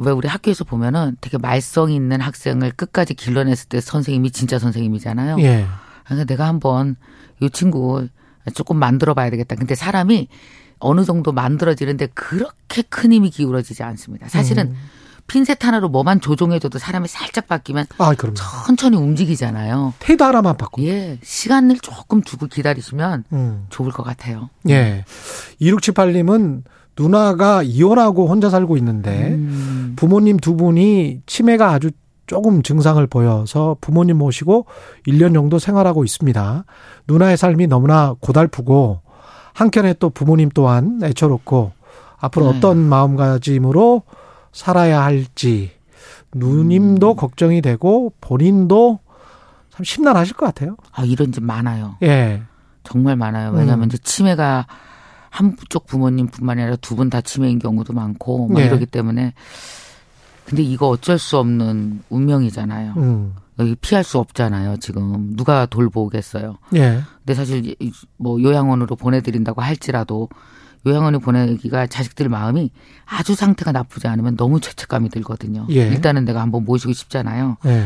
[0.00, 5.38] 왜 우리 학교에서 보면은 되게 말썽 있는 학생을 끝까지 길러냈을 때 선생님이 진짜 선생님이잖아요.
[5.40, 5.66] 예.
[6.04, 6.96] 그러니까 내가 한번
[7.40, 8.08] 이 친구
[8.54, 9.56] 조금 만들어 봐야 되겠다.
[9.56, 10.28] 근데 사람이
[10.78, 14.28] 어느 정도 만들어지는데 그렇게 큰 힘이 기울어지지 않습니다.
[14.28, 14.76] 사실은 음.
[15.26, 18.14] 핀셋 하나로 뭐만 조종해줘도 사람이 살짝 바뀌면 아.
[18.34, 19.94] 천천히 움직이잖아요.
[19.98, 20.82] 테이드 하나만 바꿔.
[20.82, 23.66] 예, 시간을 조금 두고 기다리시면 음.
[23.68, 24.48] 좋을 것 같아요.
[24.70, 25.04] 예.
[25.60, 26.62] 2678님은
[26.98, 31.90] 누나가 이혼하고 혼자 살고 있는데 음, 부모님 두 분이 치매가 아주
[32.26, 34.66] 조금 증상을 보여서 부모님 모시고
[35.06, 36.64] 1년 정도 생활하고 있습니다.
[37.08, 39.00] 누나의 삶이 너무나 고달프고
[39.54, 41.72] 한켠에 또 부모님 또한 애처롭고
[42.18, 42.58] 앞으로 네.
[42.58, 44.02] 어떤 마음가짐으로
[44.52, 45.72] 살아야 할지
[46.34, 49.00] 누님도 걱정이 되고 본인도
[49.70, 50.76] 참 심란하실 것 같아요.
[50.92, 51.96] 아 이런 집 많아요.
[52.02, 52.42] 예.
[52.84, 53.50] 정말 많아요.
[53.50, 53.88] 왜냐하면 음.
[53.88, 54.66] 이제 치매가
[55.30, 58.66] 한쪽 부모님뿐만 아니라 두 분 다 치매인 경우도 많고 막 예.
[58.66, 59.32] 이러기 때문에
[60.44, 62.94] 근데 이거 어쩔 수 없는 운명이잖아요.
[62.96, 63.34] 음.
[63.60, 64.78] 여기 피할 수 없잖아요.
[64.78, 66.56] 지금 누가 돌보겠어요.
[66.74, 67.00] 예.
[67.18, 70.28] 근데 사실 이- 뭐 요양원으로 보내드린다고 할지라도
[70.86, 72.70] 요양원에 보내기가 자식들 마음이
[73.04, 75.66] 아주 상태가 나쁘지 않으면 너무 죄책감이 들거든요.
[75.70, 75.86] 예.
[75.88, 77.58] 일단은 내가 한번 모시고 싶잖아요.
[77.66, 77.84] 예.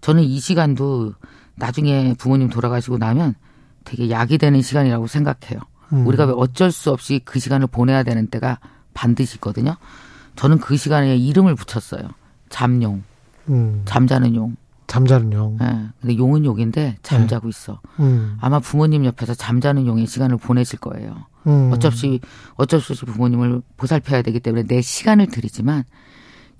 [0.00, 1.12] 저는 이 시간도
[1.56, 3.34] 나중에 부모님 돌아가시고 나면
[3.84, 5.60] 되게 약이 되는 시간이라고 생각해요.
[5.92, 6.06] 음.
[6.06, 8.58] 우리가 왜 어쩔 수 없이 그 시간을 보내야 되는 때가
[8.94, 9.76] 반드시 있거든요.
[10.36, 12.08] 저는 그 시간에 이름을 붙였어요.
[12.48, 13.02] 잠용,
[13.48, 13.82] 음.
[13.84, 14.56] 잠자는 용.
[14.86, 15.56] 잠자는 용.
[15.62, 15.88] 예.
[16.00, 17.80] 근데 용은 용인데 잠자고 있어.
[18.00, 18.36] 음.
[18.40, 21.26] 아마 부모님 옆에서 잠자는 용의 시간을 보내실 거예요.
[21.46, 21.70] 음.
[21.72, 22.20] 어쩔 수 없이
[22.56, 25.84] 어쩔 수 없이 부모님을 보살펴야 되기 때문에 내 시간을 드리지만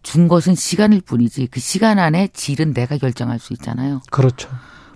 [0.02, 4.00] 준 것은 시간일 뿐이지 그 시간 안에 질은 내가 결정할 수 있잖아요.
[4.10, 4.48] 그렇죠.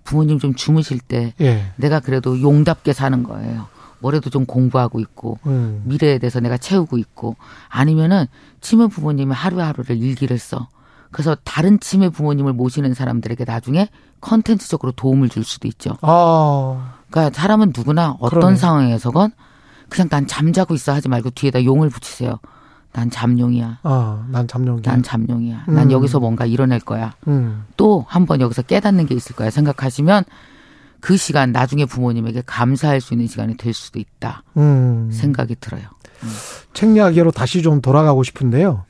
[0.05, 1.73] 부모님 좀 주무실 때 예.
[1.77, 3.67] 내가 그래도 용답게 사는 거예요.
[4.05, 5.81] 뭐래도 좀 공부하고 있고 음.
[5.87, 7.37] 미래에 대해서 내가 채우고 있고
[7.71, 8.27] 아니면은
[8.61, 10.69] 치매 부모님이 하루하루를 일기를 써.
[11.11, 13.89] 그래서 다른 치매 부모님을 모시는 사람들에게 나중에
[14.21, 15.97] 컨텐츠적으로 도움을 줄 수도 있죠.
[16.03, 16.97] 아.
[17.11, 18.57] 그러니까 사람은 누구나 어떤 그러네.
[18.57, 19.31] 상황에서건
[19.89, 22.39] 그냥 난 잠자고 있어 하지 말고 뒤에다 용을 붙이세요.
[22.93, 23.79] 난 잠용이야.
[23.85, 24.83] 아, 난 잠룡이.
[24.83, 25.65] 난 잠용이야.
[25.69, 25.75] 음.
[25.75, 27.15] 난 여기서 뭔가 이뤄낼 거야.
[27.27, 27.65] 음.
[27.79, 29.49] 또 한 번 여기서 깨닫는 게 있을 거야.
[29.51, 30.25] 생각하시면
[31.05, 34.43] 그 시간 나중에 부모님에게 감사할 수 있는 시간이 될 수도 있다.
[34.57, 35.11] 음.
[35.13, 35.83] 생각이 들어요.
[36.73, 38.87] 책 이야기로 다시 좀 돌아가고 싶은데요.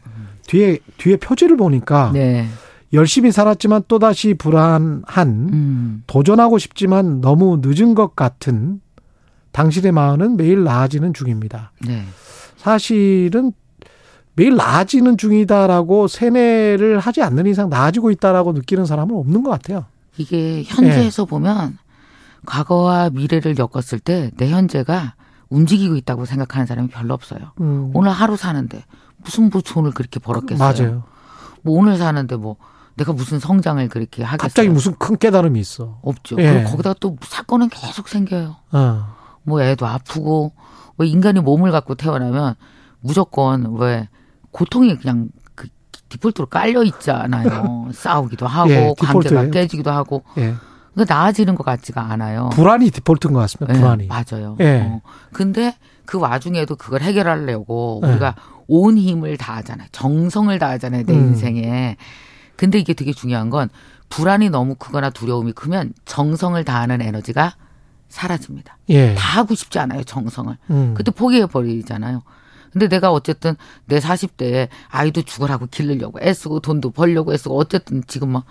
[0.47, 2.47] 뒤에 뒤에 표지를 보니까 네.
[2.93, 6.05] 열심히 살았지만 또다시 불안한 음.
[6.07, 8.81] 도전하고 싶지만 너무 늦은 것 같은
[9.51, 11.73] 당신의 마음은 매일 나아지는 중입니다.
[11.85, 12.05] 네.
[12.57, 13.51] 사실은
[14.35, 19.87] 매일 나아지는 중이다라고 세뇌를 하지 않는 이상 나아지고 있다라고 느끼는 사람은 없는 것 같아요.
[20.17, 20.63] 이게 네.
[20.65, 21.77] 현재에서 보면
[22.45, 25.15] 과거와 미래를 엮었을 때 내 현재가
[25.51, 27.53] 움직이고 있다고 생각하는 사람이 별로 없어요.
[27.61, 28.85] 음, 오늘 하루 사는데
[29.19, 30.87] 무슨 뭐 돈을 그렇게 벌었겠어요?
[30.87, 31.03] 맞아요.
[31.63, 32.57] 뭐 오늘 사는데 뭐
[32.97, 34.39] 내가 무슨 성장을 그렇게 하겠어요?
[34.49, 35.99] 갑자기 무슨 큰 깨달음이 있어.
[36.03, 36.37] 없죠.
[36.39, 36.53] 예.
[36.53, 38.57] 그리고 거기다가 또 사건은 계속 생겨요.
[38.73, 39.07] 어.
[39.43, 40.53] 뭐 애도 아프고
[40.99, 42.55] 왜 인간이 몸을 갖고 태어나면
[43.01, 44.09] 무조건 왜
[44.53, 45.69] 고통이 그냥 그
[46.09, 47.89] 디폴트로 깔려 있잖아요.
[47.93, 48.95] 싸우기도 하고 예.
[48.99, 50.55] 관계가 깨지기도 하고 예.
[50.95, 52.51] 그러니까 나아지는 것 같지가 않아요.
[52.53, 53.75] 불안이 디폴트인 것 같습니다.
[53.75, 54.07] 예, 불안이.
[54.07, 54.57] 맞아요.
[54.61, 54.83] 예.
[54.89, 55.01] 어.
[55.33, 55.77] 근데
[56.07, 58.09] 그 와중에도 그걸 해결하려고 예.
[58.09, 58.35] 우리가
[58.69, 59.89] 온 힘을 다하잖아요.
[59.93, 61.05] 정성을 다하잖아요.
[61.05, 61.19] 내 음.
[61.19, 61.97] 인생에.
[62.57, 63.69] 근데 이게 되게 중요한 건
[64.09, 67.57] 불안이 너무 크거나 두려움이 크면 정성을 다하는 에너지가
[68.09, 68.79] 사라집니다.
[68.91, 69.15] 예.
[69.15, 70.05] 다 하고 싶지 않아요.
[70.05, 70.57] 정성을.
[70.71, 70.95] 음.
[70.97, 72.23] 그때 포기해 버리잖아요.
[72.73, 73.57] 근데 내가 어쨌든
[73.87, 78.45] 내 40대에 아이도 죽으라고 기르려고 애쓰고 돈도 벌려고 애쓰고 어쨌든 지금 막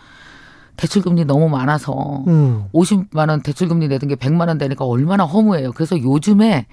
[0.77, 2.65] 대출금리 너무 많아서 음.
[2.73, 5.71] 50만 원 대출금리 내던 게 100만 원 되니까 얼마나 허무해요.
[5.71, 6.65] 그래서 요즘에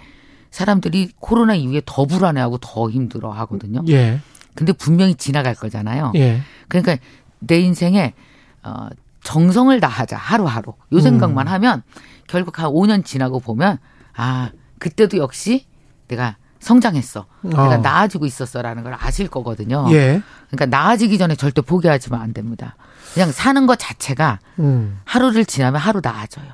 [0.50, 3.82] 사람들이 코로나 이후에 더 불안해하고 더 힘들어 하거든요.
[3.88, 4.20] 예.
[4.54, 6.12] 근데 분명히 지나갈 거잖아요.
[6.16, 6.40] 예.
[6.68, 6.96] 그러니까
[7.38, 8.14] 내 인생에
[8.62, 8.88] 어
[9.22, 11.52] 정성을 다하자 하루하루 요 생각만 음.
[11.52, 11.82] 하면
[12.26, 13.78] 결국 한 5년 지나고 보면
[14.16, 15.66] 아 그때도 역시
[16.08, 17.76] 내가 성장했어 내가 어.
[17.78, 19.86] 나아지고 있었어라는 걸 아실 거거든요.
[19.92, 20.22] 예.
[20.50, 22.76] 그러니까 나아지기 전에 절대 포기하지면 안 됩니다.
[23.14, 25.00] 그냥 사는 것 자체가 음.
[25.04, 26.46] 하루를 지나면 하루 나아져요.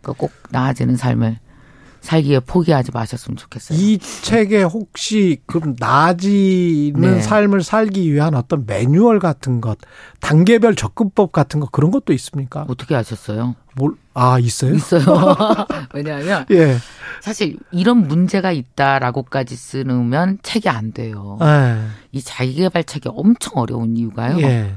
[0.00, 1.38] 그러니까 꼭 나아지는 삶을
[2.04, 3.78] 살기에 포기하지 마셨으면 좋겠어요.
[3.78, 7.22] 이 책에 혹시 그럼 나아지는 네.
[7.22, 9.78] 삶을 살기 위한 어떤 매뉴얼 같은 것,
[10.20, 12.66] 단계별 접근법 같은 것 그런 것도 있습니까?
[12.68, 13.56] 어떻게 아셨어요?
[13.76, 14.74] 뭘, 아, 있어요?
[14.74, 15.02] 있어요.
[15.94, 16.76] 왜냐하면 예.
[17.22, 21.38] 사실 이런 문제가 있다라고까지 쓰면 책이 안 돼요.
[21.40, 21.86] 예.
[22.12, 24.38] 이 자기개발 책이 엄청 어려운 이유가요.
[24.42, 24.74] 예.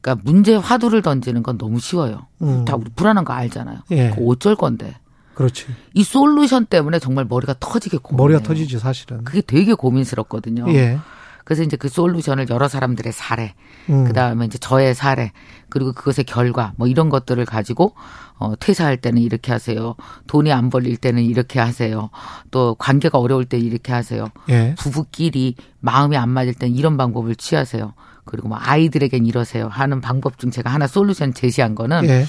[0.00, 2.26] 그러니까 문제 화두를 던지는 건 너무 쉬워요.
[2.42, 2.64] 음.
[2.64, 3.80] 다 우리 불안한 거 알잖아요.
[3.90, 4.10] 예.
[4.10, 4.96] 그거 어쩔 건데.
[5.34, 5.66] 그렇지.
[5.94, 8.18] 이 솔루션 때문에 정말 머리가 터지게 고민.
[8.18, 9.24] 머리가 터지지, 사실은.
[9.24, 10.66] 그게 되게 고민스럽거든요.
[10.74, 10.98] 예.
[11.44, 13.54] 그래서 이제 그 솔루션을 여러 사람들의 사례,
[13.88, 14.04] 음.
[14.04, 15.32] 그 다음에 이제 저의 사례,
[15.68, 17.94] 그리고 그것의 결과 뭐 이런 것들을 가지고
[18.38, 19.96] 어 퇴사할 때는 이렇게 하세요.
[20.26, 22.10] 돈이 안 벌릴 때는 이렇게 하세요.
[22.50, 24.28] 또 관계가 어려울 때 이렇게 하세요.
[24.48, 24.74] 예.
[24.78, 27.94] 부부끼리 마음이 안 맞을 땐 이런 방법을 취하세요.
[28.30, 32.26] 그리고 뭐 아이들에겐 이러세요 하는 방법 중 제가 하나 솔루션 제시한 거는 예.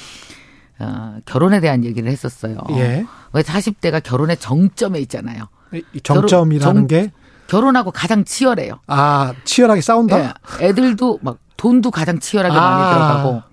[0.80, 2.58] 어, 결혼에 대한 얘기를 했었어요.
[2.72, 3.06] 예.
[3.34, 5.46] 왜 40대가 결혼의 정점에 있잖아요.
[5.94, 7.12] 이 정점이라는 정- 게,
[7.48, 8.80] 결혼하고 가장 치열해요.
[8.88, 10.20] 아, 치열하게 싸운다?
[10.20, 10.34] 예,
[10.68, 12.62] 애들도 막 돈도 가장 치열하게 아.
[12.62, 13.44] 많이 들어가고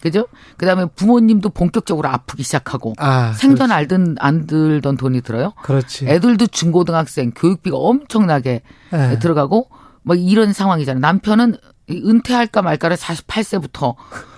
[0.00, 0.26] 그죠?
[0.56, 3.32] 그다음에 부모님도 본격적으로 아프기 시작하고 아.
[3.32, 5.52] 생전 알든 안 들던 돈이 들어요.
[5.62, 6.06] 그렇지.
[6.08, 8.62] 애들도 중고등학생 교육비가 엄청나게
[8.94, 9.18] 예.
[9.18, 9.68] 들어가고
[10.02, 11.00] 뭐 이런 상황이잖아요.
[11.00, 11.56] 남편은
[11.90, 13.94] 은퇴할까 말까를 48세부터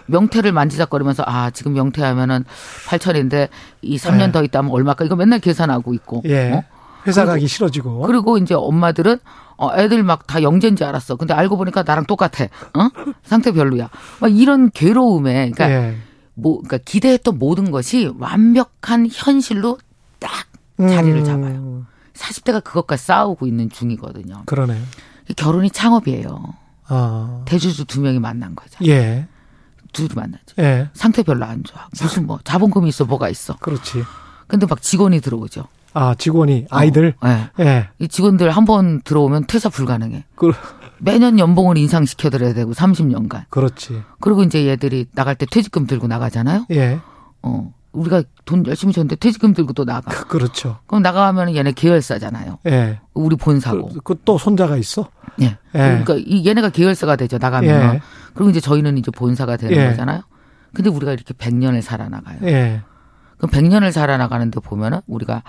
[0.07, 2.45] 명태를 만지작거리면서 아 지금 명태하면은
[2.89, 3.49] 8천인데
[3.83, 4.33] 이 3년 예.
[4.33, 6.53] 더 있다면 얼마까 이거 맨날 계산하고 있고 예.
[6.53, 6.65] 어?
[7.07, 8.01] 회사 그리고- 가기 싫어지고.
[8.03, 9.19] 그리고 이제 엄마들은
[9.57, 11.17] 어, 애들 막 다 영재인지 알았어.
[11.17, 12.45] 근데 알고 보니까 나랑 똑같아.
[12.45, 12.89] 어?
[13.23, 13.91] 상태 별로야.
[14.21, 15.97] 막 이런 괴로움에, 그러니까 예.
[16.35, 19.77] 뭐, 그러니까 기대했던 모든 것이 완벽한 현실로
[20.19, 20.31] 딱
[20.79, 21.85] 자리를 음, 잡아요.
[22.15, 24.43] 40대가 그것과 싸우고 있는 중이거든요.
[24.47, 24.83] 그러네요.
[25.37, 26.43] 결혼이 창업이에요.
[26.91, 27.43] 아.
[27.47, 28.79] 대주주 두 명이 만난 거죠.
[28.87, 29.27] 예.
[29.93, 30.43] 둘이 만나죠.
[30.59, 30.89] 예.
[30.93, 31.87] 상태 별로 안 좋아.
[32.01, 33.57] 무슨 뭐 자본금이 있어 뭐가 있어.
[33.57, 34.03] 그렇지.
[34.47, 35.65] 근데 막 직원이 들어오죠.
[35.93, 37.15] 아, 직원이, 아이들.
[37.21, 37.51] 어, 예.
[37.65, 37.89] 예.
[37.99, 40.25] 이 직원들 한 번 들어오면 퇴사 불가능해.
[40.37, 40.53] 그,
[40.99, 43.47] 매년 연봉을 인상시켜드려야 되고 30년간.
[43.51, 44.03] 그렇지.
[44.21, 46.67] 그리고 이제 얘들이 나갈 때 퇴직금 들고 나가잖아요.
[46.71, 47.01] 예.
[47.43, 47.73] 어.
[47.93, 50.11] 우리가 돈 열심히 줬는데 퇴직금 들고 또 나가.
[50.27, 50.79] 그렇죠.
[50.87, 52.59] 그럼 나가면 얘네 계열사잖아요.
[52.67, 53.01] 예.
[53.15, 53.89] 우리 본사고.
[54.05, 55.09] 그 또 손자가 있어?
[55.41, 55.45] 예.
[55.47, 55.57] 예.
[55.73, 57.39] 그러니까 이 얘네가 계열사가 되죠.
[57.39, 57.95] 나가면.
[57.97, 58.01] 예.
[58.35, 59.89] 그리고 이제 저희는 이제 본사가 되는 예.
[59.91, 60.23] 거잖아요.
[60.73, 62.39] 근데 우리가 이렇게 100년을 살아나가요.
[62.45, 62.83] 예.
[63.39, 65.43] 그럼 100년을 살아나가는데 보면은 우리가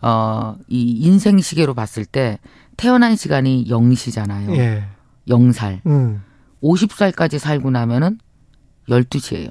[0.00, 2.38] 어, 이 인생 시계로 봤을 때
[2.76, 4.56] 태어난 시간이 0시잖아요.
[4.56, 4.84] 예.
[5.28, 5.80] 0살.
[5.86, 6.22] 음.
[6.62, 8.18] 50살까지 살고 나면은
[8.88, 9.50] 12시예요.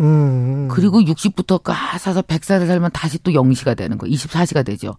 [0.00, 0.68] 음.
[0.70, 4.06] 그리고 60부터 까사서 100살을 살면 다시 또 0시가 되는 거.
[4.06, 4.94] 24시가 되죠.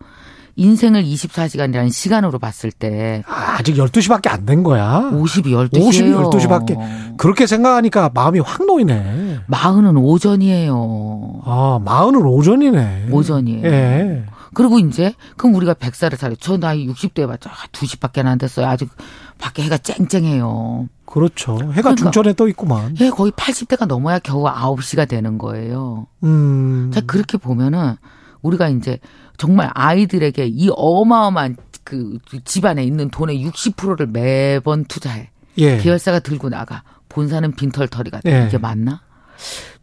[0.60, 5.08] 인생을 24시간이라는 시간으로 봤을 때 아, 아직 12시밖에 안 된 거야.
[5.14, 5.72] 50이 12시예요.
[5.72, 7.18] 50이 12시밖에.
[7.18, 9.42] 그렇게 생각하니까 마음이 확 놓이네.
[9.46, 11.42] 마흔은 오전이에요.
[11.46, 13.10] 아, 마흔은 오전이네.
[13.12, 13.66] 오전이에요.
[13.68, 14.24] 예.
[14.56, 16.36] 그리고 이제 그럼 우리가 100살을 살아요.
[16.40, 18.66] 저 나이 60대에 봤자 2시밖에 안 됐어요.
[18.66, 18.90] 아직
[19.38, 20.88] 밖에 해가 쨍쨍해요.
[21.08, 21.54] 그렇죠.
[21.54, 21.96] 해가 그러니까.
[21.96, 22.96] 중천에 떠 있구만.
[23.00, 26.06] 예, 거의 80대가 넘어야 겨우 9시가 되는 거예요.
[26.24, 26.92] 음.
[26.94, 27.96] 자, 그렇게 보면은
[28.42, 29.00] 우리가 이제
[29.38, 35.30] 정말 아이들에게 이 어마어마한 그 집안에 있는 돈의 60%를 매번 투자해.
[35.58, 35.78] 예.
[35.78, 36.84] 계열사가 들고 나가.
[37.10, 38.44] 본사는 빈털터리가 돼.
[38.44, 38.48] 예.
[38.48, 39.02] 이게 맞나?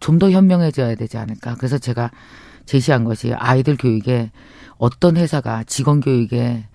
[0.00, 1.54] 좀 더 현명해져야 되지 않을까.
[1.56, 2.10] 그래서 제가
[2.66, 4.30] 제시한 것이 아이들 교육에
[4.76, 6.66] 어떤 회사가 직원 교육에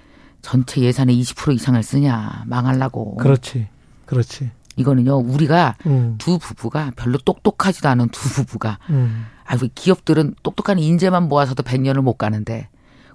[0.41, 2.43] 전체 예산의 20% 이상을 쓰냐.
[2.47, 3.15] 망하려고.
[3.17, 3.67] 그렇지.
[4.09, 4.49] 그렇지.
[4.75, 6.15] 이거는요, 우리가 음.
[6.17, 9.27] 두 부부가 별로 똑똑하지도 않은 두 부부가 음.
[9.45, 12.69] 아, 그 기업들은 똑똑한 인재만 모아서도 100년을 못 가는데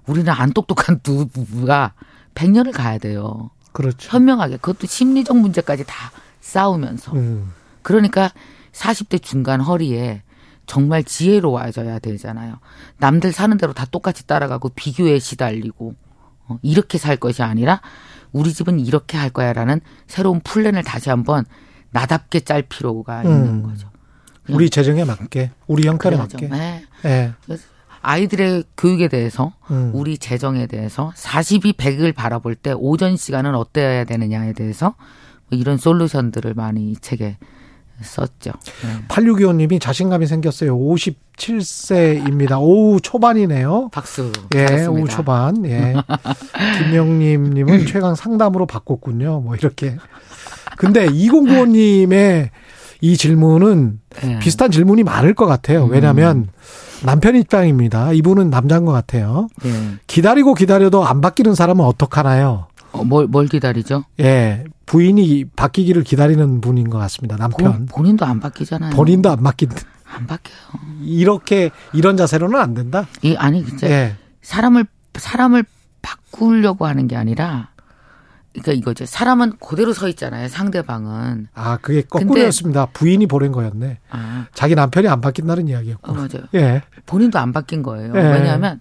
[0.05, 1.93] 우리는 안 똑똑한 두 부부가
[2.33, 3.49] 100년을 가야 돼요.
[3.73, 4.09] 그렇죠.
[4.09, 7.51] 현명하게 그것도 심리적 문제까지 다 싸우면서 음.
[7.81, 8.31] 그러니까
[8.71, 10.21] 40대 중간 허리에
[10.67, 12.59] 정말 지혜로워져야 되잖아요.
[12.97, 15.93] 남들 사는 대로 다 똑같이 따라가고 비교에 시달리고
[16.47, 17.81] 어, 이렇게 살 것이 아니라
[18.35, 21.45] 우리 집은 이렇게 할 거야라는 새로운 플랜을 다시 한번
[21.91, 23.63] 나답게 짤 필요가 있는 음.
[23.63, 23.89] 거죠.
[24.43, 26.17] 그냥 우리 재정에 맞게, 우리 형편에.
[26.17, 26.49] 맞게.
[26.49, 26.83] 네.
[27.05, 27.31] 예.
[28.01, 29.91] 아이들의 교육에 대해서 음.
[29.93, 34.95] 우리 재정에 대해서 40이 100을 바라볼 때 오전 시간은 어때야 되느냐에 대해서
[35.49, 37.37] 뭐 이런 솔루션들을 많이 이 책에
[38.01, 38.51] 썼죠.
[38.83, 39.07] 네.
[39.07, 40.77] 8625님이 자신감이 생겼어요.
[40.77, 42.59] 57세입니다.
[42.59, 43.89] 오후 초반이네요.
[43.91, 44.31] 박수.
[44.53, 44.91] 예, 잘했습니다.
[44.91, 45.65] 오후 초반.
[45.65, 45.95] 예.
[46.79, 49.41] 김영님님은 최강 상담으로 바꿨군요.
[49.41, 49.97] 뭐 이렇게.
[50.77, 52.49] 근데 2095님의
[53.01, 54.39] 이 질문은 예.
[54.39, 55.85] 비슷한 질문이 많을 것 같아요.
[55.85, 56.47] 왜냐하면
[57.05, 58.13] 남편 입장입니다.
[58.13, 59.47] 이분은 남자인 것 같아요.
[59.65, 59.71] 예.
[60.07, 62.67] 기다리고 기다려도 안 바뀌는 사람은 어떡하나요?
[62.93, 64.05] 어, 뭘, 뭘 기다리죠?
[64.21, 67.37] 예, 부인이 바뀌기를 기다리는 분인 것 같습니다.
[67.37, 67.71] 남편.
[67.71, 68.91] 본- 본인도 안 바뀌잖아요.
[68.95, 69.69] 본인도 안 바뀐.
[70.05, 70.59] 안 바뀌어요.
[71.01, 73.07] 이렇게 이런 자세로는 안 된다.
[73.21, 74.85] 이 아니 진짜 예, 사람을
[75.15, 75.63] 사람을
[76.01, 77.69] 바꾸려고 하는 게 아니라
[78.53, 79.05] 그러니까 이거죠.
[79.05, 80.47] 사람은 그대로 서 있잖아요.
[80.47, 81.47] 상대방은.
[81.55, 82.85] 아 그게 거꾸로였습니다.
[82.93, 83.99] 부인이 보낸 거였네.
[84.11, 86.11] 아, 자기 남편이 안 바뀐다는 이야기였고.
[86.11, 86.45] 어, 맞아요.
[86.53, 88.13] 예, 본인도 안 바뀐 거예요.
[88.15, 88.19] 예.
[88.19, 88.79] 왜냐하면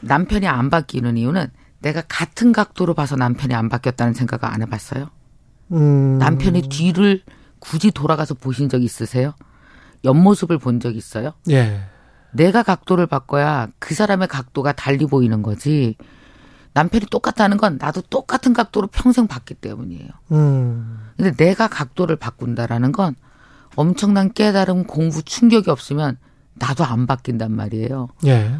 [0.00, 1.48] 남편이 안 바뀌는 이유는
[1.80, 5.08] 내가 같은 각도로 봐서 남편이 안 바뀌었다는 생각을 안 해봤어요.
[5.72, 7.22] 음, 남편의 뒤를
[7.58, 9.34] 굳이 돌아가서 보신 적 있으세요?
[10.04, 11.32] 옆모습을 본 적 있어요?
[11.50, 11.80] 예,
[12.32, 15.96] 내가 각도를 바꿔야 그 사람의 각도가 달리 보이는 거지.
[16.72, 20.08] 남편이 똑같다는 건 나도 똑같은 각도로 평생 봤기 때문이에요.
[20.32, 23.14] 음, 근데 내가 각도를 바꾼다라는 건
[23.76, 26.16] 엄청난 깨달음, 공부, 충격이 없으면
[26.54, 28.08] 나도 안 바뀐단 말이에요.
[28.26, 28.54] 예,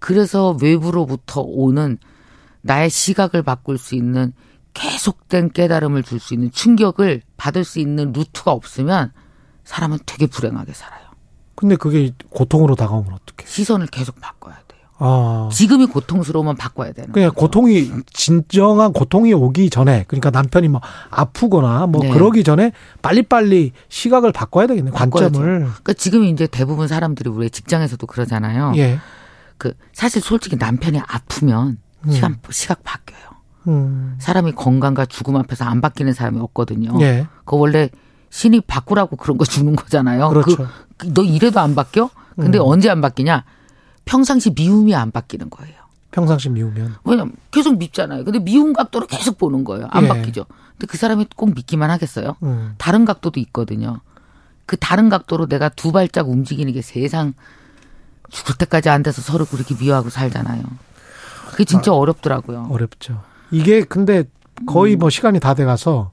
[0.00, 1.98] 그래서 외부로부터 오는
[2.62, 4.32] 나의 시각을 바꿀 수 있는
[4.74, 9.12] 계속된 깨달음을 줄 수 있는 충격을 받을 수 있는 루트가 없으면
[9.64, 11.02] 사람은 되게 불행하게 살아요.
[11.54, 13.46] 근데 그게 고통으로 다가오면 어떡해?
[13.48, 14.82] 시선을 계속 바꿔야 돼요.
[14.98, 17.40] 아, 지금이 고통스러우면 바꿔야 되는 그냥 거죠.
[17.40, 20.80] 고통이 진정한 고통이 오기 전에 그러니까 남편이 뭐
[21.10, 22.10] 아프거나 뭐 네.
[22.10, 22.72] 그러기 전에
[23.02, 24.90] 빨리빨리 시각을 바꿔야 되겠네.
[24.92, 28.72] 관점을 그러니까 지금 이제 대부분 사람들이 우리 직장에서도 그러잖아요.
[28.76, 28.98] 예
[29.62, 31.78] 그 사실 솔직히 남편이 아프면
[32.10, 33.22] 시간 시각 바뀌어요.
[33.68, 34.16] 음.
[34.18, 37.00] 사람이 건강과 죽음 앞에서 안 바뀌는 사람이 없거든요.
[37.00, 37.90] 예 그 원래
[38.30, 40.30] 신이 바꾸라고 그런 거 주는 거잖아요.
[40.30, 40.56] 그렇죠.
[40.56, 40.66] 그,
[40.96, 42.08] 그, 너 이래도 안 바뀌어?
[42.36, 42.62] 근데 음.
[42.64, 43.44] 언제 안 바뀌냐?
[44.06, 45.74] 평상시 미움이 안 바뀌는 거예요.
[46.12, 48.24] 평상시 미우면 왜냐면 계속 밉잖아요.
[48.24, 49.86] 근데 미운 각도로 계속 보는 거예요.
[49.90, 50.08] 안 예.
[50.08, 50.44] 바뀌죠.
[50.72, 52.36] 근데 그 사람이 꼭 믿기만 하겠어요?
[52.42, 52.74] 음.
[52.78, 54.00] 다른 각도도 있거든요.
[54.66, 57.34] 그 다른 각도로 내가 두 발짝 움직이는 게 세상
[58.30, 60.62] 죽을 때까지 안 돼서 서로 그렇게 미워하고 살잖아요.
[61.50, 62.68] 그게 진짜 어렵더라고요.
[62.70, 63.22] 어렵죠.
[63.52, 64.24] 이게 근데
[64.60, 64.66] 음.
[64.66, 66.10] 거의 뭐 시간이 다 돼가서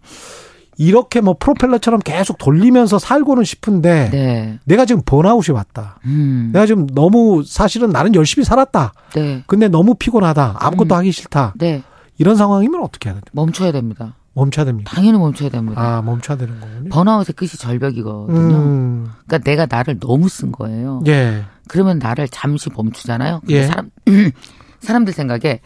[0.78, 4.60] 이렇게 뭐 프로펠러처럼 계속 돌리면서 살고는 싶은데 네.
[4.64, 5.99] 내가 지금 번아웃이 왔다.
[6.06, 6.52] 음.
[6.53, 8.94] 내가 지금 너무 사실은 나는 열심히 살았다.
[9.14, 9.44] 네.
[9.45, 10.57] 근데 너무 피곤하다.
[10.60, 10.98] 아무것도 음.
[10.99, 11.53] 하기 싫다.
[11.57, 11.84] 네.
[12.18, 13.32] 이런 상황이면 어떻게 해야 됩니까?
[13.34, 14.16] 멈춰야 됩니다.
[14.34, 14.91] 멈춰야 됩니까?
[14.95, 15.82] 당연히 멈춰야 됩니다.
[15.82, 16.90] 아, 멈춰야 되는 거군요.
[16.90, 18.57] 번아웃의 끝이 절벽이거든요.
[18.57, 21.02] 음, 그러니까 내가 나를 너무 쓴 거예요.
[21.07, 23.41] 예, 그러면 나를 잠시 멈추잖아요.
[23.41, 23.64] 근데 예.
[23.68, 23.90] 사람
[24.80, 25.60] 사람들 생각에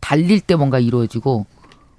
[0.00, 1.46] 달릴 때 뭔가 이루어지고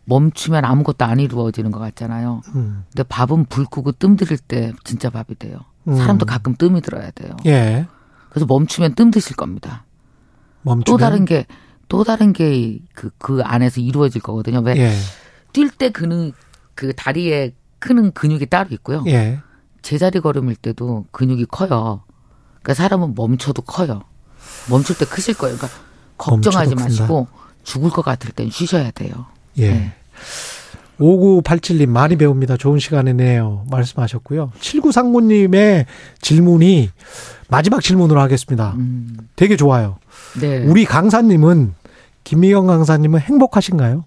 [0.05, 2.41] 멈추면 아무것도 안 이루어지는 것 같잖아요.
[2.55, 5.59] 음, 근데 밥은 불 끄고 뜸 들일 때 진짜 밥이 돼요.
[5.87, 5.95] 음.
[5.95, 7.35] 사람도 가끔 뜸이 들어야 돼요.
[7.45, 7.87] 예.
[8.29, 9.85] 그래서 멈추면 뜸 드실 겁니다.
[10.63, 11.45] 멈추면 또 다른 게
[11.87, 14.59] 또 다른 게 그 그 안에서 이루어질 거거든요.
[14.59, 14.93] 왜 예,
[15.51, 16.33] 뛸때 근육
[16.73, 19.03] 그 다리에 크는 근육이 따로 있고요.
[19.07, 19.39] 예,
[19.81, 22.03] 제자리 걸음일 때도 근육이 커요.
[22.61, 24.03] 그러니까 사람은 멈춰도 커요.
[24.69, 25.57] 멈출 때 크실 거예요.
[25.57, 25.77] 그러니까
[26.17, 27.27] 걱정하지 마시고
[27.63, 29.25] 죽을 것 같을 땐 쉬셔야 돼요.
[29.57, 29.71] 예.
[29.71, 29.93] 네.
[30.99, 32.57] 5987님 많이 배웁니다.
[32.57, 33.65] 좋은 시간이네요.
[33.69, 34.51] 말씀하셨고요.
[34.59, 35.85] 7939님의
[36.21, 36.89] 질문이
[37.49, 38.73] 마지막 질문으로 하겠습니다.
[38.77, 39.97] 음, 되게 좋아요.
[40.39, 40.59] 네.
[40.59, 41.73] 우리 강사님은
[42.23, 44.05] 김미경 강사님은 행복하신가요?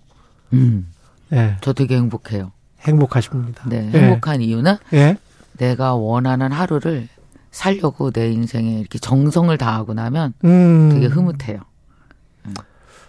[0.53, 0.87] 음,
[1.33, 2.53] 예, 저 되게 행복해요.
[2.83, 3.65] 행복하십니다.
[3.69, 3.99] 네, 예.
[3.99, 5.17] 행복한 이유는 예,
[5.59, 7.09] 내가 원하는 하루를
[7.51, 11.61] 살려고 내 인생에 이렇게 정성을 다하고 나면 음, 되게 흐뭇해요.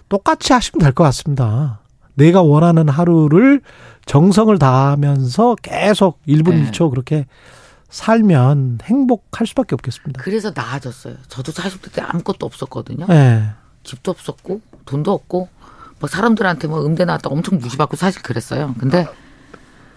[0.10, 1.80] 똑같이 하시면 될 것 같습니다.
[2.15, 3.61] 내가 원하는 하루를
[4.06, 6.72] 정성을 다하면서 계속 1분 네.
[6.72, 7.26] 1초 그렇게
[7.90, 10.22] 살면 행복할 수밖에 없겠습니다.
[10.22, 11.15] 그래서 나아졌어요.
[11.27, 13.06] 저도 40대 때 아무것도 없었거든요.
[13.10, 13.44] 예.
[13.84, 15.49] 집도 없었고 돈도 없고
[15.99, 18.73] 뭐 사람들한테 뭐 음대 나왔다 고 엄청 무시받고 사실 그랬어요.
[18.80, 19.07] 근데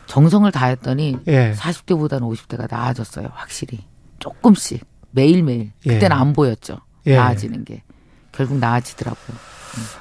[0.07, 1.53] 정성을 다했더니 예.
[1.57, 3.29] 40대보다는 50대가 나아졌어요.
[3.33, 3.85] 확실히
[4.19, 5.95] 조금씩 매일매일 예.
[5.95, 6.79] 그때는 안 보였죠.
[7.07, 7.17] 예.
[7.17, 7.83] 나아지는 게
[8.33, 9.37] 결국 나아지더라고요.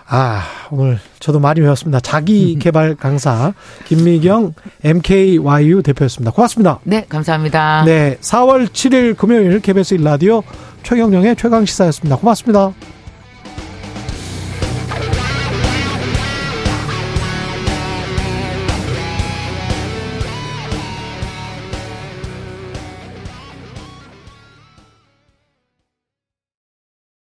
[0.07, 1.99] 아, 오늘 저도 많이 배웠습니다.
[1.99, 3.53] 자기 개발 강사
[3.85, 4.53] 김미경
[4.83, 6.31] MKYU 대표였습니다.
[6.31, 6.79] 고맙습니다.
[6.83, 7.83] 네, 감사합니다.
[7.85, 10.43] 네, 4월 7일 금요일 KBS 1라디오
[10.83, 12.17] 최경령의 최강 시사였습니다.
[12.17, 12.73] 고맙습니다.